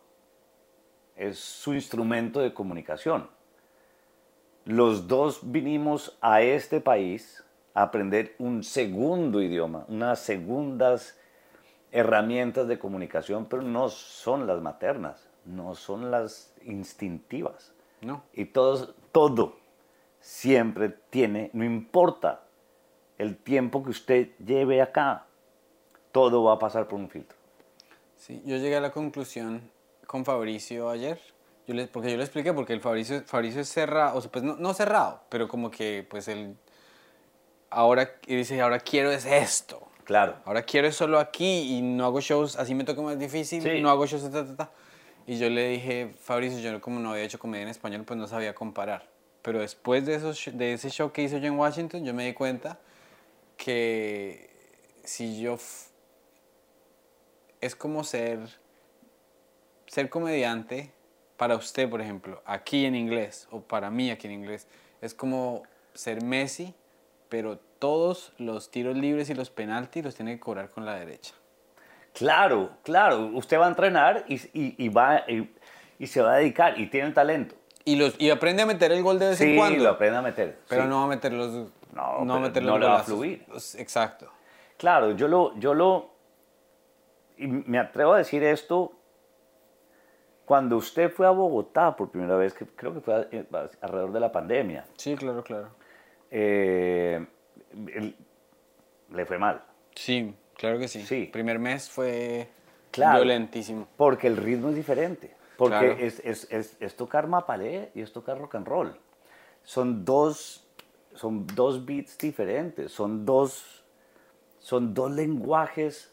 es 1.16 1.38
su 1.38 1.74
instrumento 1.74 2.40
de 2.40 2.52
comunicación. 2.52 3.28
Los 4.64 5.06
dos 5.06 5.40
vinimos 5.42 6.18
a 6.20 6.42
este 6.42 6.80
país 6.80 7.44
a 7.74 7.82
aprender 7.82 8.34
un 8.38 8.64
segundo 8.64 9.40
idioma, 9.40 9.84
unas 9.88 10.20
segundas 10.20 11.18
herramientas 11.92 12.66
de 12.66 12.78
comunicación, 12.78 13.46
pero 13.46 13.62
no 13.62 13.88
son 13.88 14.46
las 14.48 14.60
maternas, 14.60 15.28
no 15.44 15.76
son 15.76 16.10
las 16.10 16.53
instintivas. 16.66 17.72
No. 18.00 18.22
Y 18.32 18.46
todo, 18.46 18.94
todo 19.12 19.56
siempre 20.20 20.88
tiene, 21.10 21.50
no 21.52 21.64
importa 21.64 22.42
el 23.18 23.36
tiempo 23.36 23.82
que 23.84 23.90
usted 23.90 24.28
lleve 24.44 24.82
acá, 24.82 25.26
todo 26.12 26.44
va 26.44 26.54
a 26.54 26.58
pasar 26.58 26.88
por 26.88 26.98
un 26.98 27.08
filtro. 27.08 27.36
Sí, 28.16 28.42
yo 28.44 28.56
llegué 28.56 28.76
a 28.76 28.80
la 28.80 28.90
conclusión 28.90 29.70
con 30.06 30.24
Fabricio 30.24 30.88
ayer. 30.88 31.20
Yo 31.66 31.74
le, 31.74 31.86
porque 31.86 32.10
yo 32.10 32.16
le 32.16 32.24
expliqué, 32.24 32.52
porque 32.52 32.72
el 32.74 32.80
Fabricio, 32.80 33.22
Fabricio 33.24 33.60
es 33.62 33.68
cerrado, 33.68 34.18
o 34.18 34.20
sea, 34.20 34.30
pues 34.30 34.44
no, 34.44 34.56
no 34.56 34.74
cerrado, 34.74 35.22
pero 35.30 35.48
como 35.48 35.70
que, 35.70 36.06
pues 36.08 36.28
él, 36.28 36.56
ahora, 37.70 38.10
y 38.26 38.36
dice, 38.36 38.60
ahora 38.60 38.80
quiero 38.80 39.10
es 39.10 39.24
esto. 39.24 39.80
Claro. 40.04 40.36
Ahora 40.44 40.62
quiero 40.62 40.86
es 40.88 40.94
solo 40.96 41.18
aquí 41.18 41.76
y 41.78 41.80
no 41.82 42.04
hago 42.04 42.20
shows, 42.20 42.56
así 42.56 42.74
me 42.74 42.84
toca 42.84 43.00
más 43.00 43.18
difícil, 43.18 43.62
Sí. 43.62 43.80
no 43.80 43.88
hago 43.88 44.04
shows, 44.06 44.30
ta, 44.30 44.44
ta, 44.44 44.56
ta. 44.56 44.70
Y 45.26 45.38
yo 45.38 45.48
le 45.48 45.68
dije, 45.68 46.14
Fabricio, 46.20 46.58
yo 46.58 46.80
como 46.80 47.00
no 47.00 47.12
había 47.12 47.24
hecho 47.24 47.38
comedia 47.38 47.62
en 47.62 47.68
español, 47.68 48.04
pues 48.04 48.18
no 48.18 48.26
sabía 48.26 48.54
comparar. 48.54 49.08
Pero 49.42 49.60
después 49.60 50.04
de, 50.04 50.14
esos, 50.14 50.50
de 50.52 50.74
ese 50.74 50.90
show 50.90 51.12
que 51.12 51.22
hice 51.22 51.40
yo 51.40 51.46
en 51.46 51.58
Washington, 51.58 52.04
yo 52.04 52.12
me 52.12 52.26
di 52.26 52.34
cuenta 52.34 52.78
que 53.56 54.50
si 55.04 55.40
yo... 55.40 55.58
Es 57.60 57.74
como 57.74 58.04
ser... 58.04 58.40
Ser 59.86 60.10
comediante 60.10 60.92
para 61.36 61.56
usted, 61.56 61.88
por 61.88 62.00
ejemplo, 62.00 62.42
aquí 62.44 62.84
en 62.84 62.94
inglés, 62.94 63.48
o 63.50 63.60
para 63.60 63.90
mí 63.90 64.10
aquí 64.10 64.26
en 64.26 64.32
inglés, 64.32 64.66
es 65.00 65.14
como 65.14 65.62
ser 65.94 66.22
Messi, 66.22 66.74
pero 67.28 67.58
todos 67.58 68.32
los 68.38 68.70
tiros 68.70 68.96
libres 68.96 69.30
y 69.30 69.34
los 69.34 69.50
penaltis 69.50 70.04
los 70.04 70.14
tiene 70.14 70.34
que 70.34 70.40
cobrar 70.40 70.70
con 70.70 70.84
la 70.86 70.94
derecha. 70.94 71.34
Claro, 72.14 72.70
claro. 72.82 73.26
Usted 73.34 73.58
va 73.58 73.66
a 73.66 73.68
entrenar 73.68 74.24
y, 74.28 74.36
y- 74.58 74.74
y 74.78 74.88
va, 74.88 75.24
y, 75.28 75.52
y 75.98 76.06
se 76.06 76.22
va 76.22 76.34
a 76.34 76.36
dedicar 76.36 76.78
y 76.80 76.88
tiene 76.88 77.08
el 77.08 77.14
talento. 77.14 77.54
Y, 77.84 77.96
los, 77.96 78.18
y 78.18 78.30
aprende 78.30 78.62
a 78.62 78.66
meter 78.66 78.92
el 78.92 79.02
gol 79.02 79.18
de 79.18 79.28
vez 79.30 79.38
Sí, 79.38 79.50
en 79.50 79.56
cuando. 79.56 79.84
lo 79.84 79.90
aprende 79.90 80.16
a 80.18 80.22
meter. 80.22 80.58
Pero 80.68 80.84
sí. 80.84 80.88
no 80.88 80.98
va 81.00 81.04
a 81.04 81.08
meter 81.08 81.32
los. 81.34 81.50
No, 81.92 82.26
va 82.26 82.36
a 82.36 82.40
meter 82.40 82.62
no 82.62 82.70
los 82.78 82.80
le 82.80 82.86
va 82.86 83.00
a 83.00 83.02
fluir. 83.02 83.44
Pues, 83.46 83.74
Exacto. 83.74 84.30
Claro, 84.78 85.12
yo 85.12 85.28
lo, 85.28 85.54
yo 85.58 85.74
lo, 85.74 86.10
y 87.36 87.46
me 87.46 87.78
atrevo 87.78 88.14
a 88.14 88.18
decir 88.18 88.42
esto, 88.42 88.92
cuando 90.44 90.76
usted 90.76 91.10
fue 91.12 91.26
a 91.26 91.30
Bogotá 91.30 91.94
por 91.94 92.10
primera 92.10 92.36
vez, 92.36 92.54
que 92.54 92.66
creo 92.66 92.92
que 92.94 93.00
fue 93.00 93.14
a- 93.14 93.26
eh, 93.30 93.46
alrededor 93.80 94.12
de 94.12 94.20
la 94.20 94.32
pandemia, 94.32 94.84
Sí, 94.96 95.14
claro, 95.16 95.42
claro. 95.44 95.68
eh, 96.30 97.24
le 99.10 99.26
fue 99.26 99.38
mal. 99.38 99.62
Sí, 99.94 100.34
claro 100.56 100.78
que 100.78 100.88
sí. 100.88 101.02
Sí. 101.06 101.28
Primer 101.32 101.58
mes 101.58 101.88
fue 101.90 102.48
Claro. 102.90 103.18
violentísimo. 103.20 103.88
Porque 103.96 104.26
el 104.28 104.36
ritmo 104.36 104.68
es 104.70 104.76
diferente. 104.76 105.34
Porque 105.56 105.76
Claro. 105.78 105.96
es, 105.98 106.20
es, 106.24 106.48
es, 106.50 106.76
es 106.80 106.96
tocar 106.96 107.26
mapalé 107.28 107.90
y 107.94 108.00
es 108.02 108.12
tocar 108.12 108.38
rock 108.38 108.56
and 108.56 108.66
roll. 108.66 108.96
Son 109.62 110.04
dos, 110.04 110.66
son 111.14 111.46
dos 111.46 111.84
beats 111.84 112.18
diferentes, 112.18 112.92
son 112.92 113.24
dos, 113.24 113.84
son 114.58 114.94
dos 114.94 115.10
lenguajes. 115.12 116.12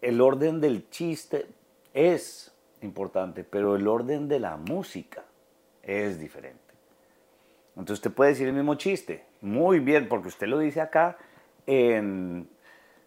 El 0.00 0.20
orden 0.20 0.60
del 0.60 0.88
chiste 0.90 1.46
es 1.92 2.52
importante, 2.82 3.44
pero 3.44 3.76
el 3.76 3.86
orden 3.88 4.28
de 4.28 4.38
la 4.40 4.56
música 4.56 5.24
es 5.82 6.18
diferente. 6.18 6.58
Entonces 7.76 7.94
usted 7.98 8.12
puede 8.12 8.30
decir 8.30 8.48
el 8.48 8.54
mismo 8.54 8.74
chiste, 8.74 9.24
muy 9.40 9.78
bien, 9.80 10.08
porque 10.08 10.28
usted 10.28 10.46
lo 10.48 10.58
dice 10.58 10.80
acá 10.80 11.16
en 11.66 12.48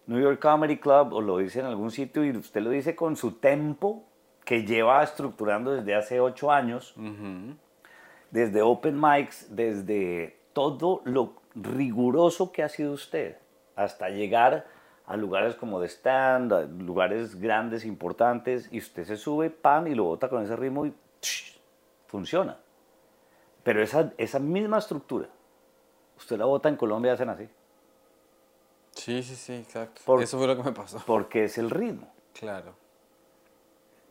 New 0.08 0.20
York 0.20 0.40
Comedy 0.40 0.78
Club 0.78 1.14
o 1.14 1.22
lo 1.22 1.38
dice 1.38 1.60
en 1.60 1.66
algún 1.66 1.92
sitio 1.92 2.24
y 2.24 2.32
usted 2.32 2.62
lo 2.62 2.70
dice 2.70 2.96
con 2.96 3.16
su 3.16 3.34
tempo 3.34 4.04
que 4.44 4.66
lleva 4.66 5.04
estructurando 5.04 5.72
desde 5.72 5.96
hace 5.96 6.20
ocho 6.20 6.52
años, 6.52 6.96
desde 8.32 8.62
open 8.62 9.00
mics, 9.00 9.48
desde 9.56 10.40
todo 10.54 11.02
lo 11.06 11.36
riguroso 11.56 12.52
que 12.52 12.64
ha 12.64 12.70
sido 12.70 12.94
usted, 12.94 13.38
hasta 13.76 14.10
llegar 14.10 14.66
a 15.06 15.18
lugares 15.18 15.56
como 15.56 15.80
The 15.80 15.88
Stand, 15.88 16.54
a 16.54 16.62
lugares 16.62 17.40
grandes, 17.40 17.86
importantes, 17.86 18.70
y 18.72 18.80
usted 18.80 19.04
se 19.06 19.18
sube, 19.18 19.50
pan, 19.50 19.88
y 19.88 19.96
lo 19.96 20.06
bota 20.06 20.30
con 20.30 20.42
ese 20.44 20.56
ritmo 20.56 20.86
y 20.86 20.94
tsh, 21.20 21.58
funciona. 22.08 22.58
Pero 23.64 23.84
esa, 23.84 24.14
esa 24.18 24.40
misma 24.40 24.78
estructura, 24.78 25.28
usted 26.18 26.38
la 26.38 26.46
bota 26.46 26.70
en 26.70 26.78
Colombia 26.78 27.14
hacen 27.14 27.30
así, 27.30 27.48
Sí, 29.04 29.24
sí, 29.24 29.36
sí, 29.36 29.54
exacto. 29.56 30.02
Por- 30.06 30.22
Eso 30.22 30.38
fue 30.38 30.46
lo 30.48 30.56
que 30.56 30.64
me 30.64 30.72
pasó. 30.74 31.02
porque 31.08 31.46
es 31.46 31.58
el 31.58 31.70
ritmo. 31.70 32.08
Claro. 32.38 32.76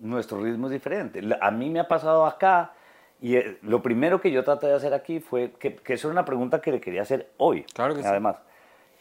nuestro 0.00 0.42
ritmo 0.42 0.66
es 0.66 0.72
diferente. 0.72 1.20
A 1.40 1.50
mí 1.50 1.68
me 1.70 1.78
ha 1.80 1.86
pasado 1.86 2.24
acá 2.26 2.72
y 3.20 3.36
eh, 3.36 3.58
lo 3.62 3.82
primero 3.82 4.20
que 4.20 4.30
yo 4.30 4.42
traté 4.42 4.66
de 4.66 4.74
hacer 4.74 4.94
aquí 4.94 5.20
fue, 5.20 5.52
que, 5.52 5.76
que 5.76 5.92
eso 5.94 6.08
era 6.08 6.12
una 6.12 6.24
pregunta 6.24 6.60
que 6.60 6.72
le 6.72 6.80
quería 6.80 7.02
hacer 7.02 7.30
hoy. 7.36 7.64
Claro 7.74 7.94
que 7.94 8.00
sí. 8.02 8.08
Además, 8.08 8.36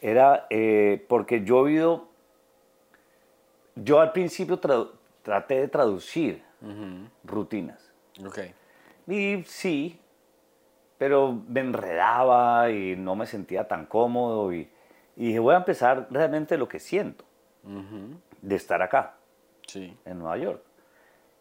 era 0.02 0.46
eh, 0.50 1.04
porque 1.08 1.42
yo 1.42 1.56
he 1.58 1.60
oído, 1.62 2.08
yo 3.76 4.00
al 4.00 4.12
principio 4.12 4.58
traté 5.22 5.54
de 5.60 5.68
traducir 5.68 6.42
rutinas. 7.24 7.90
Ok. 8.24 8.38
Y 9.08 9.42
sí, 9.44 9.98
pero 10.98 11.32
me 11.48 11.60
enredaba 11.60 12.70
y 12.70 12.94
no 12.96 13.16
me 13.16 13.26
sentía 13.26 13.66
tan 13.66 13.86
cómodo 13.86 14.52
y, 14.52 14.70
y 15.20 15.26
dije, 15.26 15.38
voy 15.38 15.54
a 15.54 15.58
empezar 15.58 16.06
realmente 16.10 16.56
lo 16.56 16.66
que 16.66 16.78
siento 16.80 17.24
de 18.40 18.56
estar 18.56 18.80
acá 18.80 19.16
Sí. 19.66 19.94
en 20.06 20.18
Nueva 20.18 20.38
York. 20.38 20.62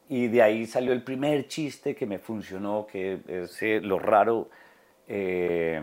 Y 0.10 0.28
de 0.28 0.42
ahí 0.42 0.66
salió 0.66 0.92
el 0.92 1.02
primer 1.04 1.48
chiste 1.48 1.96
que 1.96 2.06
me 2.06 2.20
funcionó, 2.20 2.86
que 2.86 3.22
es 3.28 3.62
eh, 3.64 3.80
lo 3.82 3.98
raro. 4.00 4.50
eh, 5.08 5.82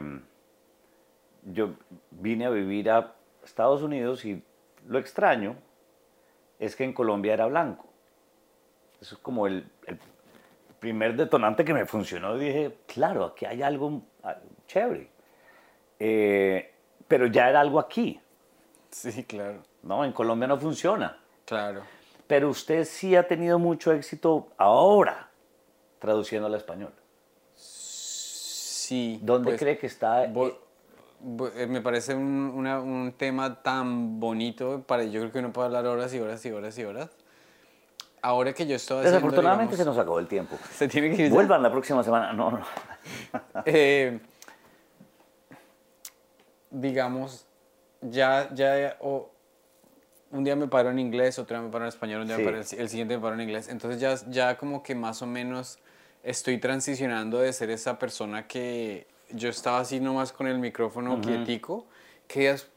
yo 1.49 1.75
vine 2.11 2.45
a 2.47 2.51
vivir 2.51 2.91
a 2.91 3.15
Estados 3.45 3.81
Unidos 3.83 4.25
y 4.25 4.43
lo 4.89 4.99
extraño 4.99 5.55
es 6.59 6.75
que 6.77 6.83
en 6.85 6.93
Colombia 6.93 7.35
era 7.35 7.47
blanco. 7.47 7.87
Eso 9.01 9.15
es 9.15 9.21
como 9.21 9.47
el, 9.47 9.65
el 9.87 9.99
primer 10.81 11.15
detonante 11.17 11.65
que 11.65 11.73
me 11.73 11.87
funcionó. 11.87 12.37
Dije, 12.37 12.77
claro, 12.87 13.25
aquí 13.25 13.45
hay 13.47 13.63
algo 13.63 14.03
ah, 14.25 14.37
chévere. 14.67 15.09
Eh, 16.01 16.73
pero 17.09 17.27
ya 17.27 17.49
era 17.49 17.61
algo 17.61 17.79
aquí, 17.79 18.21
Sí, 18.91 19.25
claro. 19.25 19.63
¿no? 19.83 20.05
En 20.05 20.13
Colombia 20.13 20.49
no 20.49 20.57
funciona. 20.59 21.19
Claro. 21.45 21.83
Pero 22.27 22.49
usted 22.49 22.85
sí 22.85 23.15
ha 23.15 23.27
tenido 23.29 23.59
mucho 23.59 23.93
éxito 23.93 24.49
ahora 24.57 25.29
traduciendo 25.99 26.47
al 26.47 26.55
español. 26.55 26.93
Sí. 27.55 29.19
¿Dónde 29.23 29.51
pues, 29.51 29.61
cree 29.61 29.77
que 29.79 29.87
está? 29.87 30.27
Bo- 30.29 31.49
eh, 31.57 31.67
me 31.67 31.81
parece 31.81 32.15
un, 32.15 32.53
una- 32.55 32.79
un 32.81 33.13
tema 33.17 33.63
tan 33.63 34.21
bonito, 34.21 34.83
para, 34.87 35.05
yo 35.05 35.21
creo 35.21 35.33
que 35.33 35.39
uno 35.41 35.53
puede 35.53 35.67
hablar 35.67 35.87
horas 35.87 36.13
y 36.15 36.21
horas 36.21 36.45
y 36.47 36.51
horas 36.53 36.79
y 36.79 36.85
horas. 36.85 37.11
Ahora 38.23 38.53
que 38.53 38.67
yo 38.67 38.77
estoy 38.77 38.99
haciendo, 38.99 39.17
Desafortunadamente 39.19 39.77
se 39.77 39.85
nos 39.85 39.97
acabó 39.99 40.19
el 40.19 40.27
tiempo. 40.27 40.57
se 40.73 40.89
tiene 40.89 41.15
que 41.17 41.27
ir. 41.27 41.31
Vuelvan 41.31 41.63
la 41.63 41.71
próxima 41.71 42.03
semana. 42.03 42.33
No, 42.33 42.51
no. 42.51 42.61
Eh, 43.65 44.21
digamos, 46.71 47.47
ya, 48.01 48.53
ya, 48.55 48.97
o 49.01 49.31
un 50.33 50.45
día 50.45 50.57
me 50.57 50.67
paro 50.69 50.91
en 50.91 50.99
inglés, 50.99 51.39
otro 51.39 51.57
día 51.57 51.65
me 51.67 51.71
paro 51.73 51.85
en 51.85 51.89
español, 51.89 52.23
un 52.23 52.27
día 52.27 52.37
me 52.37 52.43
Sí. 52.43 52.45
paro 52.51 52.57
en- 52.61 52.81
el 52.81 52.89
siguiente 52.89 53.17
me 53.17 53.23
paro 53.23 53.35
en 53.35 53.41
inglés. 53.43 53.69
Entonces 53.69 54.01
ya, 54.01 54.15
ya 54.31 54.57
como 54.59 54.83
que 54.83 54.95
más 54.95 55.23
o 55.23 55.27
menos 55.27 55.79
estoy 56.23 56.59
transicionando 56.59 57.39
de 57.39 57.53
ser 57.53 57.71
esa 57.71 57.99
persona 57.99 58.47
que 58.47 59.07
yo 59.31 59.49
estaba 59.49 59.81
así 59.81 60.01
nomás 60.01 60.33
con 60.33 60.47
el 60.47 60.59
micrófono 60.59 61.21
quietico, 61.21 61.87
que 62.27 62.51
des- 62.51 62.69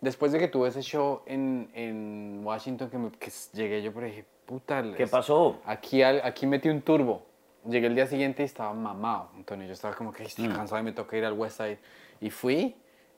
después 0.00 0.32
de 0.32 0.38
que 0.38 0.48
tuve 0.48 0.68
ese 0.68 0.82
show 0.82 1.22
en, 1.26 1.70
en 1.74 2.40
Washington, 2.44 2.90
que, 2.90 2.98
me- 2.98 3.10
que 3.12 3.30
llegué 3.54 3.82
yo, 3.82 3.92
pero 3.92 4.06
dije, 4.06 4.24
puta, 4.46 4.82
¿Qué 4.96 5.04
es- 5.04 5.10
pasó? 5.10 5.60
Aquí, 5.64 6.02
al- 6.02 6.20
aquí 6.24 6.46
metí 6.46 6.68
un 6.68 6.82
turbo. 6.82 7.22
Llegué 7.68 7.88
el 7.88 7.94
día 7.94 8.06
siguiente 8.06 8.42
y 8.42 8.46
estaba 8.46 8.72
mamado, 8.72 9.30
Antonio. 9.36 9.66
Yo 9.66 9.74
estaba 9.74 9.94
como 9.94 10.12
que 10.12 10.22
"Ay, 10.22 10.28
estoy 10.28 10.48
Mm. 10.48 10.54
cansado 10.56 10.80
y 10.80 10.84
me 10.84 10.92
toca 10.92 11.16
ir 11.16 11.24
al 11.26 11.34
West 11.34 11.58
Side. 11.58 11.78
Y 12.22 12.30
fui 12.30 12.74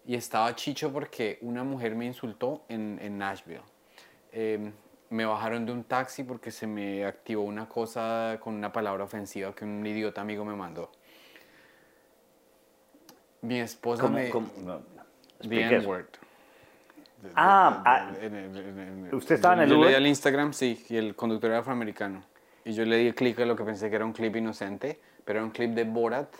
y 0.06 0.14
estaba 0.14 0.54
chicho 0.56 0.92
porque 0.92 1.38
una 1.42 1.62
mujer 1.64 1.94
me 1.94 2.06
insultó 2.06 2.64
en, 2.68 2.98
en 3.02 3.18
Nashville. 3.18 3.62
Eh, 4.32 4.72
me 5.10 5.24
bajaron 5.26 5.66
de 5.66 5.72
un 5.72 5.84
taxi 5.84 6.24
porque 6.24 6.50
se 6.50 6.66
me 6.66 7.04
activó 7.04 7.42
una 7.42 7.68
cosa 7.68 8.38
con 8.40 8.54
una 8.54 8.72
palabra 8.72 9.04
ofensiva 9.04 9.54
que 9.54 9.64
un 9.64 9.84
idiota 9.86 10.20
amigo 10.22 10.44
me 10.44 10.54
mandó. 10.54 10.90
Mi 13.42 13.60
esposa 13.60 14.02
¿Cómo- 14.02 14.14
me... 14.14 14.30
cómo? 14.30 14.48
No, 14.64 14.80
The. 15.48 15.62
N-word. 15.76 16.06
Ah, 17.36 18.12
En 18.20 18.34
en 18.34 19.14
¿Usted 19.14 19.36
estaba 19.36 19.54
en 19.54 19.60
el 19.60 19.68
Yo 19.68 19.74
le 19.76 19.80
Uber? 19.82 19.90
di 19.90 19.94
al 19.96 20.06
Instagram, 20.06 20.52
sí, 20.52 20.84
y 20.88 20.96
el 20.96 21.14
conductor 21.14 21.50
era 21.50 21.60
afroamericano. 21.60 22.24
Y 22.64 22.72
yo 22.72 22.84
le 22.84 22.96
di 22.96 23.12
clic 23.12 23.38
a 23.40 23.44
lo 23.44 23.54
que 23.56 23.64
pensé 23.64 23.90
que 23.90 23.96
era 23.96 24.04
un 24.04 24.12
clip 24.12 24.34
inocente, 24.36 25.00
pero 25.24 25.38
era 25.40 25.44
un 25.46 25.52
clip 25.52 25.70
de 25.72 25.84
Borat 25.84 26.32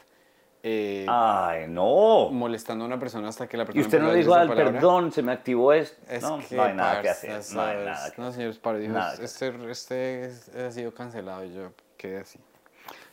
eh, 0.64 1.06
Ay, 1.08 1.66
no. 1.68 2.28
molestando 2.30 2.84
a 2.84 2.86
una 2.86 2.98
persona 2.98 3.28
hasta 3.28 3.48
que 3.48 3.56
la 3.56 3.64
Y 3.64 3.66
persona 3.66 3.84
usted 3.86 4.00
no 4.00 4.12
le 4.12 4.18
dijo 4.18 4.34
al 4.34 4.48
perdón, 4.54 5.10
se 5.12 5.22
me 5.22 5.32
activó 5.32 5.72
esto. 5.72 6.00
Es 6.08 6.22
no, 6.22 6.38
que, 6.38 6.54
no 6.56 6.62
hay 6.62 6.74
nada 6.74 7.02
que 7.02 7.08
parce, 7.08 7.30
hacer. 7.32 7.56
No 7.56 7.62
hay 7.62 7.76
eso 7.76 7.84
nada 7.84 8.06
es- 8.06 8.12
que 8.12 8.22
No, 8.22 8.32
señor 8.32 8.50
Sparrow, 8.50 8.80
dijo, 8.80 8.94
que 9.18 9.24
este, 9.24 9.70
este 9.70 10.24
es- 10.26 10.48
ha 10.54 10.70
sido 10.70 10.94
cancelado 10.94 11.44
y 11.44 11.52
yo 11.54 11.72
quedé 11.96 12.18
así. 12.20 12.38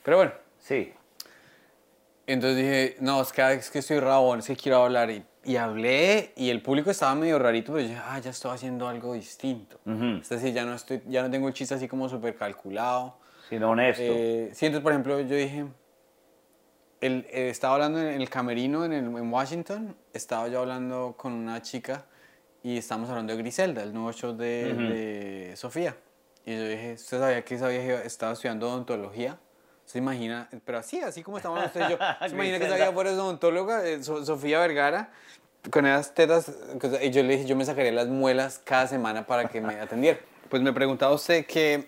Pero 0.04 0.18
bueno, 0.18 0.32
Sí. 0.60 0.94
entonces 2.28 2.58
dije, 2.58 2.98
no, 3.00 3.22
es 3.22 3.32
que, 3.34 3.54
es 3.54 3.70
que 3.72 3.80
estoy 3.80 4.00
rabón, 4.00 4.40
es 4.40 4.48
que 4.48 4.56
quiero 4.56 4.84
hablar. 4.84 5.10
Y, 5.10 5.24
y 5.44 5.56
hablé 5.56 6.34
y 6.36 6.50
el 6.52 6.62
público 6.62 6.92
estaba 6.92 7.16
medio 7.16 7.40
rarito, 7.40 7.72
pero 7.74 7.82
yo 7.84 7.90
dije, 7.90 8.02
ah, 8.06 8.20
ya 8.20 8.30
estoy 8.30 8.52
haciendo 8.52 8.88
algo 8.88 9.14
distinto. 9.14 9.80
Ujú. 9.86 10.20
Es 10.22 10.30
decir, 10.30 10.54
ya 10.54 10.66
no, 10.66 10.76
estoy, 10.76 11.02
ya 11.08 11.24
no 11.24 11.32
tengo 11.32 11.48
el 11.48 11.54
chiste 11.54 11.74
así 11.74 11.88
como 11.88 12.08
súper 12.10 12.36
calculado. 12.36 13.18
Sino 13.50 13.72
honesto. 13.72 14.04
Eh, 14.06 14.52
sí, 14.54 14.68
entonces, 14.68 14.84
por 14.84 14.92
ejemplo, 14.92 15.20
yo 15.22 15.36
dije, 15.36 15.66
el, 17.02 17.26
eh, 17.30 17.50
estaba 17.50 17.76
hablando 17.76 18.00
en 18.00 18.08
el 18.22 18.30
camerino 18.30 18.86
en, 18.86 18.94
el- 18.94 19.06
en 19.06 19.34
Washington, 19.34 19.96
estaba 20.14 20.48
yo 20.48 20.60
hablando 20.60 21.16
con 21.18 21.34
una 21.34 21.62
chica 21.62 22.06
y 22.64 22.78
estábamos 22.78 23.10
hablando 23.10 23.34
de 23.36 23.42
Griselda, 23.42 23.84
el 23.84 23.94
nuevo 23.94 24.12
show 24.12 24.36
de, 24.36 24.74
de 24.74 25.54
Sofía. 25.56 25.96
Y 26.46 26.56
yo 26.56 26.68
dije, 26.68 26.94
¿usted 26.94 27.20
sabía 27.20 27.44
que 27.46 27.56
esa 27.56 27.68
vieja 27.68 28.02
estaba 28.04 28.34
estudiando 28.34 28.68
odontología? 28.70 29.38
¿Se 29.86 29.98
imagina? 29.98 30.50
Pero 30.66 30.78
así, 30.78 31.00
así 31.00 31.24
como 31.24 31.38
estamos 31.38 31.64
usted 31.66 31.88
y 31.88 31.92
yo. 31.92 31.98
¿Se 32.28 32.34
imagina 32.34 32.60
que 32.60 32.66
esa 32.66 32.76
vieja 32.76 32.92
fuera 32.92 33.12
odontóloga? 33.12 33.88
eh, 33.88 34.04
So- 34.04 34.26
Sofía 34.26 34.60
Vergara, 34.60 35.10
con 35.72 35.86
esas 35.86 36.14
tetas. 36.14 36.52
Y 37.02 37.10
yo 37.12 37.24
le 37.24 37.34
dije, 37.38 37.46
yo 37.48 37.56
me 37.56 37.66
sacaría 37.66 37.92
las 37.92 38.08
muelas 38.08 38.62
cada 38.64 38.88
semana 38.88 39.26
para 39.26 39.48
que 39.48 39.62
me 39.62 39.80
atendiera. 39.80 40.20
Pues 40.50 40.62
me 40.62 40.74
preguntaba 40.74 41.14
usted 41.14 41.46
que 41.46 41.86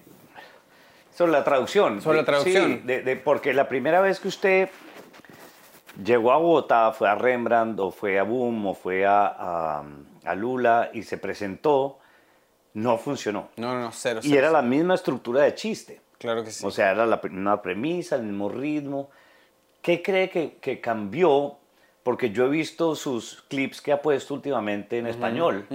Sobre 1.16 1.32
la 1.34 1.43
traducción. 1.43 2.01
Sobre 2.01 2.20
la 2.20 2.26
traducción. 2.26 2.80
Sí, 2.82 2.88
de- 2.88 3.01
de- 3.01 3.16
porque 3.18 3.53
la 3.53 3.68
primera 3.68 3.99
vez 4.01 4.20
que 4.20 4.28
usted 4.30 4.70
llegó 6.04 6.32
a 6.32 6.38
Bogotá, 6.38 6.92
fue 6.92 7.10
a 7.10 7.16
Rembrandt, 7.16 7.80
o 7.80 7.92
fue 7.92 8.20
a 8.20 8.24
Boom, 8.24 8.68
o 8.68 8.74
fue 8.74 9.06
a, 9.06 9.26
a- 9.28 9.84
a 10.26 10.36
Lula, 10.36 10.89
y 10.94 11.04
se 11.04 11.18
presentó, 11.18 11.98
no 12.74 12.98
funcionó. 12.98 13.50
No, 13.58 13.80
no, 13.80 13.92
cero. 13.92 14.20
Y 14.24 14.30
cero, 14.30 14.39
era 14.39 14.52
la 14.52 14.62
misma 14.62 14.94
estructura 14.96 15.42
de 15.42 15.56
chiste. 15.56 16.02
Claro 16.18 16.44
que 16.44 16.52
sí. 16.52 16.66
O 16.66 16.72
sea, 16.72 16.92
era 16.92 17.06
la 17.06 17.20
misma 17.24 17.62
premisa, 17.62 18.16
el 18.16 18.24
mismo 18.24 18.50
ritmo. 18.50 19.10
¿Qué 19.82 20.02
cree 20.04 20.30
que, 20.30 20.58
que 20.62 20.80
cambió? 20.80 21.58
Porque 22.04 22.30
yo 22.32 22.46
he 22.46 22.50
visto 22.50 22.96
sus 22.96 23.44
clips 23.48 23.82
que 23.82 23.92
ha 23.92 24.02
puesto 24.02 24.34
últimamente 24.36 25.00
en 25.00 25.08
español. 25.08 25.66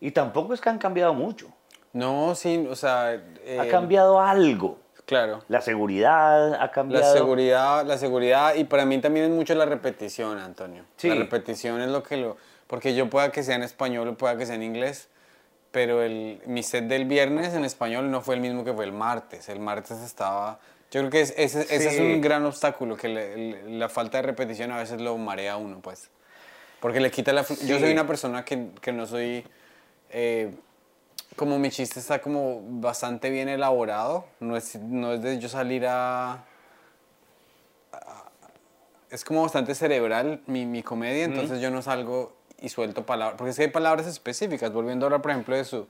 Y 0.00 0.10
tampoco 0.10 0.54
es 0.54 0.60
que 0.60 0.68
han 0.68 0.78
cambiado 0.78 1.14
mucho. 1.14 1.48
no, 1.92 2.34
sí, 2.34 2.66
o 2.68 2.74
sea. 2.76 3.14
eh, 3.14 3.58
Ha 3.60 3.68
cambiado 3.68 4.20
algo. 4.20 4.78
Claro. 5.06 5.42
La 5.48 5.60
seguridad 5.60 6.54
ha 6.54 6.58
La 6.58 6.70
cambiado. 6.72 7.12
seguridad, 7.14 7.86
la 7.86 7.96
seguridad, 7.96 8.54
y 8.56 8.64
para 8.64 8.84
mí 8.84 8.98
también 9.00 9.26
es 9.26 9.30
mucho 9.32 9.54
la 9.54 9.64
repetición, 9.64 10.38
Antonio. 10.38 10.84
Sí. 10.96 11.08
La 11.08 11.14
repetición 11.14 11.80
es 11.80 11.88
lo 11.88 12.02
que 12.02 12.16
lo. 12.16 12.36
Porque 12.66 12.94
yo 12.94 13.08
pueda 13.08 13.30
que 13.30 13.42
sea 13.44 13.54
en 13.54 13.62
español 13.62 14.08
o 14.08 14.14
pueda 14.16 14.36
que 14.36 14.44
sea 14.46 14.56
en 14.56 14.64
inglés, 14.64 15.08
pero 15.70 16.02
el, 16.02 16.42
mi 16.46 16.62
set 16.64 16.86
del 16.86 17.04
viernes 17.04 17.54
en 17.54 17.64
español 17.64 18.10
no 18.10 18.20
fue 18.20 18.34
el 18.34 18.40
mismo 18.40 18.64
que 18.64 18.72
fue 18.72 18.84
el 18.84 18.92
martes. 18.92 19.48
El 19.48 19.60
martes 19.60 19.98
estaba... 20.00 20.58
Yo 20.90 21.00
creo 21.00 21.10
que 21.10 21.20
es- 21.20 21.34
ese, 21.36 21.60
ese 21.62 21.88
es 21.88 21.94
Sí. 21.96 22.00
un 22.02 22.20
gran 22.20 22.44
obstáculo, 22.44 22.96
que 22.96 23.08
le- 23.08 23.36
le- 23.36 23.78
la 23.78 23.88
falta 23.88 24.18
de 24.18 24.22
repetición 24.22 24.72
a 24.72 24.78
veces 24.78 25.00
lo 25.00 25.16
marea 25.18 25.52
a 25.52 25.56
uno, 25.56 25.78
pues. 25.80 26.10
Porque 26.80 26.98
le 26.98 27.10
quita 27.12 27.32
la... 27.32 27.44
flu- 27.44 27.58
Yo 27.66 27.78
soy 27.78 27.88
Sí. 27.88 27.92
una 27.92 28.06
persona 28.08 28.44
que, 28.44 28.70
que 28.80 28.92
no 28.92 29.06
soy... 29.06 29.44
eh, 30.10 30.52
como 31.34 31.58
mi 31.58 31.70
chiste 31.70 31.98
está 32.00 32.20
como 32.20 32.60
bastante 32.80 33.28
bien 33.30 33.48
elaborado, 33.48 34.26
no 34.40 34.56
es, 34.56 34.76
no 34.76 35.12
es 35.14 35.22
de 35.22 35.38
yo 35.38 35.48
salir 35.48 35.86
a... 35.86 36.44
a- 37.92 38.24
es 39.10 39.24
como 39.24 39.42
bastante 39.42 39.74
cerebral 39.74 40.40
mi, 40.46 40.66
mi 40.66 40.82
comedia, 40.82 41.24
entonces 41.24 41.60
yo 41.60 41.70
no 41.70 41.80
salgo 41.82 42.34
y 42.60 42.68
suelto 42.68 43.04
palabras, 43.06 43.36
porque 43.38 43.50
es 43.50 43.56
que 43.56 43.62
hay 43.64 43.70
palabras 43.70 44.06
específicas, 44.06 44.72
volviendo 44.72 45.04
a 45.04 45.08
hablar 45.08 45.22
por 45.22 45.30
ejemplo 45.30 45.54
de 45.56 45.64
su, 45.64 45.86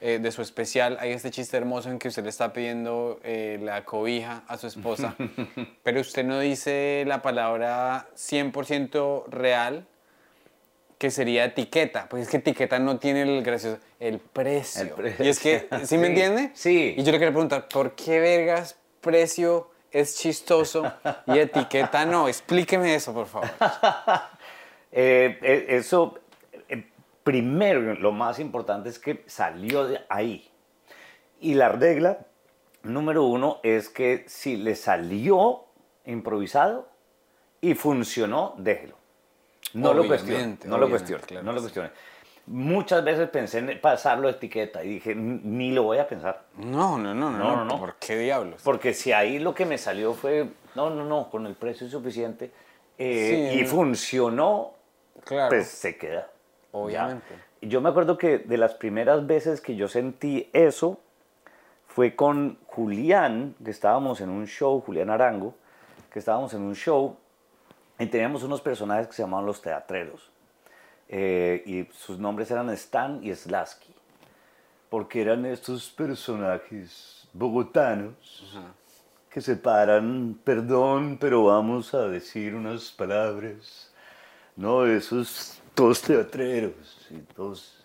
eh, 0.00 0.18
de 0.20 0.32
su 0.32 0.42
especial, 0.42 0.96
hay 1.00 1.12
este 1.12 1.30
chiste 1.30 1.56
hermoso 1.56 1.90
en 1.90 1.98
que 1.98 2.08
usted 2.08 2.24
le 2.24 2.30
está 2.30 2.52
pidiendo 2.52 3.20
eh, 3.22 3.58
la 3.62 3.84
cobija 3.84 4.42
a 4.48 4.56
su 4.58 4.66
esposa, 4.66 5.14
pero 5.84 6.00
usted 6.00 6.24
no 6.24 6.40
dice 6.40 7.04
la 7.06 7.22
palabra 7.22 8.08
100% 8.16 9.26
real, 9.28 9.86
que 10.98 11.10
sería 11.10 11.44
etiqueta, 11.44 12.08
pues 12.08 12.22
es 12.22 12.28
que 12.28 12.38
etiqueta 12.38 12.78
no 12.78 12.98
tiene 12.98 13.22
el 13.22 13.42
gracioso, 13.42 13.78
el 14.00 14.18
precio. 14.18 14.82
El 14.82 14.90
precio. 14.90 15.24
Y 15.24 15.28
es 15.28 15.40
que, 15.40 15.68
¿sí, 15.84 15.98
me 15.98 16.08
entiende? 16.08 16.50
sí. 16.54 16.94
Y 16.96 17.02
yo 17.02 17.12
le 17.12 17.18
quería 17.18 17.32
preguntar, 17.32 17.68
¿por 17.68 17.94
qué 17.94 18.18
vergas 18.18 18.76
precio 19.00 19.70
es 19.90 20.16
chistoso 20.16 20.90
y 21.26 21.38
etiqueta 21.38 22.06
no? 22.06 22.28
Explíqueme 22.28 22.94
eso, 22.94 23.12
por 23.12 23.26
favor. 23.26 23.48
Eh, 24.98 25.38
eh, 25.42 25.66
eso, 25.70 26.20
eh, 26.70 26.88
primero, 27.22 27.94
lo 27.96 28.12
más 28.12 28.38
importante 28.38 28.88
es 28.88 28.98
que 28.98 29.24
salió 29.26 29.86
de 29.86 30.00
ahí. 30.08 30.48
Y 31.38 31.52
la 31.52 31.68
regla 31.68 32.20
número 32.82 33.24
uno 33.24 33.60
es 33.62 33.90
que 33.90 34.24
si 34.26 34.56
le 34.56 34.74
salió 34.74 35.66
improvisado 36.06 36.88
y 37.60 37.74
funcionó, 37.74 38.54
déjelo. 38.56 38.96
No 39.76 39.94
lo 39.94 40.06
cuestione. 40.06 40.36
Obviamente, 40.36 40.68
No 40.68 40.78
lo 40.78 40.86
obviamente, 40.86 41.12
cuestione. 41.12 41.22
claro 41.26 41.44
no 41.46 41.52
lo 41.52 41.56
que 41.62 41.68
sí. 41.68 41.74
cuestione. 41.74 41.90
Muchas 42.48 43.02
veces 43.04 43.28
pensé 43.28 43.58
en 43.58 43.80
pasarlo 43.80 44.28
de 44.28 44.34
etiqueta 44.34 44.84
y 44.84 44.88
dije, 44.88 45.12
"N- 45.12 45.40
ni 45.42 45.72
lo 45.72 45.82
voy 45.82 45.98
a 45.98 46.06
pensar. 46.06 46.42
No, 46.58 46.96
no, 46.96 47.12
no, 47.12 47.30
no, 47.30 47.38
No, 47.38 47.56
no, 47.56 47.64
no. 47.64 47.78
¿Por 47.78 47.96
qué 47.96 48.16
diablos? 48.16 48.60
Porque 48.62 48.94
si 48.94 49.12
ahí 49.12 49.38
lo 49.40 49.52
que 49.54 49.66
me 49.66 49.78
salió 49.78 50.14
fue, 50.14 50.48
no, 50.76 50.88
no, 50.90 51.04
no, 51.04 51.28
con 51.28 51.46
el 51.46 51.54
precio 51.54 51.88
suficiente 51.88 52.52
eh, 52.98 53.50
Sí, 53.54 53.60
y 53.60 53.64
funcionó, 53.66 54.74
Claro. 55.24 55.48
pues 55.50 55.66
se 55.68 55.96
queda. 55.98 56.28
Obviamente. 56.72 57.26
Ya. 57.62 57.68
Yo 57.68 57.80
me 57.80 57.88
acuerdo 57.88 58.16
que 58.16 58.38
de 58.38 58.56
las 58.58 58.74
primeras 58.74 59.26
veces 59.26 59.60
que 59.60 59.74
yo 59.74 59.88
sentí 59.88 60.48
eso 60.52 61.00
fue 61.88 62.14
con 62.14 62.58
Julián, 62.68 63.54
que 63.64 63.70
estábamos 63.70 64.20
en 64.20 64.28
un 64.30 64.46
show, 64.46 64.80
Julián 64.82 65.10
Arango, 65.10 65.54
que 66.12 66.18
estábamos 66.20 66.54
en 66.54 66.62
un 66.62 66.74
show 66.76 67.16
y 67.98 68.06
teníamos 68.06 68.42
unos 68.42 68.60
personajes 68.60 69.08
que 69.08 69.14
se 69.14 69.22
llamaban 69.22 69.46
los 69.46 69.62
teatreros. 69.62 70.30
Eh, 71.08 71.62
y 71.66 71.84
sus 71.94 72.18
nombres 72.18 72.50
eran 72.50 72.68
Stan 72.70 73.22
y 73.22 73.34
Slasky. 73.34 73.94
Porque 74.90 75.22
eran 75.22 75.46
estos 75.46 75.90
personajes 75.90 77.28
bogotanos 77.32 78.44
que 79.30 79.40
se 79.40 79.56
paran, 79.56 80.38
perdón, 80.44 81.18
pero 81.20 81.44
vamos 81.44 81.92
a 81.94 82.08
decir 82.08 82.54
unas 82.54 82.90
palabras. 82.90 83.92
No, 84.56 84.86
esos 84.86 85.60
todos 85.74 86.00
teatreros 86.00 87.06
y 87.10 87.18
todos... 87.34 87.75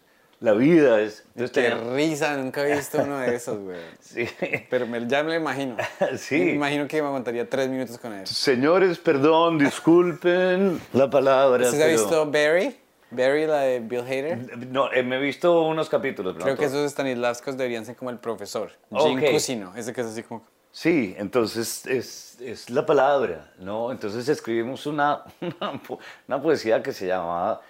La 0.42 0.54
vida 0.54 1.00
es... 1.00 1.24
Qué 1.54 1.70
risa, 1.96 2.36
nunca 2.36 2.68
he 2.68 2.76
visto 2.76 2.98
uno 3.02 3.20
de 3.20 3.36
esos, 3.36 3.60
güey. 3.60 3.78
Sí. 4.00 4.28
Pero 4.72 4.88
me- 4.88 5.08
ya 5.08 5.22
me 5.24 5.30
lo 5.30 5.36
imagino. 5.36 5.78
Sí. 6.18 6.40
Me 6.40 6.52
imagino 6.54 6.88
que 6.88 7.00
me 7.00 7.08
aguantaría 7.08 7.48
tres 7.48 7.70
minutos 7.70 7.98
con 8.00 8.12
él. 8.14 8.26
Señores, 8.26 8.98
perdón, 8.98 9.60
disculpen 9.60 10.82
la 10.94 11.10
palabra. 11.10 11.66
¿Usted 11.66 11.82
ha 11.82 11.86
pero- 11.86 11.98
visto 12.02 12.26
Barry? 12.32 12.76
Barry, 13.12 13.46
la 13.46 13.60
de 13.60 13.80
Bill 13.82 14.00
Hader. 14.02 14.58
No, 14.68 14.92
eh, 14.92 15.04
me 15.04 15.18
he 15.18 15.20
visto 15.20 15.62
unos 15.64 15.90
capítulos. 15.90 16.36
Creo 16.42 16.56
que 16.58 16.66
esos 16.66 16.90
Stanislavskos 16.92 17.56
deberían 17.58 17.86
ser 17.86 17.96
como 17.96 18.10
el 18.10 18.18
profesor. 18.18 18.72
Jim. 18.90 19.22
Cusino, 19.32 19.74
ese 19.76 19.94
que 19.94 20.02
es 20.02 20.08
así 20.08 20.24
como... 20.24 20.44
Sí, 20.72 21.14
entonces 21.20 21.86
es, 21.86 22.40
es 22.40 22.70
la 22.70 22.86
palabra, 22.86 23.52
¿no? 23.60 23.92
Entonces 23.92 24.28
escribimos 24.30 24.86
una, 24.86 25.24
una, 25.42 25.82
una 26.28 26.42
poesía 26.42 26.82
que 26.82 26.94
se 26.94 27.06
llamaba 27.08 27.62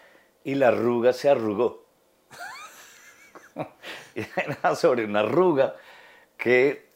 Y 0.44 0.54
la 0.56 0.68
arruga 0.70 1.12
se 1.12 1.28
arrugó. 1.28 1.84
Era 4.36 4.76
sobre 4.76 5.06
una 5.06 5.22
arruga 5.22 5.76
que 6.38 6.90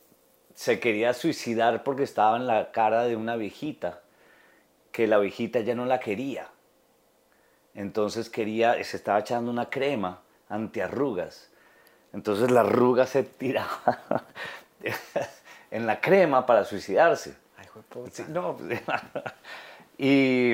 se 0.53 0.79
quería 0.79 1.13
suicidar 1.13 1.83
porque 1.83 2.03
estaba 2.03 2.37
en 2.37 2.47
la 2.47 2.71
cara 2.71 3.03
de 3.03 3.15
una 3.15 3.35
viejita, 3.35 4.01
que 4.91 5.07
la 5.07 5.17
viejita 5.17 5.59
ya 5.59 5.75
no 5.75 5.85
la 5.85 5.99
quería. 5.99 6.47
Entonces 7.73 8.29
quería, 8.29 8.81
se 8.83 8.95
estaba 8.97 9.19
echando 9.19 9.51
una 9.51 9.69
crema 9.69 10.21
antiarrugas. 10.49 11.49
Entonces 12.13 12.49
la 12.51 12.61
arruga 12.61 13.05
se 13.05 13.23
tiraba 13.23 14.23
en 15.71 15.85
la 15.85 15.99
crema 15.99 16.45
para 16.45 16.63
suicidarse. 16.63 17.35
Ay. 17.57 17.65
Sí, 18.11 18.23
no, 18.29 18.55
pues, 18.55 18.81
y 19.97 20.53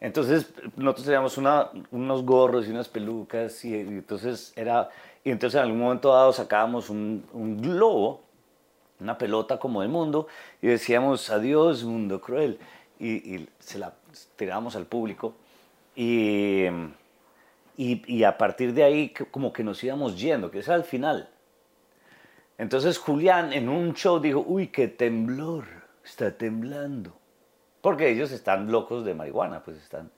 entonces 0.00 0.52
nosotros 0.76 1.04
teníamos 1.06 1.38
una- 1.38 1.70
unos 1.92 2.24
gorros 2.24 2.66
y 2.66 2.70
unas 2.70 2.88
pelucas 2.88 3.64
y, 3.64 3.74
y 3.74 3.80
entonces 3.80 4.52
era 4.56 4.88
y 5.26 5.32
entonces 5.32 5.58
en 5.58 5.64
algún 5.64 5.80
momento 5.80 6.12
dado 6.12 6.32
sacábamos 6.32 6.88
un, 6.88 7.60
globo, 7.60 8.22
una 9.00 9.18
pelota 9.18 9.58
como 9.58 9.80
del 9.80 9.90
mundo 9.90 10.28
y 10.62 10.68
decíamos 10.68 11.30
adiós 11.30 11.82
mundo 11.82 12.20
cruel 12.20 12.60
y, 13.00 13.48
se 13.58 13.80
la 13.80 13.92
tirábamos 14.36 14.76
al 14.76 14.86
público 14.86 15.34
y, 15.96 16.66
y, 17.76 18.22
a 18.22 18.38
partir 18.38 18.72
de 18.72 18.84
ahí 18.84 19.12
como 19.32 19.52
que 19.52 19.64
nos 19.64 19.82
íbamos 19.82 20.16
yendo, 20.16 20.48
que 20.48 20.60
era 20.60 20.74
al 20.74 20.84
final. 20.84 21.28
Entonces 22.56 22.96
Julián 22.96 23.52
en 23.52 23.68
un 23.68 23.94
show 23.94 24.20
dijo, 24.20 24.44
uy, 24.46 24.68
qué 24.68 24.86
temblor, 24.86 25.64
está 26.04 26.30
temblando. 26.38 27.16
Porque 27.80 28.10
ellos 28.10 28.30
están 28.30 28.70
locos 28.70 29.04
de 29.04 29.14
marihuana, 29.14 29.64
pues 29.64 29.78
están, 29.78 30.08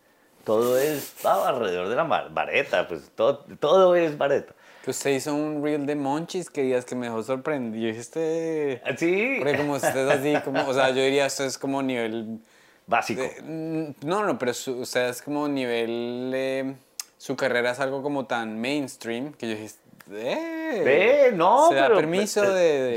todo 0.45 0.77
es 0.77 1.25
alrededor 1.25 1.89
de 1.89 1.97
la 1.97 2.05
vareta, 2.05 2.87
pues 2.87 3.11
todo, 3.17 3.47
todo 3.59 3.97
es 3.97 4.19
vareta. 4.19 4.55
Usted 4.89 5.11
hizo 5.11 5.35
un 5.35 5.63
reel 5.63 5.87
de 5.87 5.95
Monchis 5.95 6.49
que 6.51 6.63
días 6.63 6.85
que 6.85 6.95
me 6.95 7.07
dejó 7.07 7.23
sorprendido. 7.23 7.91
Este... 7.91 8.81
Sí, 8.97 9.37
Porque 9.39 9.57
como 9.57 9.75
usted 9.75 10.09
es 10.09 10.19
así, 10.19 10.35
como, 10.45 10.67
o 10.67 10.73
sea, 10.75 10.89
yo 10.91 11.03
diría 11.03 11.27
esto 11.27 11.45
es 11.45 11.59
como 11.59 11.83
nivel... 11.83 12.39
básico. 12.87 13.21
de- 13.23 13.43
mm, 13.43 14.07
no, 14.07 14.25
no, 14.25 14.39
pero 14.39 14.55
su- 14.55 14.81
usted 14.81 15.09
es 15.09 15.21
como 15.23 15.47
nivel... 15.49 16.31
eh, 16.35 16.75
su 17.19 17.37
carrera 17.37 17.73
es 17.73 17.81
algo 17.81 18.03
como 18.03 18.27
tan 18.27 18.61
mainstream 18.61 19.33
que 19.33 19.49
yo 19.49 19.55
dije, 19.57 19.71
eh, 20.13 20.58
Ve, 20.85 21.33
no, 21.35 21.69
Se 21.69 21.75
da 21.75 21.83
pero- 21.85 21.97
permiso 21.97 22.45
eh, 22.45 22.49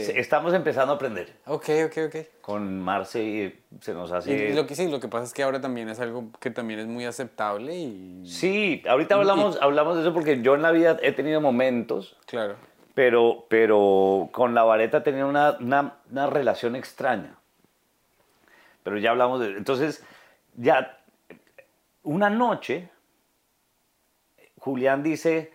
de... 0.05 0.19
Estamos 0.19 0.53
empezando 0.53 0.93
a 0.93 0.95
aprender. 0.95 1.33
Ok, 1.45 1.69
ok, 1.85 1.97
ok. 2.07 2.15
Con 2.41 2.79
Marce 2.79 3.23
y 3.23 3.59
se 3.81 3.93
nos 3.93 4.09
Y 4.11 4.13
hace... 4.13 4.53
lo 4.53 4.65
que 4.67 4.75
sí, 4.75 4.87
lo 4.89 4.99
que 4.99 5.07
pasa 5.07 5.25
es 5.25 5.33
que 5.33 5.43
ahora 5.43 5.61
también 5.61 5.89
es 5.89 5.99
algo 5.99 6.25
que 6.39 6.51
también 6.51 6.79
es 6.79 6.87
muy 6.87 7.05
aceptable 7.05 7.75
y... 7.75 8.23
Sí, 8.25 8.83
ahorita 8.87 9.15
hablamos, 9.15 9.57
hablamos 9.61 9.95
de 9.95 10.01
eso 10.01 10.13
porque 10.13 10.41
yo 10.41 10.55
en 10.55 10.61
la 10.61 10.71
vida 10.71 10.97
he 11.01 11.11
tenido 11.11 11.39
momentos 11.41 12.17
Claro. 12.25 12.55
pero, 12.93 13.45
pero 13.49 14.29
con 14.31 14.53
la 14.55 14.63
vareta 14.63 15.03
tenía 15.03 15.25
una, 15.25 15.57
una, 15.59 15.95
una 16.11 16.27
relación 16.27 16.75
extraña. 16.75 17.35
Pero 18.83 18.97
ya 18.97 19.11
hablamos 19.11 19.39
de... 19.39 19.47
Entonces, 19.57 20.03
ya 20.57 20.97
una 22.03 22.29
noche, 22.31 22.89
Julián 24.57 25.03
dice, 25.03 25.53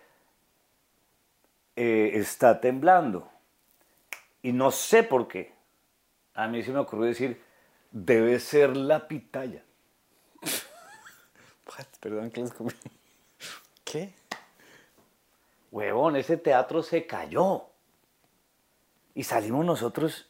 eh, 1.77 2.11
está 2.15 2.59
temblando. 2.59 3.29
Y 4.41 4.51
no 4.51 4.71
sé 4.71 5.03
por 5.03 5.27
qué. 5.27 5.53
A 6.33 6.47
mí 6.47 6.61
se 6.63 6.71
me 6.71 6.79
ocurrió 6.79 7.05
decir, 7.05 7.41
debe 7.91 8.39
ser 8.39 8.75
la 8.75 9.07
pitaya. 9.07 9.63
What? 11.67 11.85
Perdón 11.99 12.31
que 12.31 12.41
les 12.41 12.51
comí. 12.53 12.71
¿Qué? 13.83 14.13
Huevón, 15.71 16.15
ese 16.15 16.37
teatro 16.37 16.83
se 16.83 17.05
cayó. 17.05 17.65
Y 19.13 19.23
salimos 19.23 19.65
nosotros 19.65 20.29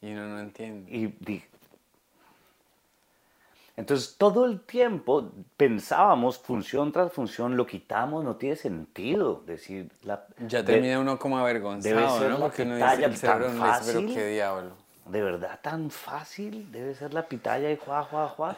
Y 0.00 0.12
uno 0.12 0.26
no 0.28 0.40
entiende. 0.40 0.90
Y 0.90 1.06
di- 1.20 1.44
Entonces 3.78 4.16
todo 4.18 4.44
el 4.44 4.60
tiempo 4.62 5.30
pensábamos 5.56 6.36
función 6.36 6.90
tras 6.90 7.12
función, 7.12 7.56
lo 7.56 7.64
quitamos, 7.64 8.24
no 8.24 8.34
tiene 8.34 8.56
sentido 8.56 9.44
decir 9.46 9.92
la... 10.02 10.26
Ya 10.48 10.64
de- 10.64 10.72
termina 10.72 10.98
uno 10.98 11.16
como 11.16 11.38
avergonzado, 11.38 12.18
ser 12.18 12.30
¿no? 12.30 12.40
Porque 12.40 12.62
uno 12.62 12.74
dice, 12.74 13.04
el 13.04 13.16
cerebro 13.16 13.50
uno 13.52 13.64
dice, 13.66 13.80
pero 13.86 14.00
fácil". 14.00 14.14
qué 14.14 14.26
diablo. 14.26 14.72
De 15.06 15.22
verdad 15.22 15.60
tan 15.62 15.92
fácil, 15.92 16.72
debe 16.72 16.92
ser 16.96 17.14
la 17.14 17.28
pitaya 17.28 17.70
y 17.70 17.76
juá, 17.76 18.02
juá, 18.02 18.26
juá. 18.26 18.56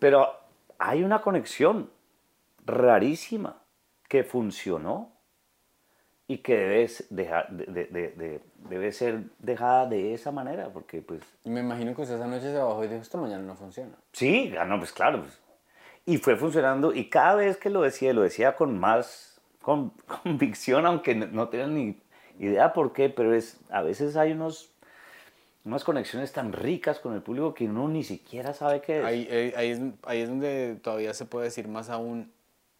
Pero 0.00 0.34
hay 0.80 1.04
una 1.04 1.22
conexión 1.22 1.88
rarísima 2.64 3.62
que 4.08 4.24
funcionó 4.24 5.12
y 6.28 6.38
que 6.38 6.56
debe, 6.56 6.90
dejar, 7.10 7.50
de, 7.50 7.66
de- 7.66 7.84
de- 7.86 8.08
de- 8.10 8.40
debe 8.68 8.90
ser 8.92 9.20
dejada 9.38 9.86
de 9.86 10.12
esa 10.14 10.32
manera, 10.32 10.70
porque 10.72 11.00
pues 11.02 11.20
me 11.44 11.60
imagino 11.60 11.94
que 11.94 12.02
usted 12.02 12.16
esa 12.16 12.26
noche 12.26 12.50
se 12.52 12.58
bajó 12.58 12.84
y 12.84 12.88
dijo, 12.88 13.00
esta 13.02 13.18
mañana 13.18 13.42
no 13.44 13.54
funciona. 13.54 13.92
sí, 14.12 14.52
ah, 14.58 14.64
no, 14.64 14.78
pues 14.78 14.92
claro. 14.92 15.20
pues. 15.22 15.38
Y 16.04 16.18
fue 16.18 16.36
funcionando 16.36 16.92
y 16.94 17.08
cada 17.08 17.34
vez 17.36 17.56
que 17.56 17.70
lo 17.70 17.82
decía, 17.82 18.12
lo 18.12 18.22
decía 18.22 18.56
con 18.56 18.78
más 18.78 19.40
con, 19.62 19.90
convicción, 20.24 20.86
aunque 20.86 21.14
no, 21.14 21.26
no 21.26 21.48
tenía 21.48 21.66
ni 21.68 21.96
idea 22.38 22.72
por 22.72 22.92
qué, 22.92 23.08
pero 23.08 23.32
es, 23.34 23.58
a 23.70 23.82
veces 23.82 24.16
hay 24.16 24.32
unos, 24.32 24.70
unas 25.64 25.84
conexiones 25.84 26.32
tan 26.32 26.52
ricas 26.52 26.98
con 27.00 27.14
el 27.14 27.22
público 27.22 27.54
que 27.54 27.64
uno 27.66 27.88
ni 27.88 28.02
siquiera 28.04 28.52
sabe 28.52 28.80
qué 28.80 28.98
es. 29.00 29.04
Ahí, 29.04 29.28
ahí, 29.30 29.52
ahí 29.56 29.70
es, 29.70 29.80
ahí 30.04 30.20
es 30.22 30.28
donde 30.28 30.76
todavía 30.82 31.14
se 31.14 31.24
puede 31.24 31.46
decir 31.46 31.66
más 31.68 31.88
aún 31.88 32.32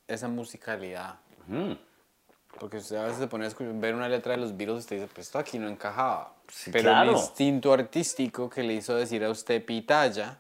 esa 0.08 0.28
musicalidad. 0.28 1.16
Ujú. 1.48 1.76
Porque 2.58 2.78
usted 2.78 2.96
a 2.96 3.02
veces 3.04 3.18
se 3.18 3.26
pone 3.26 3.44
a 3.44 3.48
escuchar- 3.48 3.78
ver 3.78 3.94
una 3.94 4.08
letra 4.08 4.32
de 4.32 4.38
los 4.38 4.56
Beatles 4.56 4.76
y 4.76 4.80
usted 4.80 4.96
dice, 4.96 5.08
pues 5.14 5.26
esto 5.26 5.38
aquí 5.38 5.58
no 5.58 5.68
encajaba. 5.68 6.32
Sí, 6.48 6.70
Pero 6.70 6.90
claro. 6.90 7.10
el 7.10 7.16
instinto 7.16 7.72
artístico 7.72 8.48
que 8.48 8.62
le 8.62 8.74
hizo 8.74 8.94
decir 8.94 9.24
a 9.24 9.30
usted 9.30 9.64
pitaya 9.64 10.38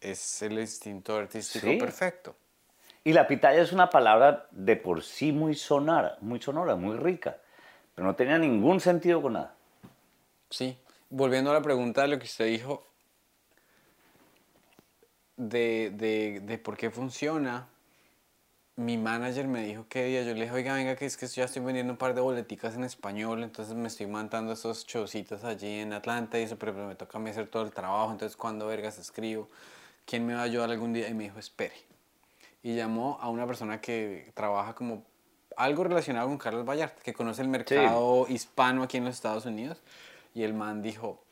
es 0.00 0.42
el 0.42 0.58
instinto 0.58 1.16
artístico 1.16 1.66
Sí. 1.66 1.76
perfecto. 1.76 2.36
Y 3.04 3.12
la 3.12 3.26
pitaya 3.26 3.60
es 3.62 3.72
una 3.72 3.88
palabra 3.88 4.46
de 4.50 4.76
por 4.76 5.02
sí 5.02 5.32
muy 5.32 5.54
sonora, 5.54 6.16
muy 6.20 6.40
sonora, 6.40 6.76
muy 6.76 6.96
rica, 6.96 7.38
pero 7.94 8.06
no 8.06 8.14
tenía 8.14 8.36
ningún 8.38 8.80
sentido 8.80 9.22
con 9.22 9.34
nada. 9.34 9.54
Sí. 10.50 10.76
Volviendo 11.08 11.50
a 11.50 11.54
la 11.54 11.62
pregunta 11.62 12.02
de 12.02 12.08
lo 12.08 12.18
que 12.18 12.24
usted 12.24 12.46
dijo, 12.46 12.84
de, 15.36 15.90
de, 15.94 16.40
de 16.40 16.58
por 16.58 16.76
qué 16.76 16.90
funciona, 16.90 17.68
mi 18.76 18.98
manager 18.98 19.48
me 19.48 19.62
dijo 19.62 19.86
que 19.88 20.04
día, 20.04 20.22
yo 20.22 20.34
le 20.34 20.42
dije, 20.42 20.54
oiga, 20.54 20.74
venga, 20.74 20.96
que 20.96 21.06
es 21.06 21.16
que 21.16 21.26
ya 21.26 21.44
estoy 21.44 21.62
vendiendo 21.62 21.94
un 21.94 21.96
par 21.96 22.14
de 22.14 22.20
boleticas 22.20 22.74
en 22.74 22.84
español, 22.84 23.42
entonces 23.42 23.74
me 23.74 23.88
estoy 23.88 24.06
mandando 24.06 24.52
esos 24.52 24.86
showcitos 24.86 25.44
allí 25.44 25.80
en 25.80 25.94
Atlanta 25.94 26.38
y 26.38 26.42
eso, 26.42 26.58
pero 26.58 26.74
me 26.74 26.94
toca 26.94 27.16
a 27.16 27.20
mí 27.20 27.30
hacer 27.30 27.48
todo 27.48 27.62
el 27.62 27.72
trabajo, 27.72 28.12
entonces 28.12 28.36
cuando 28.36 28.66
vergas 28.66 28.98
escribo, 28.98 29.48
¿quién 30.04 30.26
me 30.26 30.34
va 30.34 30.40
a 30.40 30.44
ayudar 30.44 30.70
algún 30.70 30.92
día? 30.92 31.08
Y 31.08 31.14
me 31.14 31.24
dijo, 31.24 31.38
espere. 31.38 31.74
Y 32.62 32.74
llamó 32.74 33.18
a 33.22 33.30
una 33.30 33.46
persona 33.46 33.80
que 33.80 34.30
trabaja 34.34 34.74
como 34.74 35.04
algo 35.56 35.84
relacionado 35.84 36.28
con 36.28 36.36
Carlos 36.36 36.66
Vallarta, 36.66 37.02
que 37.02 37.14
conoce 37.14 37.40
el 37.40 37.48
mercado 37.48 38.26
hispano 38.28 38.82
aquí 38.82 38.98
en 38.98 39.06
los 39.06 39.14
Estados 39.14 39.46
Unidos, 39.46 39.80
y 40.34 40.42
el 40.42 40.52
man 40.52 40.82
dijo 40.82 41.24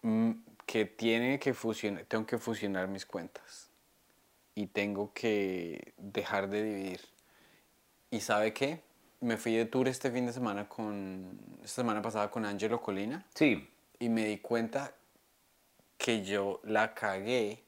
mm, 0.00 0.30
que 0.64 0.86
tiene 0.86 1.38
que 1.38 1.52
fusionar, 1.52 2.04
tengo 2.04 2.24
que 2.24 2.38
fusionar 2.38 2.88
mis 2.88 3.04
cuentas 3.04 3.69
y 4.54 4.66
tengo 4.66 5.12
que 5.14 5.92
dejar 5.96 6.48
de 6.48 6.62
dividir. 6.62 7.00
¿Y 8.10 8.20
sabe 8.20 8.52
qué? 8.52 8.80
Me 9.20 9.36
fui 9.36 9.54
de 9.54 9.66
tour 9.66 9.86
este 9.88 10.10
fin 10.10 10.26
de 10.26 10.32
semana 10.32 10.68
con, 10.68 11.38
esta 11.62 11.82
semana 11.82 12.00
pasada 12.02 12.30
con 12.30 12.44
Angelo 12.46 12.80
Colina 12.80 13.24
Sí, 13.34 13.68
y 13.98 14.08
me 14.08 14.24
di 14.24 14.38
cuenta 14.38 14.92
que 15.98 16.24
yo 16.24 16.60
la 16.64 16.94
cagué 16.94 17.62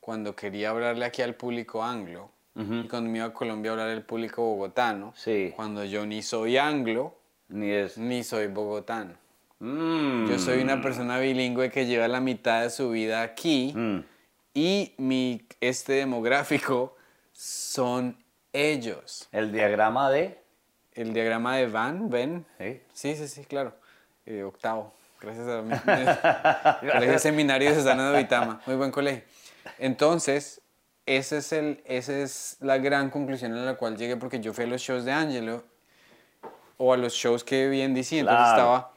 cuando 0.00 0.34
quería 0.34 0.70
hablarle 0.70 1.04
aquí 1.04 1.22
al 1.22 1.34
público 1.34 1.82
anglo 1.84 2.30
y 2.58 2.88
cuando 2.88 3.10
me 3.10 3.18
iba 3.18 3.26
a 3.26 3.32
Colombia 3.34 3.70
a 3.70 3.74
hablar 3.74 3.88
al 3.90 4.02
público 4.02 4.42
bogotano, 4.42 5.12
Sí. 5.14 5.52
cuando 5.54 5.84
yo 5.84 6.06
ni 6.06 6.22
soy 6.22 6.56
anglo 6.56 7.14
ni 7.48 7.70
es... 7.70 7.98
ni 7.98 8.24
soy 8.24 8.46
bogotano. 8.46 9.12
Mm. 9.60 10.26
Yo 10.28 10.38
soy 10.38 10.62
una 10.62 10.80
persona 10.80 11.18
bilingüe 11.18 11.70
que 11.70 11.84
lleva 11.86 12.08
la 12.08 12.20
mitad 12.20 12.62
de 12.62 12.70
su 12.70 12.90
vida 12.90 13.22
aquí 13.22 13.72
Mm. 13.76 13.98
Y 14.56 14.94
mi 14.96 15.46
este 15.60 15.92
demográfico 15.92 16.96
son 17.32 18.16
ellos. 18.54 19.28
El 19.30 19.52
diagrama 19.52 20.10
de... 20.10 20.40
El 20.94 21.12
diagrama 21.12 21.58
de 21.58 21.66
Van, 21.66 22.08
ven. 22.08 22.46
Sí. 22.58 22.80
Sí, 22.94 23.16
sí, 23.16 23.28
sí, 23.28 23.44
claro. 23.44 23.74
Eh, 24.24 24.42
octavo. 24.42 24.94
Gracias 25.20 25.46
a 25.46 25.60
mi 25.60 25.76
colegio 26.90 27.18
seminario 27.18 27.68
de 27.68 27.76
Susana 27.76 28.10
de 28.10 28.16
Vitama. 28.22 28.62
Muy 28.64 28.76
buen 28.76 28.90
colegio. 28.90 29.24
Entonces, 29.78 30.62
ese 31.04 31.36
es 31.36 31.52
el, 31.52 31.82
esa 31.84 32.18
es 32.18 32.56
la 32.60 32.78
gran 32.78 33.10
conclusión 33.10 33.52
a 33.52 33.62
la 33.62 33.74
cual 33.76 33.98
llegué 33.98 34.16
porque 34.16 34.40
yo 34.40 34.54
fui 34.54 34.64
a 34.64 34.68
los 34.68 34.80
shows 34.80 35.04
de 35.04 35.12
Angelo 35.12 35.64
o 36.78 36.94
a 36.94 36.96
los 36.96 37.12
shows 37.12 37.44
que 37.44 37.68
vi 37.68 37.82
en 37.82 37.92
DC. 37.92 38.20
Entonces 38.20 38.38
Claro. 38.42 38.56
estaba 38.58 38.92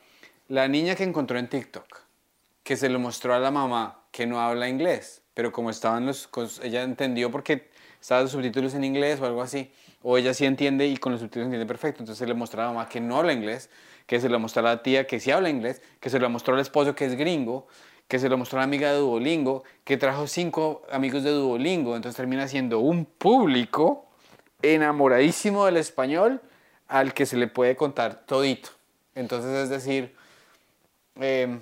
la 0.48 0.70
niña 0.70 0.96
que 0.96 1.04
encontró 1.04 1.38
en 1.38 1.50
TikTok, 1.50 2.00
que 2.64 2.78
se 2.78 2.88
lo 2.88 2.98
mostró 3.00 3.34
a 3.34 3.40
la 3.40 3.52
mamá, 3.52 4.06
que 4.12 4.26
no 4.26 4.40
habla 4.40 4.70
inglés, 4.70 5.22
pero 5.40 5.54
como 5.54 5.70
estaban 5.70 6.06
los, 6.06 6.30
ella 6.62 6.84
entendió 6.84 7.32
porque 7.32 7.70
estaban 8.02 8.26
los 8.26 8.34
subtítulos 8.34 8.74
en 8.74 8.84
inglés 8.84 9.22
o 9.22 9.26
algo 9.26 9.42
así, 9.42 9.72
o 10.04 10.18
ella 10.18 10.34
sí 10.34 10.46
entiende 10.46 10.86
y 10.86 10.98
con 10.98 11.14
los 11.14 11.22
subtítulos 11.22 11.46
entiende 11.46 11.66
perfecto, 11.66 12.04
entonces 12.04 12.20
se 12.20 12.28
le 12.28 12.34
mostró 12.34 12.62
a 12.62 12.66
la 12.66 12.72
mamá 12.74 12.90
que 12.90 13.00
no 13.00 13.18
habla 13.18 13.32
inglés, 13.32 13.70
que 14.06 14.20
se 14.20 14.28
lo 14.28 14.38
mostró 14.38 14.60
a 14.60 14.64
la 14.64 14.84
tía 14.84 15.08
que 15.08 15.22
sí 15.22 15.32
habla 15.32 15.50
inglés, 15.50 15.82
que 16.02 16.10
se 16.10 16.20
lo 16.20 16.30
mostró 16.30 16.56
al 16.56 16.60
esposo 16.60 16.94
que 16.94 17.06
es 17.06 17.16
gringo, 17.16 17.70
que 18.10 18.20
se 18.20 18.28
lo 18.28 18.38
mostró 18.38 18.60
a 18.60 18.64
la 18.64 18.64
amiga 18.66 18.92
de 18.92 18.98
Duolingo, 18.98 19.64
que 19.86 19.96
trajo 19.96 20.28
cinco 20.28 20.82
amigos 20.92 21.24
de 21.24 21.32
Duolingo, 21.32 21.96
entonces 21.96 22.18
termina 22.18 22.46
siendo 22.50 22.80
un 22.80 23.06
público 23.06 24.10
enamoradísimo 24.62 25.66
del 25.68 25.78
español 25.78 26.42
al 26.90 27.14
que 27.14 27.26
se 27.26 27.38
le 27.38 27.48
puede 27.48 27.78
contar 27.78 28.26
todito. 28.26 28.72
Entonces, 29.16 29.52
es 29.52 29.70
decir, 29.70 30.14
eh, 31.22 31.60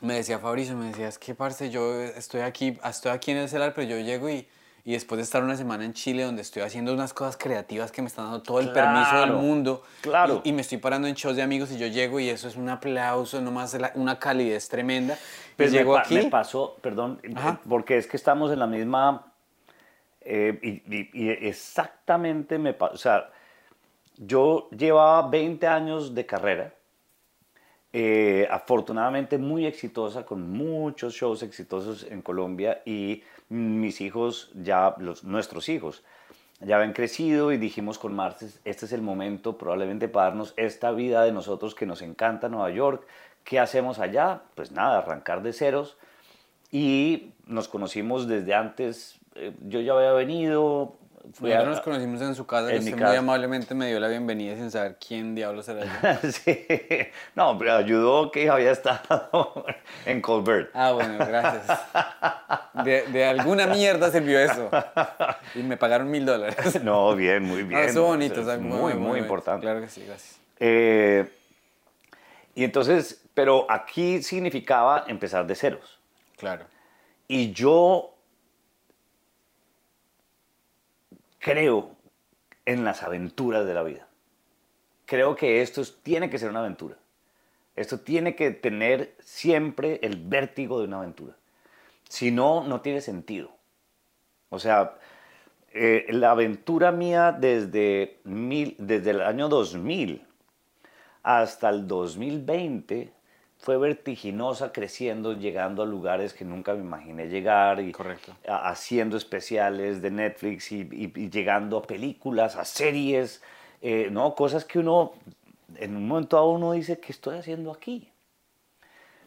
me 0.00 0.14
decía 0.14 0.38
Fabricio, 0.38 0.76
me 0.76 0.86
decía, 0.88 1.08
es 1.08 1.18
que 1.18 1.34
parce, 1.34 1.70
yo 1.70 2.00
estoy 2.02 2.40
aquí, 2.42 2.78
estoy 2.84 3.12
aquí 3.12 3.30
en 3.32 3.38
el 3.38 3.48
celular, 3.48 3.72
pero 3.74 3.88
yo 3.88 3.98
llego 3.98 4.28
y, 4.28 4.46
y 4.84 4.92
después 4.92 5.16
de 5.16 5.22
estar 5.24 5.42
una 5.42 5.56
semana 5.56 5.84
en 5.84 5.94
Chile 5.94 6.22
donde 6.22 6.42
estoy 6.42 6.62
haciendo 6.62 6.92
unas 6.94 7.12
cosas 7.14 7.36
creativas 7.36 7.90
que 7.90 8.02
me 8.02 8.08
están 8.08 8.26
dando 8.26 8.42
todo 8.42 8.60
el 8.60 8.72
permiso 8.72 9.18
del 9.20 9.32
mundo, 9.32 9.82
claro. 10.02 10.42
y, 10.44 10.50
y 10.50 10.52
me 10.52 10.60
estoy 10.60 10.78
parando 10.78 11.08
en 11.08 11.14
shows 11.14 11.34
de 11.36 11.42
amigos 11.42 11.70
y 11.72 11.78
yo 11.78 11.86
llego 11.86 12.20
y 12.20 12.28
eso 12.28 12.46
es 12.46 12.56
un 12.56 12.68
aplauso, 12.68 13.40
nomás 13.40 13.76
una 13.94 14.18
calidez 14.18 14.68
tremenda. 14.68 15.18
Pues 15.56 15.70
y 15.70 15.72
me 15.72 15.78
llego 15.78 15.96
aquí, 15.96 16.14
Me 16.16 16.24
pasó, 16.24 16.76
perdón, 16.82 17.20
Ajá. 17.34 17.60
porque 17.68 17.96
es 17.96 18.06
que 18.06 18.16
estamos 18.16 18.52
en 18.52 18.58
la 18.58 18.66
misma... 18.66 19.32
eh, 20.20 20.58
y, 20.62 20.94
y- 20.94 21.10
y 21.14 21.28
exactamente 21.30 22.58
me 22.58 22.74
pasó, 22.74 22.94
o 22.94 22.98
sea, 22.98 23.30
yo 24.18 24.68
llevaba 24.70 25.28
20 25.28 25.66
años 25.66 26.14
de 26.14 26.26
carrera, 26.26 26.72
eh, 27.98 28.46
afortunadamente 28.50 29.38
muy 29.38 29.64
exitosa, 29.64 30.26
con 30.26 30.50
muchos 30.50 31.14
shows 31.14 31.42
exitosos 31.42 32.06
en 32.10 32.20
Colombia 32.20 32.82
y 32.84 33.22
mis 33.48 34.02
hijos, 34.02 34.50
ya 34.54 34.94
los, 34.98 35.24
nuestros 35.24 35.70
hijos, 35.70 36.04
ya 36.60 36.76
habían 36.76 36.92
crecido 36.92 37.52
y 37.52 37.56
dijimos 37.56 37.98
con 37.98 38.14
Martes, 38.14 38.60
este 38.66 38.84
es 38.84 38.92
el 38.92 39.00
momento 39.00 39.56
probablemente 39.56 40.08
para 40.08 40.26
darnos 40.26 40.52
esta 40.58 40.92
vida 40.92 41.24
de 41.24 41.32
nosotros 41.32 41.74
que 41.74 41.86
nos 41.86 42.02
encanta 42.02 42.50
Nueva 42.50 42.68
York. 42.70 43.06
¿Qué 43.44 43.58
hacemos 43.58 43.98
allá? 43.98 44.42
Pues 44.54 44.72
nada, 44.72 44.98
arrancar 44.98 45.42
de 45.42 45.54
ceros. 45.54 45.96
Y 46.70 47.32
nos 47.46 47.66
conocimos 47.66 48.28
desde 48.28 48.52
antes, 48.52 49.18
eh, 49.36 49.54
yo 49.66 49.80
ya 49.80 49.94
había 49.94 50.12
venido. 50.12 50.98
Fui 51.32 51.52
a- 51.52 51.56
nosotros 51.56 51.76
nos 51.76 51.84
conocimos 51.84 52.20
en 52.22 52.34
su 52.34 52.46
casa, 52.46 52.72
en 52.72 52.84
que 52.84 52.90
usted 52.90 53.06
muy 53.06 53.16
amablemente 53.16 53.74
me 53.74 53.88
dio 53.88 53.98
la 54.00 54.08
bienvenida 54.08 54.54
sin 54.56 54.70
saber 54.70 54.96
quién 55.04 55.34
diablos 55.34 55.68
era 55.68 55.84
yo. 55.84 56.30
sí, 56.30 56.66
no, 57.34 57.56
pero 57.58 57.74
ayudó 57.76 58.30
que 58.30 58.48
había 58.48 58.70
estado 58.72 59.64
en 60.06 60.20
Colbert. 60.20 60.70
Ah, 60.74 60.92
bueno, 60.92 61.18
gracias. 61.18 61.66
De, 62.84 63.02
de 63.08 63.24
alguna 63.26 63.66
mierda 63.66 64.10
sirvió 64.10 64.38
eso. 64.40 64.70
Y 65.54 65.62
me 65.62 65.76
pagaron 65.76 66.10
mil 66.10 66.24
dólares. 66.26 66.82
No, 66.82 67.14
bien, 67.16 67.42
muy 67.42 67.62
bien. 67.62 67.80
Ah, 67.80 67.84
estuvo 67.84 68.06
bonito. 68.06 68.40
o 68.40 68.44
sea, 68.44 68.58
muy, 68.58 68.94
muy, 68.94 69.12
bien. 69.14 69.24
importante. 69.24 69.62
Claro 69.62 69.80
que 69.80 69.88
sí, 69.88 70.04
gracias. 70.06 70.38
Eh, 70.60 71.28
y 72.54 72.64
entonces, 72.64 73.22
pero 73.34 73.66
aquí 73.70 74.22
significaba 74.22 75.04
empezar 75.06 75.46
de 75.46 75.54
ceros. 75.54 75.98
Claro. 76.38 76.64
Y 77.28 77.52
yo 77.52 78.15
creo 81.46 81.94
en 82.64 82.84
las 82.84 83.04
aventuras 83.04 83.64
de 83.64 83.72
la 83.72 83.84
vida. 83.84 84.08
Creo 85.04 85.36
que 85.36 85.62
esto 85.62 85.80
es- 85.80 86.02
tiene 86.02 86.28
que 86.28 86.40
ser 86.40 86.50
una 86.50 86.58
aventura. 86.58 86.96
Esto 87.76 88.00
tiene 88.00 88.34
que 88.34 88.50
tener 88.50 89.14
siempre 89.20 90.00
el 90.02 90.16
vértigo 90.16 90.80
de 90.80 90.86
una 90.86 90.98
aventura. 90.98 91.36
Si 92.08 92.32
no, 92.32 92.64
no 92.66 92.80
tiene 92.80 93.00
sentido. 93.00 93.52
O 94.48 94.58
sea, 94.58 94.98
eh, 95.72 96.06
la 96.08 96.32
aventura 96.32 96.90
mía 96.90 97.30
desde, 97.30 98.18
mil, 98.24 98.74
desde 98.80 99.10
el 99.10 99.20
año 99.20 99.48
2000 99.48 100.26
hasta 101.22 101.68
el 101.68 101.86
2020 101.86 103.12
fue 103.58 103.78
vertiginosa, 103.78 104.72
creciendo, 104.72 105.32
llegando 105.32 105.82
a 105.82 105.86
lugares 105.86 106.32
que 106.34 106.44
nunca 106.44 106.74
me 106.74 106.80
imaginé 106.80 107.28
llegar 107.28 107.80
y 107.80 107.92
Correcto. 107.92 108.36
a- 108.46 108.68
haciendo 108.68 109.16
especiales 109.16 110.02
de 110.02 110.10
Netflix 110.10 110.70
y, 110.72 110.80
y- 110.92 111.12
y 111.14 111.30
llegando 111.30 111.78
a 111.78 111.82
películas, 111.82 112.56
a 112.56 112.64
series, 112.64 113.42
eh, 113.82 114.08
¿no? 114.10 114.34
Cosas 114.34 114.64
que 114.64 114.78
uno, 114.78 115.12
en 115.76 115.96
un 115.96 116.06
momento 116.06 116.36
dado 116.36 116.50
uno 116.50 116.72
dice, 116.72 117.00
¿qué 117.00 117.12
estoy 117.12 117.38
haciendo 117.38 117.72
aquí? 117.72 118.10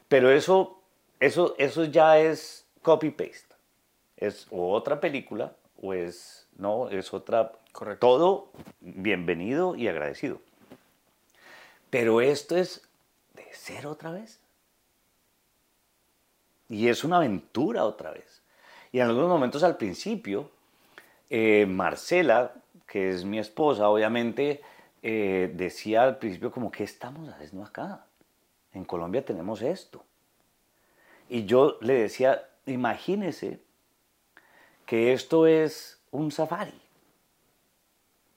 Pero 0.08 0.32
eso, 0.32 0.82
eso, 1.20 1.56
eso 1.58 1.86
ya 1.86 2.18
es 2.20 2.66
copy-paste. 2.82 3.56
Es 4.18 4.48
o 4.52 4.72
otra 4.72 5.00
película 5.00 5.54
o 5.82 5.94
es, 5.94 6.48
no, 6.58 6.90
es 6.90 7.14
otra... 7.14 7.52
Correcto. 7.72 8.08
Todo 8.08 8.52
bienvenido 8.82 9.76
y 9.76 9.88
agradecido. 9.88 10.42
Pero 11.90 12.22
esto 12.22 12.58
es 12.58 12.89
de 13.50 13.56
cero 13.56 13.92
otra 13.92 14.12
vez. 14.12 14.40
Y 16.68 16.88
es 16.88 17.04
una 17.04 17.18
aventura 17.18 17.86
otra 17.86 18.12
vez. 18.12 18.42
Y 18.92 19.00
en 19.00 19.08
algunos 19.08 19.30
momentos 19.30 19.64
al 19.64 19.78
principio, 19.78 20.52
eh, 21.30 21.66
Marcela, 21.68 22.54
que 22.88 23.10
es 23.10 23.26
mi 23.26 23.40
esposa, 23.40 23.90
obviamente, 23.90 24.62
eh, 25.02 25.52
decía 25.56 26.04
al 26.04 26.18
principio 26.18 26.52
como, 26.52 26.72
¿qué 26.72 26.84
estamos 26.84 27.30
haciendo 27.30 27.64
acá? 27.64 28.06
En 28.74 28.86
Colombia 28.86 29.26
tenemos 29.26 29.62
esto. 29.62 30.04
Y 31.28 31.46
yo 31.46 31.78
le 31.82 31.94
decía, 31.94 32.50
imagínese 32.66 33.62
que 34.86 35.14
esto 35.14 35.48
es 35.48 36.02
un 36.12 36.32
safari. 36.32 36.82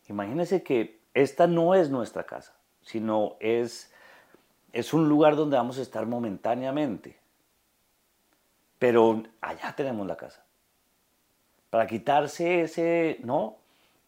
Imagínese 0.09 0.63
que 0.63 1.01
esta 1.15 1.47
no 1.47 1.75
es 1.75 1.91
nuestra 1.91 2.25
casa, 2.25 2.55
sino 2.83 3.37
es, 3.41 3.92
es 4.73 4.93
un 4.95 5.09
lugar 5.09 5.37
donde 5.37 5.57
vamos 5.57 5.79
a 5.79 5.83
estar 5.83 6.07
momentáneamente. 6.07 7.19
Pero 8.79 9.23
allá 9.41 9.75
tenemos 9.77 10.07
la 10.07 10.17
casa. 10.17 10.45
Para 11.71 11.87
quitarse 11.87 12.63
ese, 12.63 13.19
¿no? 13.23 13.57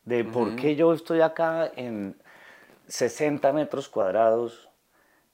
De 0.05 0.25
por 0.25 0.57
qué 0.57 0.77
yo 0.77 0.93
estoy 0.93 1.21
acá 1.21 1.71
en 1.77 2.17
60 2.89 3.53
metros 3.53 3.89
cuadrados 3.89 4.69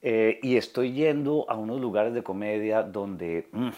eh, 0.01 0.39
y 0.41 0.55
estoy 0.55 0.93
yendo 0.93 1.45
a 1.49 1.55
unos 1.55 1.81
lugares 1.81 2.13
de 2.13 2.23
comedia 2.23 2.83
donde 2.83 3.49
mm, 3.51 3.69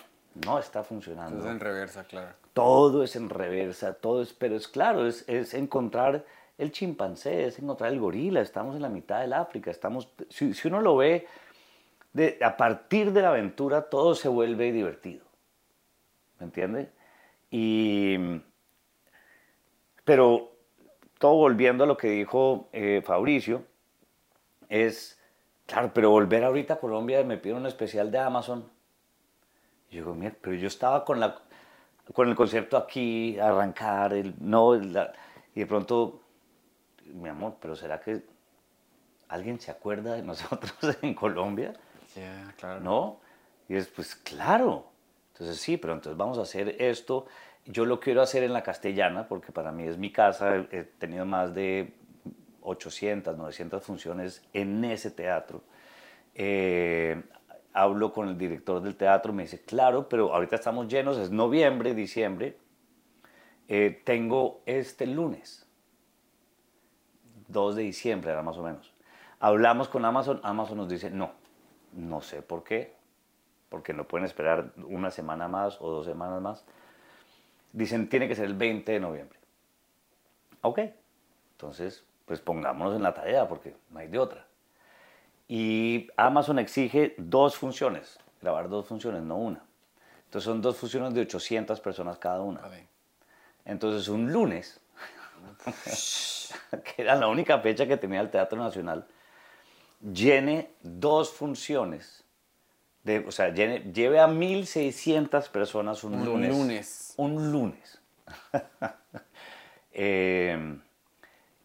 no 0.46 0.60
está 0.60 0.84
funcionando. 0.84 1.40
Todo 1.40 1.48
es 1.48 1.54
en 1.54 1.60
reversa, 1.60 2.04
claro. 2.04 2.36
Todo 2.54 3.04
es 3.04 3.16
en 3.16 3.30
reversa, 3.30 3.94
todo 3.94 4.22
es, 4.22 4.34
pero 4.34 4.56
es 4.56 4.68
claro, 4.68 5.08
es, 5.08 5.28
es 5.28 5.56
encontrar 5.56 6.24
el 6.58 6.72
chimpancé, 6.72 7.48
es 7.48 7.58
encontrar 7.58 7.92
el 7.92 8.00
gorila, 8.00 8.42
estamos 8.42 8.76
en 8.76 8.84
la 8.84 8.90
mitad 8.90 9.22
del 9.22 9.34
África, 9.34 9.72
estamos, 9.72 10.10
si, 10.30 10.54
si 10.54 10.68
uno 10.68 10.82
lo 10.82 10.96
ve, 10.98 11.26
de, 12.14 12.38
a 12.42 12.56
partir 12.56 13.12
de 13.12 13.22
la 13.22 13.30
aventura 13.30 13.90
todo 13.90 14.16
se 14.16 14.30
vuelve 14.30 14.72
divertido, 14.72 15.26
¿me 16.40 16.46
entiende? 16.46 16.92
Y, 17.50 18.18
pero 20.04 20.52
todo 21.20 21.36
volviendo 21.36 21.84
a 21.84 21.88
lo 21.88 21.98
que 21.98 22.10
dijo 22.10 22.70
eh, 22.72 23.02
Fabricio, 23.06 23.64
es, 24.70 25.20
claro, 25.66 25.92
pero 25.94 26.10
volver 26.10 26.44
ahorita 26.44 26.76
a 26.76 26.80
Colombia 26.80 27.24
me 27.24 27.38
pide 27.38 27.54
un 27.54 27.66
especial 27.66 28.12
de 28.12 28.20
Amazon. 28.20 28.70
Yo 29.90 30.00
digo, 30.00 30.16
mira, 30.16 30.36
pero 30.42 30.56
yo 30.56 30.68
estaba 30.68 31.06
con, 31.06 31.20
la, 31.20 31.40
con 32.14 32.28
el 32.28 32.36
concepto 32.36 32.78
aquí, 32.78 33.40
arrancar, 33.40 34.14
el, 34.14 34.34
no, 34.40 34.76
la, 34.76 35.14
y 35.56 35.62
de 35.62 35.68
pronto, 35.68 36.22
mi 37.14 37.30
amor, 37.30 37.58
pero 37.60 37.76
¿será 37.76 38.00
que 38.00 38.24
alguien 39.30 39.60
se 39.60 39.72
acuerda 39.72 40.14
de 40.14 40.24
nosotros 40.24 40.74
en 41.02 41.14
Colombia? 41.14 41.74
¿No? 42.82 43.20
Y 43.68 43.76
es, 43.76 43.88
pues 43.88 44.16
claro. 44.16 44.92
Entonces 45.34 45.58
sí, 45.58 45.78
pero 45.78 45.94
entonces 45.94 46.18
vamos 46.18 46.38
a 46.38 46.44
hacer 46.44 46.76
esto. 46.82 47.26
Yo 47.66 47.86
lo 47.86 48.00
quiero 48.00 48.22
hacer 48.22 48.44
en 48.44 48.54
la 48.54 48.64
castellana 48.64 49.28
porque 49.28 49.52
para 49.52 49.72
mí 49.72 49.84
es 49.84 49.98
mi 49.98 50.12
casa. 50.12 50.56
He 50.72 50.84
tenido 50.84 51.26
más 51.26 51.54
de 51.54 51.94
800, 52.62 53.38
900 53.38 53.84
funciones 53.84 54.44
en 54.54 54.84
ese 54.86 55.12
teatro. 55.12 55.64
Eh, 56.36 57.22
hablo 57.74 58.14
con 58.14 58.30
el 58.30 58.38
director 58.38 58.82
del 58.82 58.96
teatro, 58.96 59.34
me 59.34 59.44
dice, 59.44 59.62
claro, 59.64 60.08
pero 60.08 60.34
ahorita 60.34 60.56
estamos 60.56 60.88
llenos, 60.88 61.18
es 61.18 61.32
noviembre, 61.32 61.94
diciembre. 61.94 62.58
Eh, 63.68 64.02
tengo 64.04 64.62
este 64.66 65.08
lunes, 65.08 65.68
2 67.48 67.76
de 67.76 67.84
diciembre 67.84 68.32
era 68.32 68.44
más 68.44 68.58
o 68.58 68.64
menos. 68.64 68.94
Hablamos 69.40 69.90
con 69.90 70.06
Amazon, 70.06 70.40
Amazon 70.44 70.78
nos 70.78 70.90
dice, 70.90 71.10
no, 71.10 71.32
no 71.96 72.22
sé 72.22 72.42
por 72.42 72.64
qué, 72.64 72.96
porque 73.70 73.94
no 73.94 74.08
pueden 74.08 74.26
esperar 74.26 74.72
una 74.86 75.12
semana 75.12 75.48
más 75.48 75.82
o 75.82 75.90
dos 75.90 76.06
semanas 76.06 76.42
más. 76.42 76.66
Dicen, 77.72 78.08
tiene 78.10 78.28
que 78.28 78.36
ser 78.36 78.46
el 78.46 78.54
20 78.54 78.92
de 78.92 79.00
noviembre. 79.00 79.40
Ok, 80.62 80.80
entonces, 81.54 82.06
pues 82.26 82.40
pongámonos 82.40 82.96
en 82.96 83.04
la 83.04 83.14
tarea, 83.14 83.48
porque 83.48 83.76
no 83.90 84.00
hay 84.00 84.08
de 84.08 84.20
otra. 84.20 84.46
Y 85.48 86.08
Amazon 86.18 86.60
exige 86.60 87.16
dos 87.18 87.58
funciones, 87.58 88.20
grabar 88.42 88.70
dos 88.70 88.88
funciones, 88.88 89.24
no 89.24 89.38
una. 89.38 89.64
Entonces 90.26 90.46
son 90.46 90.62
dos 90.62 90.78
funciones 90.78 91.14
de 91.14 91.22
800 91.22 91.80
personas 91.80 92.18
cada 92.18 92.42
una. 92.42 92.62
Entonces 93.66 94.08
un 94.08 94.32
lunes, 94.32 94.80
que 96.84 97.02
era 97.02 97.16
la 97.16 97.28
única 97.28 97.60
fecha 97.60 97.86
que 97.86 97.98
tenía 97.98 98.22
el 98.22 98.32
Teatro 98.32 98.58
Nacional, 98.58 99.06
llene 100.12 100.72
dos 100.82 101.32
funciones. 101.32 102.24
De, 103.04 103.20
o 103.20 103.32
sea, 103.32 103.50
llene- 103.54 103.92
lleve 103.94 104.20
a 104.20 104.28
1.600 104.28 105.50
personas 105.50 106.04
un, 106.04 106.16
Un 106.16 106.26
lunes. 106.26 106.50
lunes. 106.58 107.14
Un 107.18 107.52
lunes. 107.52 108.02
Eh, 109.96 110.80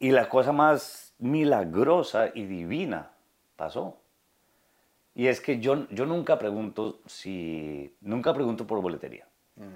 y 0.01 0.11
la 0.11 0.29
cosa 0.29 0.53
más 0.53 1.15
milagrosa 1.19 2.31
y 2.35 2.45
divina 2.45 3.11
pasó. 3.57 3.97
Y 5.15 5.29
es 5.29 5.41
que 5.41 5.61
yo, 5.61 5.89
yo 5.89 6.05
nunca 6.07 6.39
pregunto 6.39 7.01
si. 7.07 7.97
Nunca 8.03 8.35
pregunto 8.35 8.67
por 8.67 8.81
boletería. 8.83 9.27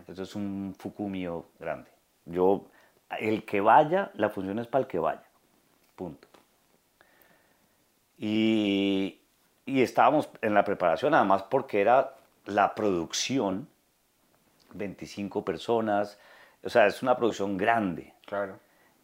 Eso 0.06 0.22
es 0.22 0.36
un 0.36 0.76
fuku 0.78 1.08
mío 1.08 1.46
grande. 1.58 1.90
Yo, 2.26 2.66
el 3.18 3.44
que 3.44 3.60
vaya, 3.62 4.12
la 4.14 4.28
función 4.28 4.58
es 4.60 4.68
para 4.68 4.82
el 4.82 4.88
que 4.88 4.98
vaya. 5.00 5.24
Punto. 5.96 6.28
Y, 8.22 9.18
y 9.66 9.82
estábamos 9.82 10.28
en 10.42 10.54
la 10.54 10.62
preparación, 10.62 11.12
además 11.12 11.42
porque 11.42 11.80
era 11.80 12.14
la 12.46 12.72
producción, 12.72 13.66
25 14.74 15.44
personas, 15.44 16.20
o 16.62 16.70
sea, 16.70 16.86
es 16.86 17.02
una 17.02 17.16
producción 17.16 17.56
grande. 17.56 18.14
Claro. 18.24 18.60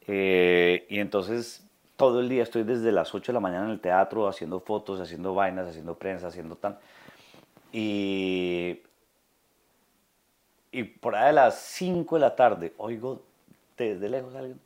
Eh, 0.07 0.87
y 0.89 1.01
entonces 1.01 1.67
todo 1.97 2.21
el 2.21 2.29
día 2.29 2.45
estoy 2.45 2.63
desde 2.63 2.93
las 2.93 3.13
8 3.13 3.33
de 3.33 3.35
la 3.35 3.41
mañana 3.41 3.65
en 3.65 3.73
el 3.73 3.81
teatro 3.81 4.29
haciendo 4.29 4.61
fotos, 4.61 5.01
haciendo 5.01 5.35
vainas, 5.35 5.67
haciendo 5.67 5.99
prensa, 5.99 6.29
haciendo 6.29 6.55
tan. 6.55 6.79
Y, 7.73 8.83
y 10.71 10.85
por 10.85 11.17
ahí 11.17 11.31
a 11.31 11.33
las 11.33 11.59
5 11.59 12.15
de 12.15 12.21
la 12.21 12.37
tarde 12.37 12.73
oigo 12.77 13.25
desde 13.77 14.09
lejos 14.09 14.33
a 14.37 14.39
alguien, 14.39 14.61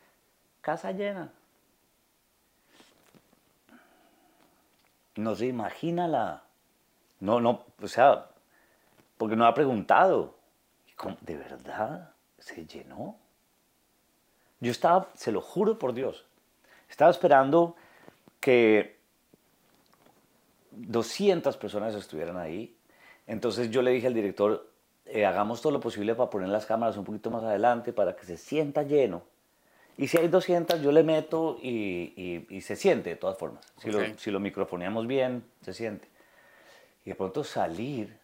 casa 0.61 0.93
llena. 0.93 1.33
No 5.17 5.35
se 5.35 5.47
imagina 5.47 6.09
la... 6.09 6.45
No, 7.21 7.41
no, 7.41 7.65
o 7.81 7.89
sea, 7.89 8.29
porque 9.17 9.37
no 9.37 9.47
ha 9.47 9.55
preguntado. 9.55 10.37
¿De 11.21 11.37
verdad 11.37 12.13
se 12.39 12.67
llenó? 12.67 13.17
Yo 14.61 14.71
estaba, 14.71 15.09
se 15.15 15.33
lo 15.33 15.41
juro 15.41 15.79
por 15.79 15.93
Dios, 15.93 16.25
estaba 16.89 17.11
esperando 17.11 17.75
que 18.39 19.01
200 20.71 21.57
personas 21.57 21.95
estuvieran 21.95 22.37
ahí. 22.37 22.77
Entonces 23.27 23.71
yo 23.71 23.83
le 23.83 23.91
dije 23.91 24.07
al 24.07 24.15
director, 24.15 24.69
eh, 25.07 25.27
hagamos 25.27 25.61
todo 25.61 25.73
lo 25.73 25.81
posible 25.81 26.15
para 26.15 26.31
poner 26.31 26.49
las 26.49 26.67
cámaras 26.67 26.97
un 26.97 27.05
poquito 27.05 27.31
más 27.31 27.43
adelante 27.43 27.93
para 27.93 28.17
que 28.17 28.25
se 28.25 28.37
sienta 28.37 28.83
lleno. 28.83 29.23
Y 29.99 30.09
si 30.09 30.17
hay 30.19 30.29
200, 30.29 30.81
yo 30.83 30.91
le 30.93 31.03
meto 31.03 31.59
y, 31.63 32.13
y- 32.17 32.47
y 32.57 32.61
se 32.63 32.77
siente 32.77 33.11
de 33.11 33.17
todas 33.17 33.37
formas. 33.39 33.65
Si, 33.79 33.91
lo, 33.91 33.99
si 34.19 34.31
lo 34.31 34.41
microfoneamos 34.41 35.07
bien, 35.07 35.45
se 35.61 35.73
siente. 35.75 36.09
Y 37.05 37.11
de 37.11 37.17
pronto 37.17 37.45
salir 37.45 38.19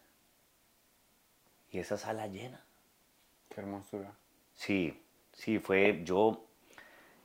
y 1.71 1.79
esa 1.79 1.97
sala 1.97 2.27
llena. 2.27 2.63
Qué 3.49 3.61
hermosura. 3.61 4.11
Sí, 4.55 4.99
sí, 5.33 5.59
fue 5.59 6.01
yo 6.03 6.43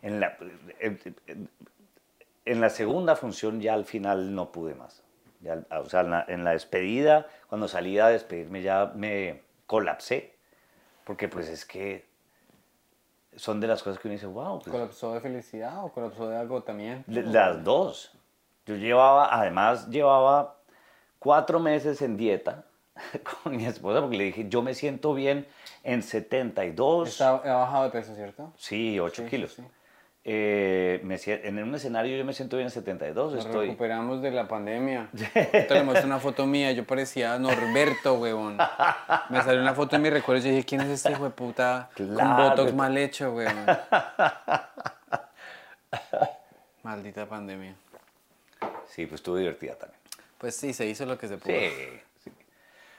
en 0.03 0.20
la, 0.20 0.36
en 2.45 2.61
la 2.61 2.68
segunda 2.70 3.16
función 3.16 3.61
ya 3.61 3.74
al 3.74 3.84
final 3.86 4.34
no 4.34 4.53
pude 4.53 4.74
más. 4.74 5.03
Ya, 5.40 5.64
o 5.78 5.88
sea, 5.88 6.01
en 6.01 6.11
la, 6.11 6.24
en 6.28 6.45
la 6.45 6.51
despedida, 6.53 7.26
cuando 7.49 7.68
salí 7.68 7.99
a 7.99 8.09
despedirme 8.09 8.62
ya 8.62 8.92
me 8.95 9.42
colapsé, 9.66 10.34
porque 11.05 11.28
pues 11.28 11.49
es 11.49 11.64
que 11.64 12.07
son 13.37 13.61
de 13.61 13.66
las 13.66 13.82
cosas 13.82 13.99
que 14.01 14.09
uno 14.09 14.12
dice, 14.14 14.26
wow, 14.26 14.59
pues, 14.59 14.70
¿Colapsó 14.70 15.12
de 15.14 15.20
felicidad 15.20 15.85
o 15.85 15.89
colapsó 15.93 16.28
de 16.28 16.37
agotamiento? 16.37 17.11
las 17.11 17.62
dos. 17.64 18.12
Yo 18.66 18.76
llevaba, 18.76 19.28
además 19.35 19.89
llevaba 19.89 20.57
cuatro 21.18 21.61
meses 21.61 22.01
en 22.03 22.16
dieta 22.16 22.64
con 23.43 23.57
mi 23.57 23.66
esposa, 23.66 24.01
porque 24.01 24.16
le 24.16 24.24
dije, 24.24 24.47
yo 24.49 24.62
me 24.62 24.74
siento 24.74 25.14
bien 25.14 25.47
en 25.82 26.03
72. 26.03 27.09
Está, 27.09 27.30
ha 27.37 27.57
bajado 27.57 27.85
de 27.85 27.91
peso, 27.91 28.14
¿cierto? 28.14 28.53
Sí, 28.57 28.99
8 28.99 29.14
Sí, 29.16 29.22
sí, 29.22 29.30
kilos. 29.30 29.53
sí. 29.55 29.62
Eh, 30.27 31.03
me 31.05 31.20
en 31.27 31.62
un 31.62 31.75
escenario 31.75 32.16
yo 32.16 32.25
me 32.25 32.33
siento 32.33 32.57
bien 32.57 32.68
en 32.68 32.70
72. 32.70 33.35
Nos 33.35 33.45
estoy... 33.45 33.66
recuperamos 33.66 34.22
de 34.22 34.31
la 34.31 34.49
pandemia. 34.49 35.11
Te 35.35 35.66
le 35.68 35.83
muestro 35.83 36.07
una 36.07 36.18
foto 36.18 36.47
mía, 36.47 36.72
yo 36.72 36.87
parecía 36.87 37.39
Norberto, 37.39 38.14
huevón. 38.14 38.57
Me 39.29 39.43
salió 39.43 39.61
una 39.61 39.75
foto 39.75 39.97
en 39.97 40.03
mi 40.03 40.09
recuerdo 40.09 40.41
y 40.41 40.45
yo 40.45 40.51
dije, 40.53 40.64
¿quién 40.64 40.81
es 40.81 40.89
este 40.89 41.12
hijo 41.12 41.25
de 41.25 41.31
puta 41.31 41.91
con 41.95 42.14
Claro. 42.14 42.49
botox 42.51 42.72
mal 42.72 42.97
hecho, 42.97 43.35
huevón? 43.35 43.66
Maldita 46.83 47.27
pandemia. 47.27 47.75
Sí, 48.89 49.07
pues 49.07 49.20
estuvo 49.20 49.37
divertida 49.37 49.75
también. 49.75 50.01
Pues 50.39 50.57
sí, 50.57 50.72
se 50.72 50.87
hizo 50.87 51.07
lo 51.07 51.18
que 51.18 51.29
se 51.29 51.37
pudo. 51.37 51.53
Sí, 51.55 51.70
sí. 52.22 52.31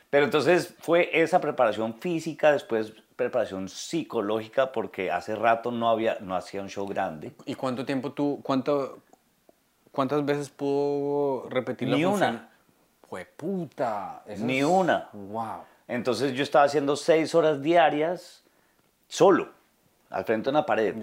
Pero 0.09 0.25
entonces 0.25 0.73
fue 0.79 1.09
esa 1.11 1.39
preparación 1.41 1.99
física, 1.99 2.51
después 2.51 2.93
preparación 3.15 3.69
psicológica 3.69 4.71
porque 4.71 5.11
hace 5.11 5.35
rato 5.35 5.71
no 5.71 5.89
había 5.89 6.17
no 6.19 6.35
hacía 6.35 6.61
un 6.61 6.69
show 6.69 6.87
grande. 6.87 7.33
¿Y 7.45 7.55
cuánto 7.55 7.85
tiempo 7.85 8.11
tú 8.11 8.39
cuánto 8.43 8.99
cuántas 9.91 10.25
veces 10.25 10.49
pudo 10.49 11.49
repetir 11.49 11.87
Ni 11.87 12.05
una. 12.05 12.49
Fue 13.09 13.25
puta. 13.25 14.23
Ni 14.37 14.63
una. 14.63 15.09
Wow. 15.13 15.61
Entonces 15.87 16.33
yo 16.33 16.43
estaba 16.43 16.65
haciendo 16.65 16.95
seis 16.95 17.33
horas 17.33 17.61
diarias 17.61 18.43
solo 19.07 19.49
al 20.09 20.25
frente 20.25 20.45
de 20.45 20.49
una 20.51 20.65
pared. 20.65 20.95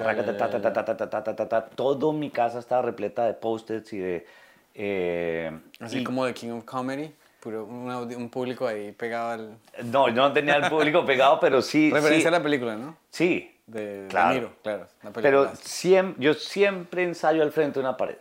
Todo 1.75 2.13
mi 2.13 2.31
casa 2.31 2.59
estaba 2.59 2.83
repleta 2.83 3.25
de 3.25 3.35
post-its 3.35 3.93
y 3.93 3.99
de 3.99 4.27
eh, 4.75 5.61
así 5.81 6.03
como 6.03 6.25
de 6.25 6.35
King 6.35 6.51
of 6.51 6.65
Comedy 6.65 7.15
puro 7.43 7.65
un, 7.65 8.31
público 8.31 8.69
ahí 8.69 8.93
pegado 8.93 9.31
al... 9.33 9.59
No, 9.85 10.07
yo 10.09 10.15
no 10.15 10.33
tenía 10.33 10.55
el 10.55 10.71
público 10.71 11.05
pegado, 11.07 11.41
pero 11.41 11.61
sí... 11.61 11.91
Referencia 11.91 12.31
sí, 12.31 12.35
a 12.35 12.39
la 12.39 12.43
película, 12.43 12.77
¿no? 12.77 12.97
Sí, 13.11 13.59
De, 13.67 14.03
de 14.05 14.09
Claro. 14.09 14.35
Niro, 14.35 14.53
claro. 14.63 14.87
Pero 15.01 15.13
película. 15.13 15.53
siem- 15.55 16.15
yo 16.19 16.35
siempre 16.35 17.03
ensayo 17.03 17.43
al 17.43 17.51
frente 17.51 17.81
de 17.81 17.87
una 17.87 17.97
pared. 17.97 18.17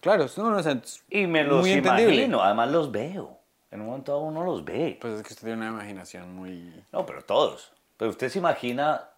Claro, 0.00 0.26
no, 0.36 0.50
no, 0.50 0.56
o 0.58 0.62
sea, 0.62 0.72
es 0.72 1.02
Y 1.08 1.26
me 1.26 1.42
los 1.42 1.60
muy 1.62 1.72
entendible. 1.72 2.14
imagino, 2.14 2.42
además 2.42 2.70
los 2.70 2.90
veo. 2.92 3.38
En 3.70 3.80
un 3.80 3.86
momento 3.86 4.12
dado 4.12 4.24
uno 4.24 4.44
los 4.44 4.62
ve. 4.64 4.98
Pues 5.00 5.14
es 5.14 5.22
que 5.22 5.32
usted 5.32 5.46
tiene 5.46 5.62
una 5.62 5.70
imaginación 5.70 6.34
muy... 6.34 6.84
No, 6.92 7.06
pero 7.06 7.22
todos. 7.22 7.72
Pero 7.96 8.10
usted 8.10 8.28
se 8.28 8.38
imagina, 8.40 9.08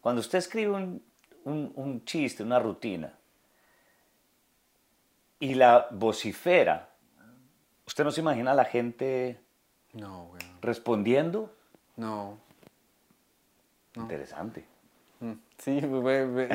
cuando 0.00 0.20
usted 0.20 0.38
escribe 0.38 0.70
un, 0.72 1.02
un- 1.44 1.72
un 1.76 2.04
chiste, 2.06 2.42
una 2.42 2.58
rutina, 2.58 3.12
y 5.38 5.54
la 5.54 5.88
vocifera, 5.90 6.88
¿usted 7.96 8.04
no 8.04 8.10
se 8.10 8.20
imagina 8.20 8.50
a 8.50 8.54
la 8.54 8.66
gente 8.66 9.40
No, 9.94 10.26
güey. 10.26 10.42
respondiendo? 10.60 11.50
No. 11.96 12.36
Interesante. 13.94 14.66
Mm, 15.20 15.32
Sí, 15.56 15.80
güey, 15.80 16.26
güey, 16.28 16.46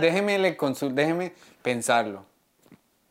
déjeme, 0.00 0.38
le 0.38 0.56
déjeme 0.94 1.34
pensarlo. 1.60 2.24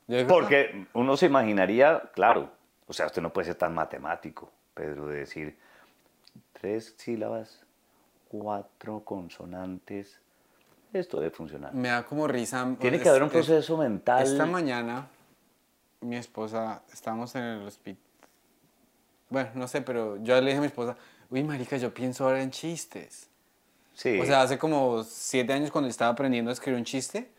Yo 0.07 0.25
Porque 0.25 0.87
uno 0.93 1.15
se 1.15 1.27
imaginaría, 1.27 2.01
claro, 2.15 2.49
o 2.87 2.93
sea, 2.93 3.05
usted 3.05 3.21
no 3.21 3.31
puede 3.31 3.45
ser 3.45 3.55
tan 3.55 3.75
matemático, 3.75 4.49
Pedro, 4.73 5.05
de 5.05 5.19
decir 5.19 5.55
tres 6.59 6.95
sílabas, 6.97 7.59
cuatro 8.29 9.01
consonantes, 9.01 10.19
esto 10.91 11.19
debe 11.19 11.29
funcionar. 11.29 11.71
Me 11.75 11.89
da 11.89 12.03
como 12.03 12.27
risa. 12.27 12.67
Tiene 12.79 12.97
es- 12.97 13.03
que 13.03 13.09
haber 13.09 13.21
un 13.21 13.27
es- 13.27 13.33
proceso 13.33 13.77
mental. 13.77 14.23
Esta 14.23 14.47
mañana, 14.47 15.07
mi 16.09 16.15
esposa, 16.17 16.81
estábamos 16.93 17.35
en 17.35 17.43
el 17.43 17.67
hospital. 17.67 18.01
Bueno, 19.29 19.49
no 19.55 19.67
sé, 19.67 19.81
pero 19.81 20.17
yo 20.23 20.35
le 20.39 20.47
dije 20.47 20.57
a 20.57 20.61
mi 20.61 20.67
esposa, 20.67 20.95
uy, 21.29 21.43
marica, 21.43 21.77
yo 21.77 21.93
pienso 21.93 22.25
ahora 22.25 22.41
en 22.41 22.51
chistes. 22.51 23.29
Sí. 23.93 24.19
O 24.19 24.25
sea, 24.25 24.41
hace 24.41 24.57
como 24.57 25.03
siete 25.03 25.53
años 25.53 25.71
cuando 25.71 25.89
estaba 25.89 26.11
aprendiendo 26.11 26.51
a 26.51 26.53
escribir 26.53 26.77
un 26.77 26.85
chiste, 26.85 27.29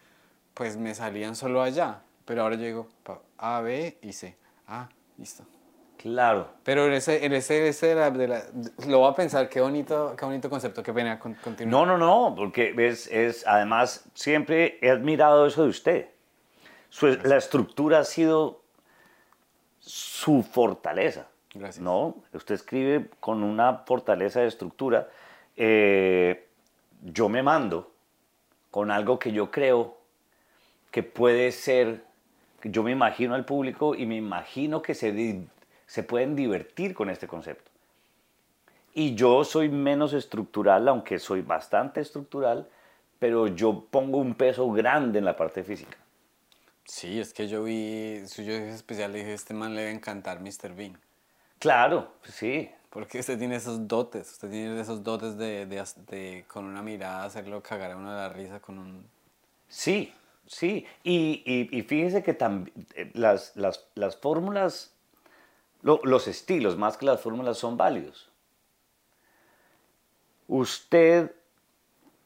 pues 0.54 0.76
me 0.76 0.94
salían 0.94 1.36
solo 1.36 1.62
allá. 1.62 2.00
Pero 2.24 2.42
ahora 2.42 2.56
yo 2.56 2.62
digo, 2.64 2.88
A, 3.38 3.60
B 3.60 3.98
y 4.02 4.12
C. 4.12 4.36
Ah, 4.66 4.88
listo. 5.16 5.44
claro. 5.96 6.48
Pero 6.64 6.86
en 6.86 6.94
ese, 6.94 7.24
en 7.24 7.32
ese, 7.34 7.68
ese 7.68 7.88
de 7.88 7.94
la- 7.94 8.10
de 8.10 8.28
la- 8.28 8.42
lo 8.88 8.98
voy 8.98 9.10
a 9.12 9.14
pensar, 9.14 9.48
qué 9.48 9.60
bonito, 9.60 10.14
qué 10.18 10.24
bonito 10.24 10.50
concepto, 10.50 10.82
qué 10.82 10.92
pena, 10.92 11.18
con- 11.20 11.34
continúa. 11.34 11.70
No, 11.70 11.86
no, 11.86 11.98
no, 11.98 12.34
porque 12.34 12.74
es, 12.78 13.06
es, 13.08 13.46
además, 13.46 14.04
siempre 14.14 14.78
he 14.82 14.90
admirado 14.90 15.46
eso 15.46 15.62
de 15.62 15.68
usted. 15.68 16.08
Su- 16.90 17.18
la 17.24 17.36
estructura 17.36 18.00
ha 18.00 18.04
sido 18.04 18.62
su 19.80 20.42
fortaleza. 20.42 21.28
Gracias. 21.54 21.82
¿no? 21.82 22.16
Usted 22.32 22.54
escribe 22.54 23.08
con 23.20 23.42
una 23.42 23.78
fortaleza 23.86 24.40
de 24.40 24.48
estructura. 24.48 25.08
Eh, 25.56 26.46
yo 27.02 27.28
me 27.28 27.42
mando 27.42 27.92
con 28.70 28.90
algo 28.90 29.18
que 29.18 29.32
yo 29.32 29.50
creo 29.50 29.96
que 30.90 31.02
puede 31.02 31.52
ser, 31.52 32.04
yo 32.62 32.82
me 32.82 32.90
imagino 32.90 33.34
al 33.34 33.44
público 33.44 33.94
y 33.94 34.06
me 34.06 34.16
imagino 34.16 34.82
que 34.82 34.94
se, 34.94 35.44
se 35.86 36.02
pueden 36.02 36.36
divertir 36.36 36.94
con 36.94 37.10
este 37.10 37.26
concepto. 37.26 37.70
Y 38.92 39.14
yo 39.14 39.44
soy 39.44 39.68
menos 39.68 40.14
estructural, 40.14 40.88
aunque 40.88 41.18
soy 41.18 41.42
bastante 41.42 42.00
estructural, 42.00 42.66
pero 43.18 43.46
yo 43.46 43.84
pongo 43.90 44.18
un 44.18 44.34
peso 44.34 44.70
grande 44.72 45.18
en 45.18 45.24
la 45.26 45.36
parte 45.36 45.62
física. 45.64 45.96
Sí, 46.86 47.18
es 47.18 47.32
que 47.34 47.48
yo 47.48 47.64
vi 47.64 48.22
suyo 48.28 48.54
especial 48.54 49.14
y 49.16 49.18
dije, 49.18 49.34
este 49.34 49.54
man 49.54 49.74
le 49.74 49.82
debe 49.82 49.92
encantar 49.92 50.40
Mr. 50.40 50.72
Bean. 50.74 50.98
Claro, 51.58 52.12
sí. 52.22 52.70
Porque 52.90 53.18
usted 53.18 53.38
tiene 53.38 53.56
esos 53.56 53.86
dotes, 53.88 54.30
usted 54.30 54.48
tiene 54.50 54.80
esos 54.80 55.02
dotes 55.02 55.36
de, 55.36 55.66
de, 55.66 56.44
con 56.48 56.64
una 56.64 56.80
mirada 56.82 57.24
hacerlo 57.24 57.62
cagar 57.62 57.90
a 57.90 57.96
uno 57.96 58.10
de 58.10 58.16
la 58.16 58.28
risa 58.28 58.60
con 58.60 58.78
un... 58.78 59.06
Sí, 59.68 60.14
sí. 60.46 60.86
Y, 61.02 61.42
y, 61.44 61.76
y 61.76 61.82
fíjese 61.82 62.22
que 62.22 62.32
también 62.34 62.86
las, 63.14 63.54
las, 63.56 63.86
las 63.96 64.16
fórmulas, 64.16 64.94
lo- 65.82 66.00
los 66.04 66.28
estilos 66.28 66.78
más 66.78 66.96
que 66.96 67.04
las 67.06 67.20
fórmulas 67.20 67.58
son 67.58 67.76
válidos. 67.76 68.30
Usted 70.46 71.34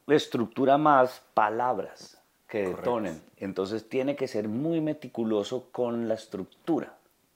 estructura 0.06 0.76
más 0.76 1.22
palabras 1.34 2.19
que 2.50 2.64
Correcto. 2.64 2.80
detonen. 2.80 3.22
Entonces 3.38 3.88
tiene 3.88 4.16
que 4.16 4.28
ser 4.28 4.48
muy 4.48 4.80
meticuloso 4.82 5.68
con 5.72 6.08
la 6.08 6.14
estructura 6.14 6.92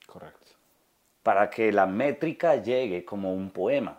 Correcto. 0.06 0.38
para 1.22 1.48
que 1.48 1.72
la 1.72 1.86
métrica 1.86 2.56
llegue 2.56 3.04
como 3.04 3.32
un 3.32 3.50
poema 3.50 3.98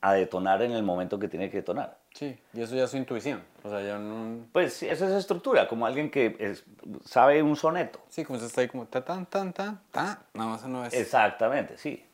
a 0.00 0.12
detonar 0.14 0.62
en 0.62 0.70
el 0.72 0.82
momento 0.84 1.18
que 1.18 1.28
tiene 1.28 1.50
que 1.50 1.58
detonar. 1.58 1.98
Sí, 2.14 2.38
y 2.54 2.60
eso 2.62 2.74
ya 2.74 2.84
es 2.84 2.90
su 2.90 2.96
intuición. 2.96 3.42
O 3.64 3.68
sea, 3.68 3.82
ya 3.82 3.98
no... 3.98 4.46
Pues 4.52 4.72
sí, 4.74 4.86
esa 4.88 5.06
es 5.06 5.12
estructura, 5.12 5.68
como 5.68 5.86
alguien 5.86 6.10
que 6.10 6.36
es- 6.38 6.64
sabe 7.04 7.42
un 7.42 7.56
soneto. 7.56 8.00
Sí, 8.08 8.24
como 8.24 8.36
usted 8.36 8.46
está 8.46 8.60
ahí 8.60 8.68
como 8.68 8.86
ta 8.86 9.04
tan 9.04 9.26
tan 9.26 9.52
tan 9.52 9.80
ta, 9.90 10.22
nada 10.34 10.50
más 10.50 10.64
no 10.66 10.84
es... 10.84 10.94
Exactamente, 10.94 11.76
sí. 11.76 12.04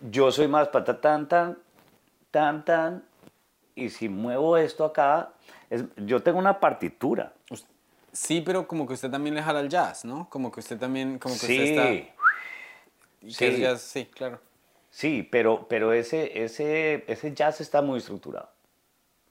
Yo 0.00 0.32
soy 0.32 0.48
más 0.48 0.68
para 0.68 0.84
ta, 0.86 1.00
tan, 1.00 1.28
tan, 1.28 1.58
tan, 2.30 2.64
tan, 2.64 3.04
y 3.74 3.90
si 3.90 4.08
muevo 4.08 4.56
esto 4.56 4.84
acá, 4.84 5.30
es- 5.70 5.84
yo 5.96 6.22
tengo 6.22 6.38
una 6.38 6.60
partitura. 6.60 7.32
Sí, 8.12 8.40
pero 8.40 8.66
como 8.66 8.86
que 8.88 8.94
usted 8.94 9.08
también 9.10 9.34
le 9.36 9.42
jala 9.42 9.60
al 9.60 9.68
jazz, 9.68 10.04
¿no? 10.04 10.28
Como 10.28 10.50
que 10.50 10.58
usted 10.60 10.76
también, 10.78 11.18
como 11.20 11.34
que 11.38 11.46
Sí, 11.46 11.52
usted 11.52 11.62
está... 11.62 13.30
sí. 13.30 13.44
es 13.46 13.58
jazz, 13.60 13.80
sí, 13.82 14.06
claro. 14.06 14.40
sí, 14.90 15.26
pero, 15.30 15.68
pero 15.68 15.92
ese, 15.92 16.42
ese, 16.42 17.04
ese 17.06 17.32
jazz 17.34 17.60
está 17.60 17.82
muy 17.82 17.98
estructurado, 17.98 18.50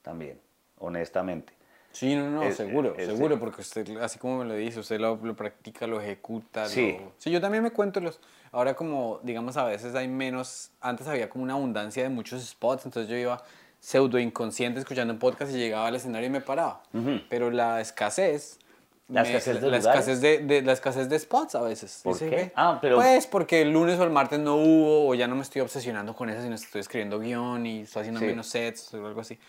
también, 0.02 0.40
honestamente. 0.78 1.54
Sí, 1.92 2.16
no, 2.16 2.30
no, 2.30 2.44
Es- 2.44 2.56
seguro, 2.56 2.96
es- 2.96 3.08
seguro, 3.08 3.40
porque 3.40 3.62
usted, 3.62 3.98
así 3.98 4.20
como 4.20 4.38
me 4.40 4.46
lo 4.46 4.54
dice, 4.54 4.80
usted 4.80 5.00
lo, 5.00 5.18
lo 5.18 5.36
practica, 5.36 5.88
lo 5.88 6.00
ejecuta. 6.00 6.68
Sí. 6.68 6.96
lo- 6.98 7.12
sí, 7.18 7.32
yo 7.32 7.42
también 7.42 7.64
me 7.64 7.72
cuento 7.72 8.00
los... 8.00 8.20
Ahora 8.52 8.76
como, 8.76 9.20
digamos, 9.24 9.58
a 9.58 9.66
veces 9.66 9.94
hay 9.96 10.08
menos... 10.08 10.72
Antes 10.80 11.08
había 11.08 11.30
como 11.30 11.44
una 11.44 11.54
abundancia 11.54 12.04
de 12.04 12.10
muchos 12.10 12.44
spots, 12.48 12.86
entonces 12.86 13.10
yo 13.10 13.18
iba 13.18 13.44
pseudo 13.80 14.20
inconsciente 14.20 14.80
escuchando 14.80 15.14
un 15.14 15.20
podcast 15.20 15.52
y 15.54 15.58
llegaba 15.58 15.88
al 15.88 15.96
escenario 15.96 16.28
y 16.28 16.32
me 16.32 16.42
paraba. 16.42 16.84
Pero 17.30 17.50
la 17.52 17.82
escasez... 17.82 18.60
La 19.08 19.24
me- 19.24 19.30
escasez 19.30 19.60
de 19.60 19.72
la, 19.72 19.78
escasez 19.78 20.22
de, 20.22 20.38
de- 20.40 20.62
la 20.62 20.72
escasez 20.74 21.10
de 21.10 21.18
spots 21.18 21.56
a 21.56 21.62
veces. 21.64 22.02
¿Por 22.04 22.20
qué? 22.20 22.30
"Ve, 22.30 22.52
Ah, 22.56 22.78
pero- 22.80 22.98
Pues 22.98 23.26
porque 23.26 23.64
el 23.64 23.72
lunes 23.72 23.98
o 24.00 24.04
el 24.04 24.12
martes 24.12 24.38
no 24.40 24.56
hubo, 24.58 25.08
o 25.10 25.16
ya 25.16 25.28
no 25.28 25.34
me 25.36 25.42
estoy 25.42 25.62
obsesionando 25.62 26.16
con 26.16 26.30
eso, 26.30 26.44
sino 26.44 26.54
estoy 26.54 26.82
escribiendo 26.82 27.20
guion 27.20 27.66
y 27.66 27.82
estoy 27.82 28.02
haciendo 28.02 28.20
Sí. 28.20 28.28
menos 28.28 28.46
sets 28.48 28.94
o 28.94 29.04
algo 29.08 29.22
así. 29.22 29.40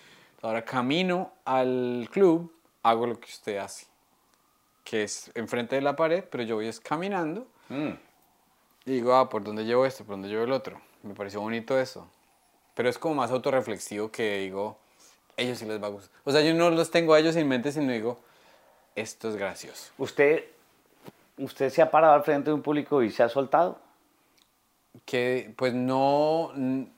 Ahora 0.40 0.64
camino 0.64 1.34
al 1.44 2.08
club, 2.10 2.50
hago 2.82 3.06
lo 3.06 3.20
que 3.20 3.26
usted 3.26 3.58
hace, 3.58 3.84
que 4.82 5.02
es 5.02 5.30
enfrente 5.34 5.76
de 5.76 5.82
la 5.82 5.94
pared, 5.94 6.24
pero 6.30 6.42
yo 6.42 6.54
voy 6.54 6.66
es 6.68 6.80
caminando 6.80 7.46
Mm. 7.68 7.90
y 8.86 8.90
digo, 8.92 9.14
ah, 9.14 9.28
¿por 9.28 9.44
dónde 9.44 9.66
llevo 9.66 9.84
esto? 9.84 10.04
¿Por 10.04 10.14
dónde 10.14 10.28
llevo 10.28 10.44
el 10.44 10.52
otro? 10.52 10.80
Me 11.02 11.12
pareció 11.12 11.42
bonito 11.42 11.78
eso. 11.78 12.08
Pero 12.74 12.88
es 12.88 12.98
como 12.98 13.16
más 13.16 13.30
autorreflexivo 13.30 14.10
que 14.10 14.38
digo, 14.38 14.78
ellos 15.36 15.58
sí 15.58 15.66
les 15.66 15.82
va 15.82 15.88
a 15.88 15.90
gustar. 15.90 16.10
O 16.24 16.32
sea, 16.32 16.40
yo 16.40 16.54
no 16.54 16.70
los 16.70 16.90
tengo 16.90 17.14
a 17.14 17.18
ellos 17.18 17.36
en 17.36 17.48
mente, 17.48 17.72
sino 17.72 17.92
digo, 17.92 18.18
esto 18.94 19.28
es 19.28 19.36
gracioso. 19.36 19.92
¿Usted, 19.98 20.44
¿Usted 21.38 21.70
se 21.70 21.82
ha 21.82 21.90
parado 21.90 22.14
al 22.14 22.22
frente 22.24 22.50
de 22.50 22.54
un 22.54 22.62
público 22.62 23.02
y 23.02 23.10
se 23.10 23.22
ha 23.22 23.28
soltado? 23.28 23.78
Que 25.04 25.52
pues 25.56 25.74
no... 25.74 26.52
n- 26.54 26.88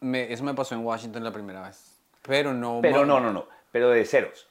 me- 0.00 0.32
eso 0.32 0.44
me 0.44 0.54
pasó 0.54 0.74
en 0.74 0.84
Washington 0.84 1.24
la 1.24 1.32
primera 1.32 1.62
vez. 1.62 1.98
Pero 2.22 2.52
no... 2.52 2.80
Pero 2.82 3.04
no, 3.06 3.20
no, 3.20 3.32
no, 3.32 3.46
pero 3.72 3.90
de 3.90 4.04
ceros. 4.04 4.46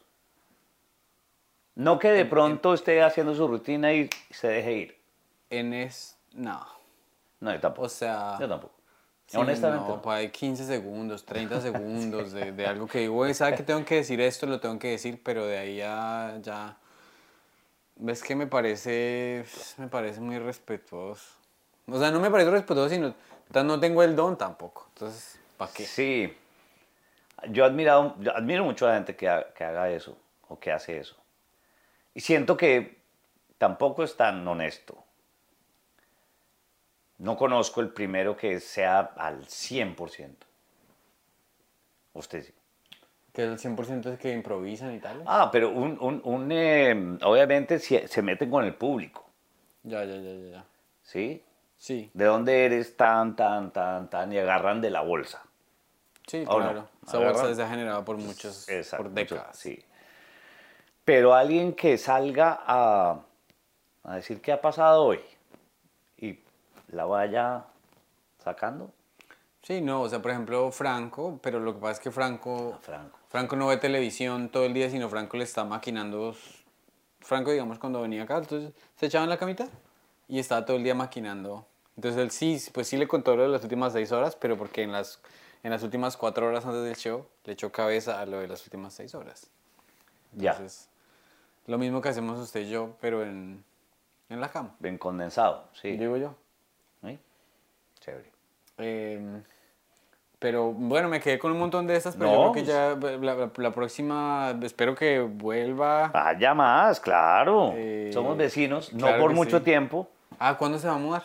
No 1.76 2.00
que 2.00 2.10
de 2.12 2.26
pronto 2.26 2.74
esté 2.74 3.04
haciendo 3.04 3.36
su 3.36 3.48
rutina 3.48 3.94
y 3.94 4.10
se 4.32 4.48
deje 4.48 4.74
ir. 4.74 4.98
En 5.50 5.74
es... 5.74 6.18
No. 6.34 6.66
No, 7.40 7.54
yo 7.54 7.60
tampoco. 7.60 7.86
O 7.86 7.90
sea... 7.90 8.38
yo 8.40 8.50
tampoco. 8.50 8.74
Sí, 9.28 9.38
Honestamente. 9.38 9.88
No, 10.04 10.12
hay 10.12 10.30
15 10.30 10.66
segundos, 10.66 11.26
30 11.26 11.62
segundos 11.62 12.32
de, 12.32 12.52
de 12.52 12.66
algo 12.66 12.88
que 12.88 13.00
digo, 13.00 13.16
"Güey, 13.16 13.34
¿sabe 13.34 13.56
que 13.56 13.64
tengo 13.64 13.84
que 13.86 13.96
decir 13.96 14.20
esto? 14.22 14.46
Lo 14.48 14.60
tengo 14.60 14.80
que 14.80 14.90
decir, 14.90 15.22
pero 15.24 15.46
de 15.46 15.58
ahí 15.58 15.78
ya... 15.78 16.38
ya 16.42 16.78
ves 18.00 18.24
que 18.24 18.36
me 18.36 18.48
parece, 18.48 19.44
me 19.78 19.88
parece 19.88 20.20
muy 20.20 20.38
respetuoso. 20.40 21.26
O 21.88 21.98
sea, 22.00 22.12
no 22.12 22.20
me 22.20 22.30
parece 22.30 22.52
respetuoso, 22.52 22.90
sino 22.90 23.14
no 23.64 23.80
tengo 23.80 24.04
el 24.04 24.16
don 24.16 24.38
tampoco. 24.38 24.86
Entonces, 24.94 25.40
¿para 25.58 25.72
qué? 25.72 25.86
Sí. 25.86 26.38
Yo, 27.50 27.64
he 27.64 27.68
admirado, 27.68 28.16
yo 28.20 28.36
admiro 28.36 28.64
mucho 28.64 28.86
a 28.86 28.90
la 28.90 28.96
gente 28.96 29.16
que, 29.16 29.30
ha- 29.30 29.54
que 29.54 29.64
haga 29.64 29.90
eso 29.90 30.18
o 30.48 30.60
que 30.60 30.72
hace 30.72 30.98
eso. 30.98 31.16
Y 32.14 32.22
siento 32.22 32.58
que 32.58 32.98
tampoco 33.58 34.04
es 34.04 34.16
tan 34.18 34.48
honesto. 34.48 35.04
No 37.20 37.36
conozco 37.36 37.82
el 37.82 37.90
primero 37.90 38.38
que 38.38 38.60
sea 38.60 39.00
al 39.16 39.46
100%. 39.46 40.36
Usted 42.14 42.44
sí. 42.44 42.54
Que 43.34 43.44
el 43.44 43.58
100% 43.60 44.14
es 44.14 44.20
que 44.20 44.32
improvisan 44.34 44.96
y 44.96 45.00
tal. 45.00 45.24
Ah, 45.26 45.50
pero 45.52 45.70
un, 45.70 45.98
un, 46.02 46.22
un, 46.24 46.52
eh, 46.52 47.18
obviamente 47.24 47.78
se, 47.80 48.08
se 48.08 48.22
meten 48.22 48.50
con 48.50 48.64
el 48.66 48.74
público, 48.76 49.26
Ya, 49.84 50.04
ya, 50.04 50.16
ya, 50.16 50.34
ya, 50.34 50.50
ya. 50.52 50.66
¿sí? 51.04 51.44
Sí, 51.80 52.10
¿De 52.16 52.26
dónde 52.26 52.66
eres 52.66 52.98
tan, 52.98 53.36
tan, 53.36 53.72
tan, 53.72 54.10
tan? 54.10 54.34
Y 54.34 54.40
agarran 54.40 54.82
de 54.82 54.90
la 54.90 55.02
bolsa. 55.02 55.44
sí, 56.26 56.44
claro. 56.44 56.90
Esa 57.06 57.20
bolsa 57.20 57.54
se 57.54 57.62
ha 57.62 57.70
generado 57.70 58.04
por 58.04 58.18
muchos, 58.18 58.68
Exacto, 58.68 59.04
por 59.04 59.12
mucho- 59.12 59.36
décadas. 59.36 59.58
sí. 59.58 59.80
Pero 61.06 61.36
alguien 61.36 61.74
que 61.74 61.98
salga 62.00 62.60
a, 62.66 63.20
a 64.04 64.16
decir 64.16 64.42
qué 64.42 64.52
ha 64.52 64.60
pasado 64.60 65.04
hoy 65.06 65.22
la 66.88 67.06
vaya 67.06 67.66
sacando. 68.44 68.92
Sí, 69.62 69.82
no, 69.82 70.04
o 70.04 70.10
sea, 70.10 70.22
por 70.22 70.32
ejemplo, 70.32 70.72
Franco, 70.72 71.40
pero 71.42 71.60
lo 71.60 71.74
que 71.74 71.80
pasa 71.80 71.94
es 71.94 72.00
que 72.00 72.12
Franco, 72.12 72.78
Franco. 72.82 73.20
Franco 73.28 73.56
no 73.56 73.68
ve 73.68 73.78
televisión 73.78 74.50
todo 74.50 74.64
el 74.64 74.74
día, 74.74 74.90
sino 74.90 75.10
Franco 75.10 75.36
le 75.38 75.44
está 75.44 75.66
maquinando. 75.66 76.36
Franco, 77.20 77.52
digamos, 77.52 77.78
cuando 77.78 78.02
venía 78.02 78.24
acá, 78.24 78.38
entonces 78.38 78.72
se 78.96 79.08
echaba 79.08 79.26
en 79.26 79.30
la 79.30 79.38
camita 79.38 79.68
y 80.30 80.40
estaba 80.40 80.66
todo 80.66 80.78
el 80.78 80.84
día 80.84 80.96
maquinando. 80.96 81.66
Entonces 81.98 82.22
él 82.22 82.32
sí, 82.32 82.62
pues 82.72 82.88
sí 82.88 82.96
le 82.96 83.08
contó 83.08 83.36
lo 83.36 83.44
de 83.44 83.50
las 83.50 83.64
últimas 83.64 83.92
seis 83.92 84.12
horas, 84.12 84.36
pero 84.36 84.58
porque 84.58 84.84
en 84.84 84.92
las, 84.92 85.20
en 85.64 85.72
las 85.72 85.84
últimas 85.84 86.16
cuatro 86.16 86.48
horas 86.48 86.66
antes 86.66 86.84
del 86.84 86.96
show 86.96 87.28
le 87.44 87.54
echó 87.54 87.72
cabeza 87.72 88.22
a 88.22 88.26
lo 88.26 88.40
de 88.40 88.48
las 88.48 88.64
últimas 88.64 88.94
seis 88.94 89.16
horas. 89.16 89.50
Ya, 90.34 90.52
Entonces, 90.52 90.90
lo 91.66 91.78
mismo 91.78 92.00
que 92.02 92.10
hacemos 92.10 92.40
usted 92.40 92.62
y 92.62 92.70
yo, 92.70 92.96
pero 93.02 93.24
en, 93.24 93.66
en 94.30 94.40
la 94.40 94.50
cama, 94.50 94.76
bien 94.80 94.98
condensado, 94.98 95.68
sí. 95.74 95.98
digo 95.98 96.16
yo. 96.18 96.36
Eh, 98.78 99.42
pero 100.40 100.72
bueno, 100.72 101.10
me 101.10 101.20
quedé 101.20 101.40
con 101.40 101.52
un 101.52 101.58
montón 101.60 101.88
de 101.88 101.96
estas, 101.96 102.16
pero 102.16 102.30
No, 102.30 102.36
yo 102.46 102.52
creo 102.52 102.64
que 102.64 102.70
ya 102.70 102.96
la, 103.20 103.36
la- 103.36 103.52
la 103.56 103.72
próxima, 103.72 104.56
espero 104.62 104.94
que 104.94 105.20
vuelva. 105.20 106.10
Vaya 106.10 106.54
más, 106.54 107.00
claro. 107.00 107.74
Eh, 107.76 108.12
Somos 108.14 108.38
vecinos, 108.38 108.94
no 108.94 109.18
por 109.18 109.34
mucho 109.34 109.58
sí. 109.60 109.64
tiempo. 109.64 110.08
Ah, 110.40 110.56
¿cuándo 110.58 110.78
se 110.78 110.88
va 110.88 110.94
a 110.96 111.00
mudar? 111.00 111.24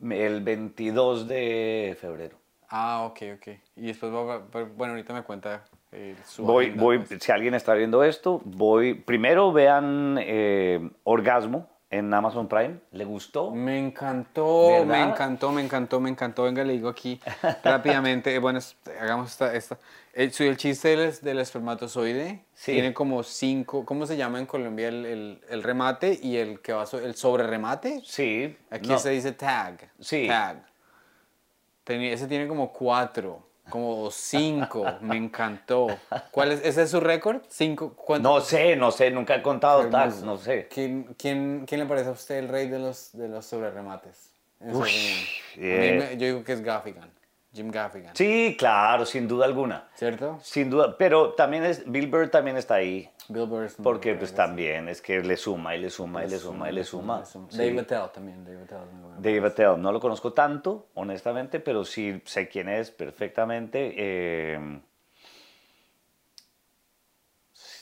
El 0.00 0.42
22 0.42 1.26
de 1.26 1.96
febrero. 2.00 2.36
Ah, 2.68 3.02
ok, 3.04 3.18
ok. 3.36 3.48
Y 3.76 3.86
después 3.88 4.12
va- 4.12 4.38
bueno, 4.76 4.94
ahorita 4.94 5.12
me 5.12 5.22
cuenta 5.22 5.64
eh, 5.90 6.14
su 6.24 6.44
Voy, 6.44 6.66
agenda, 6.66 6.82
voy, 6.82 6.98
pues. 7.00 7.22
si 7.22 7.32
alguien 7.32 7.54
está 7.54 7.74
viendo 7.74 8.02
esto, 8.04 8.40
voy, 8.44 8.94
primero 8.94 9.52
vean 9.52 10.16
eh, 10.20 10.88
Orgasmo 11.04 11.68
en 11.92 12.12
Amazon 12.12 12.48
Prime. 12.48 12.78
¿Le 12.90 13.04
gustó? 13.04 13.50
Me 13.52 13.78
encantó, 13.78 14.84
me 14.84 15.00
encantó, 15.02 15.52
me 15.52 15.62
encantó, 15.62 16.00
me 16.00 16.10
encantó. 16.10 16.42
Venga, 16.44 16.64
le 16.64 16.72
digo 16.72 16.88
aquí 16.88 17.20
rápidamente. 17.62 18.34
eh, 18.34 18.38
Bueno, 18.38 18.58
hagamos 19.00 19.30
esta. 19.30 19.54
esta. 19.54 19.78
El, 20.14 20.32
su- 20.32 20.42
el 20.44 20.56
chiste 20.56 20.88
del, 20.88 21.00
es- 21.00 21.22
del 21.22 21.38
espermatozoide 21.38 22.44
Sí. 22.54 22.72
tiene 22.72 22.92
como 22.94 23.22
cinco. 23.22 23.84
¿Cómo 23.86 24.06
se 24.06 24.16
llama 24.16 24.38
en 24.40 24.46
Colombia 24.46 24.88
el, 24.88 25.04
el- 25.06 25.40
el 25.48 25.62
remate 25.62 26.18
y 26.22 26.36
el 26.38 26.60
que 26.60 26.72
va 26.72 26.86
so- 26.86 26.98
el 26.98 27.14
sobre 27.14 27.46
remate? 27.46 28.00
Sí. 28.04 28.56
Aquí 28.70 28.88
no, 28.88 28.98
se 28.98 29.10
dice 29.10 29.32
tag. 29.32 29.90
Sí. 30.00 30.26
Tag. 30.26 30.64
Ese 31.86 32.26
tiene 32.26 32.46
como 32.48 32.72
cuatro, 32.72 33.42
como 33.68 34.10
cinco. 34.10 34.98
me 35.00 35.16
encantó. 35.16 35.86
¿Cuál 36.30 36.52
es? 36.52 36.64
¿Ese 36.64 36.82
es 36.82 36.90
su 36.90 37.00
récord? 37.00 37.42
¿Cinco? 37.48 37.94
¿Cuánto? 37.94 38.28
No 38.28 38.40
sé, 38.40 38.76
no 38.76 38.90
sé, 38.90 39.10
nunca 39.10 39.34
he 39.36 39.42
contado 39.42 39.88
tal, 39.88 40.24
no 40.24 40.36
sé. 40.38 40.68
¿Quién, 40.68 41.14
quién, 41.18 41.64
quién 41.66 41.80
le 41.80 41.86
parece 41.86 42.08
a 42.08 42.12
usted 42.12 42.38
el 42.38 42.48
rey 42.48 42.68
de 42.68 42.78
los, 42.78 43.10
de 43.12 43.28
los 43.28 43.46
sobreremates? 43.46 44.30
Uy, 44.60 44.90
eh. 45.56 45.96
me- 45.98 46.16
yo 46.16 46.26
digo 46.26 46.44
que 46.44 46.52
es 46.52 46.60
Gaffigan. 46.62 47.10
Jim 47.52 47.70
Gaffigan. 47.70 48.16
Sí, 48.16 48.56
claro, 48.58 49.04
sin 49.04 49.28
duda 49.28 49.44
alguna. 49.44 49.88
¿Cierto? 49.94 50.38
Sin 50.42 50.70
duda, 50.70 50.96
pero 50.96 51.34
también 51.34 51.64
es, 51.64 51.90
Bill 51.90 52.06
Burr 52.06 52.30
también 52.30 52.56
está 52.56 52.76
ahí. 52.76 53.10
Bill 53.28 53.46
Burr 53.46 53.64
es 53.64 53.74
Porque 53.74 54.14
pues 54.14 54.34
también 54.34 54.88
es 54.88 55.02
que 55.02 55.22
le 55.22 55.36
suma 55.36 55.76
y 55.76 55.80
le 55.80 55.90
suma 55.90 56.24
y 56.24 56.30
le 56.30 56.38
suma 56.38 56.70
y 56.70 56.72
le 56.72 56.84
suma. 56.84 57.22
Dave 57.50 57.80
Attell 57.80 58.10
también. 58.12 58.42
Dave 58.44 58.62
Attell. 58.62 58.78
Dave 59.18 59.46
Attell, 59.46 59.80
no 59.80 59.92
lo 59.92 60.00
conozco 60.00 60.32
tanto, 60.32 60.88
honestamente, 60.94 61.60
pero 61.60 61.84
sí 61.84 62.22
sé 62.24 62.48
quién 62.48 62.70
es 62.70 62.90
perfectamente. 62.90 63.94
Eh, 63.96 64.80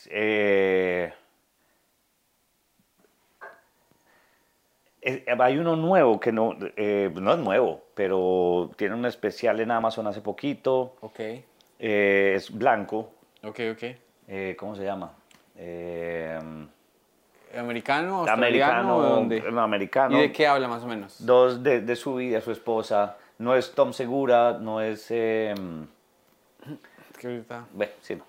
eh, 0.09 1.13
hay 5.39 5.57
uno 5.57 5.75
nuevo 5.75 6.19
que 6.19 6.31
no, 6.31 6.55
eh, 6.75 7.11
no 7.13 7.33
es 7.33 7.39
nuevo, 7.39 7.81
pero 7.93 8.69
tiene 8.75 8.95
un 8.95 9.05
especial 9.05 9.59
en 9.59 9.71
Amazon 9.71 10.07
hace 10.07 10.21
poquito. 10.21 10.95
Ok, 11.01 11.19
Eh, 11.79 12.33
es 12.35 12.51
blanco. 12.51 13.11
ok, 13.43 13.59
ok. 13.73 13.83
Eh, 14.27 14.55
¿Cómo 14.59 14.75
se 14.75 14.83
llama? 14.83 15.11
Eh, 15.57 16.39
¿Americano, 17.57 18.19
australiano 18.19 18.93
americano. 18.95 19.01
dónde? 19.01 19.41
no, 19.51 19.61
americano. 19.61 20.17
¿Y 20.17 20.21
de 20.21 20.31
qué 20.31 20.47
habla 20.47 20.67
más 20.67 20.83
o 20.83 20.87
menos? 20.87 21.25
Dos 21.25 21.61
de, 21.61 21.81
de 21.81 21.95
su 21.95 22.15
vida, 22.15 22.39
su 22.41 22.51
esposa. 22.51 23.17
No 23.39 23.55
es 23.55 23.71
Tom 23.73 23.91
Segura, 23.93 24.57
no 24.59 24.79
es. 24.81 25.07
eh, 25.09 25.53
que 27.19 27.27
ahorita... 27.27 27.65
ve, 27.73 27.91
sí, 28.01 28.15
no. 28.15 28.23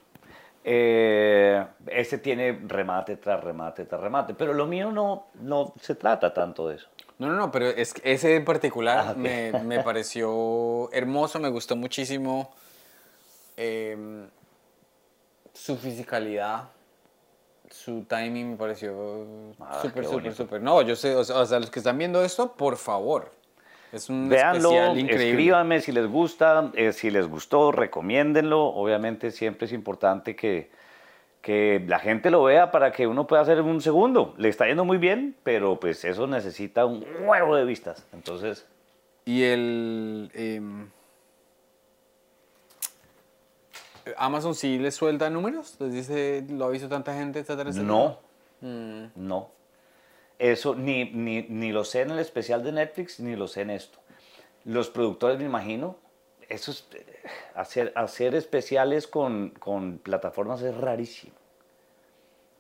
Eh, 0.65 1.67
ese 1.89 2.19
tiene 2.19 2.61
remate 2.67 3.17
tras 3.17 3.43
remate 3.43 3.85
tras 3.85 4.01
remate. 4.01 4.35
Pero 4.35 4.53
lo 4.55 4.67
mío 4.67 4.93
no, 4.93 5.27
no 5.35 5.73
se 5.81 5.95
trata 5.95 6.33
tanto 6.33 6.69
de 6.69 6.77
eso. 6.77 6.89
No, 7.19 7.29
no, 7.29 7.35
no, 7.37 7.51
pero 7.51 7.67
es 7.69 7.95
que 7.95 8.13
ese 8.13 8.37
en 8.37 8.45
particular 8.45 9.05
Ah, 9.09 9.15
me, 9.15 9.53
me 9.65 9.81
pareció 9.85 10.91
hermoso, 10.93 11.39
me 11.39 11.49
gustó 11.51 11.77
muchísimo 11.77 12.53
em, 13.57 14.29
su 15.53 15.77
fisicalidad, 15.77 16.65
su 17.71 18.05
timing 18.05 18.51
me 18.53 18.57
pareció 18.57 19.55
Ah, 19.61 19.81
súper, 19.83 20.05
súper, 20.05 20.35
súper. 20.35 20.63
No, 20.63 20.83
yo 20.83 20.97
sé, 20.97 21.15
o 21.15 21.25
sea, 21.25 21.59
los 21.61 21.71
que 21.71 21.81
están 21.81 21.99
viendo 21.99 22.23
esto, 22.25 22.53
por 22.53 22.77
favor, 22.77 23.33
es 23.93 24.09
un 24.09 24.29
Véanlo, 24.29 24.71
especial 24.71 24.99
increíble. 24.99 25.29
escríbanme 25.31 25.81
si 25.81 25.93
les 25.93 26.07
gusta, 26.07 26.71
eh, 26.75 26.93
si 26.93 27.11
les 27.11 27.29
gustó, 27.29 27.71
recomiéndenlo. 27.73 28.65
Obviamente 28.65 29.31
siempre 29.31 29.67
es 29.67 29.73
importante 29.73 30.35
que, 30.35 30.71
que 31.43 31.83
la 31.87 31.99
gente 31.99 32.31
lo 32.31 32.43
vea 32.45 32.71
para 32.71 32.91
que 32.93 33.07
uno 33.07 33.27
pueda 33.27 33.43
hacer 33.43 33.61
un 33.61 33.81
segundo. 33.83 34.35
Le 34.39 34.49
está 34.49 34.67
yendo 34.67 34.85
muy 34.85 34.99
bien, 34.99 35.37
pero 35.43 35.79
pues 35.79 36.05
eso 36.05 36.27
necesita 36.27 36.87
un 36.87 37.05
huevo 37.25 37.55
de 37.55 37.65
vistas. 37.65 38.07
Entonces, 38.13 38.67
Y 39.25 39.43
el... 39.43 40.31
em, 40.35 40.89
Amazon 44.17 44.55
sí 44.55 44.79
les 44.79 44.95
suelta 44.97 45.31
números, 45.31 45.77
les 45.79 45.93
dice, 45.93 46.45
lo 46.51 46.65
ha 46.65 46.71
visto 46.71 46.89
tanta 46.89 47.15
gente, 47.15 47.39
etcétera, 47.41 47.71
etcétera. 47.71 47.93
no, 47.93 48.19
Mm. 48.65 49.07
no. 49.17 49.49
Eso 50.39 50.75
ni, 50.75 51.05
ni, 51.13 51.43
ni 51.43 51.73
lo 51.73 51.85
sé 51.85 52.03
en 52.03 52.11
el 52.11 52.19
especial 52.19 52.63
de 52.65 52.73
Netflix, 52.73 53.21
ni 53.21 53.37
lo 53.37 53.47
sé 53.49 53.63
en 53.63 53.71
esto. 53.71 53.99
Los 54.65 54.91
productores, 54.91 55.39
me 55.39 55.45
imagino, 55.45 55.97
eso 56.49 56.71
es, 56.71 56.87
hacer, 57.55 57.93
hacer 57.95 58.35
especiales 58.35 59.07
con, 59.07 59.51
con 59.51 59.99
plataformas 59.99 60.63
es 60.63 60.77
rarísimo. 60.77 61.35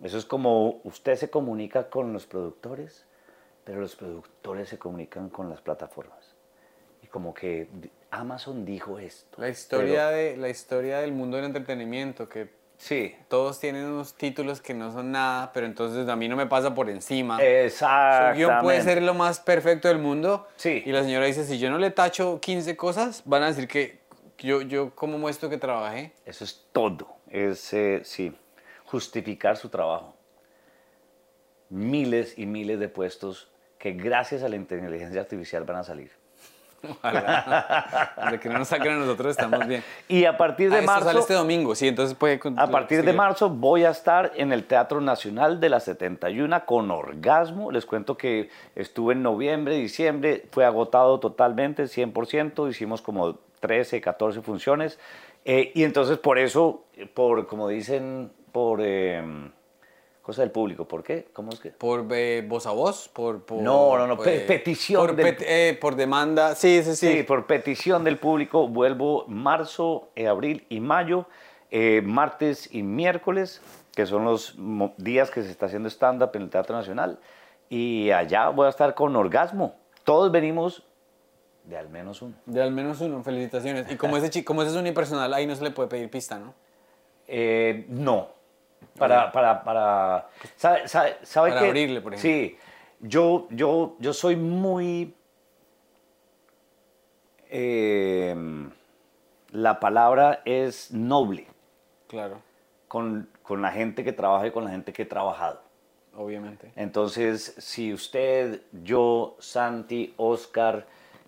Eso 0.03 0.19
es 0.19 0.25
como 0.25 0.81
usted 0.85 1.17
se 1.17 1.31
comunica 1.31 1.89
con 1.89 2.13
los 2.13 2.27
productores, 2.27 3.05
pero 3.65 3.81
los 3.81 3.95
productores 3.95 4.69
se 4.69 4.79
comunican 4.79 5.29
con 5.29 5.49
las 5.49 5.61
plataformas. 5.61 6.35
Y 7.03 7.07
como 7.07 7.35
que 7.35 7.69
Amazon 8.11 8.65
dijo 8.65 8.99
esto. 8.99 9.41
La 9.41 9.49
historia, 9.49 10.09
pero- 10.09 10.17
de, 10.17 10.37
la 10.37 10.49
historia 10.49 10.99
del 11.01 11.13
mundo 11.13 11.37
del 11.37 11.47
entretenimiento, 11.47 12.29
que 12.29 12.51
sí, 12.83 13.15
todos 13.29 13.61
tienen 13.61 13.85
unos 13.85 14.15
títulos 14.15 14.61
que 14.61 14.75
no 14.75 14.93
son 14.93 15.13
nada, 15.13 15.53
pero 15.53 15.67
entonces 15.67 16.09
a 16.09 16.17
mí 16.17 16.29
no 16.29 16.35
me 16.35 16.47
pasa 16.47 16.75
por 16.75 16.91
encima. 16.91 17.39
Su 17.39 17.45
exactamente. 17.45 18.39
guion 18.39 18.61
puede 18.61 18.83
ser 18.83 19.01
lo 19.03 19.15
más 19.15 19.39
perfecto 19.39 19.87
del 19.87 19.99
mundo. 19.99 20.49
Sí. 20.57 20.83
Y 20.85 20.91
la 20.91 21.05
señora 21.05 21.27
dice, 21.27 21.45
si 21.45 21.59
yo 21.59 21.71
no 21.71 21.79
le 21.79 21.93
tacho 21.93 22.41
15 22.41 22.77
cosas, 22.77 23.23
van 23.25 23.45
a 23.45 23.47
decir 23.47 23.69
que 23.69 24.01
yo, 24.39 24.63
yo 24.63 24.95
¿cómo 24.97 25.17
muestro 25.17 25.49
que 25.49 25.59
trabajé? 25.59 26.13
Eso 26.27 26.45
es 26.45 26.67
todo. 26.73 27.07
Es, 27.31 27.73
eh, 27.73 28.01
sí, 28.05 28.35
justificar 28.85 29.57
su 29.57 29.69
trabajo. 29.69 30.17
Miles 31.71 32.37
y 32.37 32.47
miles 32.47 32.81
de 32.81 32.89
puestos 32.89 33.49
que 33.79 33.93
gracias 33.93 34.43
a 34.43 34.49
la 34.49 34.57
inteligencia 34.57 35.21
artificial 35.21 35.65
van 35.65 35.77
a 35.77 35.85
salir. 35.85 36.11
Ojalá. 36.89 38.13
Desde 38.25 38.41
que 38.41 38.49
no 38.49 38.59
nos 38.59 38.69
saquen 38.69 38.93
a 38.93 38.97
nosotros 38.97 39.31
estamos 39.31 39.67
bien. 39.67 39.83
Y 40.09 40.25
a 40.25 40.37
partir 40.37 40.71
de 40.71 40.79
Ah, 40.79 40.83
marzo... 40.83 41.07
sale 41.07 41.21
este 41.21 41.35
domingo, 41.35 41.75
sí, 41.75 41.89
entonces 41.89 42.17
puede... 42.17 42.41
A 42.57 42.67
partir 42.69 43.05
de 43.05 43.13
marzo 43.13 43.49
voy 43.51 43.85
a 43.85 43.91
estar 43.91 44.33
en 44.37 44.53
el 44.53 44.65
Teatro 44.65 45.01
Nacional 45.01 45.61
de 45.61 45.69
la 45.69 45.81
71 45.81 46.65
con 46.67 46.91
Orgasmo. 46.91 47.71
Les 47.71 47.87
cuento 47.87 48.17
que 48.17 48.51
estuve 48.75 49.15
en 49.15 49.23
noviembre, 49.23 49.77
diciembre, 49.77 50.45
fue 50.51 50.65
agotado 50.65 51.21
totalmente, 51.21 51.85
100%, 51.85 52.69
hicimos 52.69 53.03
como 53.03 53.39
13, 53.61 54.01
14 54.01 54.43
funciones. 54.43 54.99
Eh, 55.45 55.73
y 55.75 55.85
entonces 55.85 56.19
por 56.19 56.39
eso, 56.39 56.85
por, 57.15 57.47
como 57.47 57.69
dicen, 57.69 58.31
por 58.53 58.81
eh, 58.83 59.23
cosa 60.23 60.43
del 60.43 60.51
público, 60.51 60.87
¿por 60.87 61.03
qué? 61.03 61.27
¿Cómo 61.33 61.51
es 61.53 61.61
que? 61.61 61.71
Por 61.71 62.07
eh, 62.13 62.45
voz 62.47 62.67
a 62.67 62.71
voz, 62.71 63.09
por... 63.09 63.45
por- 63.45 63.61
No, 63.61 63.99
no, 63.99 64.07
no, 64.07 64.17
por, 64.17 64.25
pe- 64.25 64.45
eh, 64.45 64.47
petición 64.47 65.01
Por, 65.05 65.17
del- 65.17 65.37
eh, 65.41 65.77
por 65.81 65.97
demanda, 65.97 66.55
sí, 66.55 66.83
sí, 66.85 66.95
sí. 66.97 67.13
Sí, 67.13 67.23
por 67.25 67.47
petición 67.47 68.05
del 68.05 68.19
público 68.19 68.69
vuelvo 68.69 69.25
marzo, 69.27 70.11
eh, 70.15 70.29
abril 70.29 70.65
y 70.69 70.81
mayo, 70.81 71.27
martes 72.05 72.69
y 72.73 72.83
miércoles, 72.83 73.61
que 73.95 74.07
son 74.07 74.25
los 74.25 74.55
días 74.99 75.31
que 75.31 75.43
se 75.43 75.51
está 75.51 75.67
haciendo 75.67 75.89
stand-up 75.89 76.31
en 76.35 76.43
el 76.43 76.51
Teatro 76.51 76.77
Nacional. 76.77 77.19
Y 77.69 78.11
allá 78.11 78.51
voy 78.51 78.67
a 78.67 78.69
estar 78.69 78.95
con 78.95 79.17
Orgasmo. 79.17 79.75
Todos 80.05 80.31
venimos 80.31 80.83
de 81.65 81.79
al 81.79 81.89
menos 81.89 82.21
uno. 82.21 82.35
De 82.45 82.61
al 82.63 82.73
menos 82.73 83.01
uno, 83.01 83.23
felicitaciones. 83.23 83.91
Y 83.91 83.97
como 83.97 84.17
ese, 84.19 84.45
como 84.45 84.63
ese 84.63 84.73
es 84.73 84.77
unipersonal, 84.77 85.33
ahí 85.33 85.47
no 85.47 85.57
se 85.57 85.65
le 85.65 85.71
puede 85.71 85.89
pedir 85.89 86.11
pista, 86.11 86.39
¿no? 86.39 86.55
Eh, 87.27 87.87
no. 87.89 88.29
Para, 88.99 89.33
para, 89.33 89.63
para, 89.65 90.29
¿sabe, 90.57 90.89
sabe, 90.89 91.17
sabe 91.23 91.51
Para 91.51 91.61
qué? 91.63 91.67
abrirle, 91.69 92.01
por 92.01 92.15
ejemplo. 92.15 92.31
Sí, 92.31 92.59
yo, 93.01 93.47
yo, 93.51 93.97
yo 93.99 94.13
soy 94.13 94.37
muy... 94.37 95.15
eh, 97.51 98.35
la 99.51 99.81
palabra 99.81 100.41
es 100.45 100.91
noble 100.93 101.47
Claro, 102.09 102.41
con, 102.89 103.29
con 103.43 103.61
la 103.63 103.71
gente 103.71 104.05
que 104.05 104.13
trabaja 104.13 104.47
y 104.47 104.51
con 104.51 104.65
la 104.65 104.71
gente 104.71 104.93
que 104.93 105.03
he 105.03 105.07
trabajado. 105.07 105.61
obviamente. 106.15 106.71
Entonces, 106.77 107.55
si 107.59 107.93
usted, 107.93 108.63
yo, 108.73 109.37
Santi, 109.41 110.15
Oscar, 110.17 110.87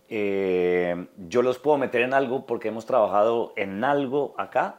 eh, 0.08 1.06
yo 1.28 1.42
los 1.42 1.58
puedo 1.58 1.76
meter 1.78 2.02
en 2.02 2.14
algo 2.14 2.46
porque 2.46 2.68
hemos 2.68 2.86
trabajado 2.86 3.52
en 3.56 3.82
algo 3.84 4.34
acá, 4.38 4.76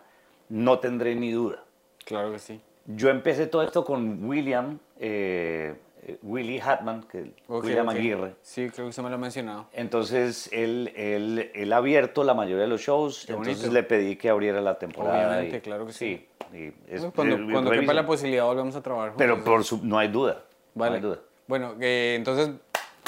no 0.49 0.79
tendré 0.79 1.15
ni 1.15 1.31
duda. 1.31 1.64
Claro 2.05 2.31
que 2.31 2.39
sí. 2.39 2.61
Yo 2.87 3.09
empecé 3.09 3.47
todo 3.47 3.63
esto 3.63 3.83
con 3.83 4.23
William, 4.25 4.77
eh, 4.99 5.75
eh, 6.03 6.17
Willy 6.21 6.59
Hatman, 6.59 7.03
que 7.03 7.33
Ok, 7.47 7.63
William. 7.65 7.89
Aguirre. 7.89 8.35
Sí, 8.43 8.69
creo 8.69 8.85
que 8.85 8.89
usted 8.89 9.01
me 9.03 9.09
lo 9.09 9.15
ha 9.15 9.17
mencionado. 9.19 9.67
Entonces, 9.73 10.49
él, 10.53 10.93
él, 10.95 11.51
él 11.55 11.73
ha 11.73 11.77
abierto 11.77 12.23
la 12.23 12.35
mayoría 12.35 12.61
de 12.63 12.69
los 12.69 12.81
shows, 12.81 13.23
Qué 13.25 13.31
entonces 13.33 13.57
bonito. 13.57 13.73
le 13.73 13.83
pedí 13.83 14.15
que 14.15 14.29
abriera 14.29 14.61
la 14.61 14.77
temporada. 14.77 15.27
Obviamente, 15.29 15.57
y- 15.57 15.61
claro 15.61 15.85
que 15.87 15.93
sí. 15.93 16.27
y 16.53 16.71
es- 16.87 17.01
cuando 17.15 17.35
cuando 17.37 17.71
revisen. 17.71 17.81
quepa 17.81 17.93
la 17.93 18.05
posibilidad 18.05 18.45
volvemos 18.45 18.75
a 18.75 18.81
trabajar 18.83 19.13
Pero 19.17 19.35
juntos. 19.37 19.51
por 19.51 19.63
su- 19.63 19.83
no 19.83 19.97
hay 19.97 20.07
duda. 20.09 20.43
Vale. 20.75 20.91
No 20.91 20.95
hay 20.97 21.01
duda. 21.01 21.19
Bueno, 21.47 21.73
eh, 21.81 22.13
entonces, 22.17 22.51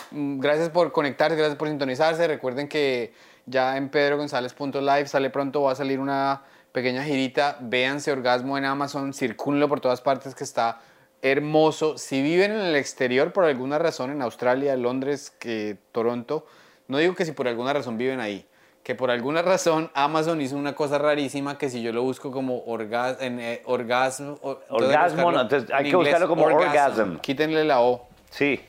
mm, 0.10 0.40
gracias 0.40 0.70
por 0.70 0.92
conectarse, 0.92 1.36
gracias 1.38 1.56
por 1.58 1.68
sintonizarse. 1.68 2.28
Recuerden 2.28 2.68
que 2.68 3.14
ya 3.46 3.78
en 3.78 3.90
pedrogonzalez.live 3.90 5.06
sale 5.08 5.30
pronto, 5.30 5.62
va 5.62 5.74
a 5.74 5.76
salir 5.76 6.00
una 6.00 6.42
pequeña 6.78 7.04
girita. 7.04 7.58
Véanse 7.60 8.12
Orgasmo 8.12 8.56
en 8.56 8.66
Amazon, 8.66 9.12
circúlenlo 9.12 9.68
por 9.68 9.80
todas 9.80 10.00
partes 10.02 10.36
que 10.36 10.44
está 10.44 10.80
hermoso. 11.24 11.98
Si 11.98 12.22
viven 12.22 12.52
en 12.52 12.60
el 12.60 12.76
exterior 12.76 13.34
por 13.34 13.46
alguna 13.46 13.80
razón, 13.80 14.12
en 14.12 14.22
Australia, 14.22 14.76
Londres, 14.78 15.32
que 15.40 15.78
Toronto, 15.92 16.46
no 16.88 17.00
digo 17.00 17.16
que 17.16 17.26
si 17.26 17.32
por 17.32 17.48
alguna 17.48 17.74
razón 17.74 17.98
viven 17.98 18.20
ahí, 18.20 18.46
que 18.84 18.94
por 18.94 19.10
alguna 19.10 19.42
razón 19.42 19.90
Amazon 19.96 20.40
hizo 20.40 20.56
una 20.56 20.76
cosa 20.76 21.00
rarísima 21.00 21.58
que 21.58 21.72
si 21.72 21.82
yo 21.82 21.92
lo 21.92 22.04
busco 22.04 22.32
como 22.32 22.64
orgas, 22.68 23.18
en, 23.22 23.40
eh, 23.40 23.64
orgasmo... 23.66 24.38
o- 24.44 24.60
Orgasmo, 24.70 25.32
no, 25.32 25.42
entonces 25.42 25.72
hay 25.74 25.86
en 25.86 25.90
que 25.92 25.98
buscarlo 25.98 26.28
como 26.28 26.44
orgasm. 26.46 27.00
orgasm. 27.02 27.18
Quítenle 27.22 27.64
la 27.66 27.82
O. 27.82 28.08
Sí, 28.30 28.62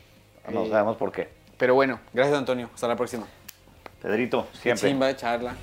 no 0.50 0.64
Eh, 0.64 0.70
sabemos 0.70 0.96
por 0.96 1.12
qué. 1.12 1.28
Pero 1.58 1.74
bueno, 1.74 2.00
gracias 2.14 2.38
Antonio. 2.38 2.70
Hasta 2.74 2.88
la 2.88 2.96
próxima. 2.96 3.26
Pedrito, 4.00 4.46
siempre. 4.62 4.88
Chimba 4.88 5.08
de 5.08 5.16
charla. 5.16 5.54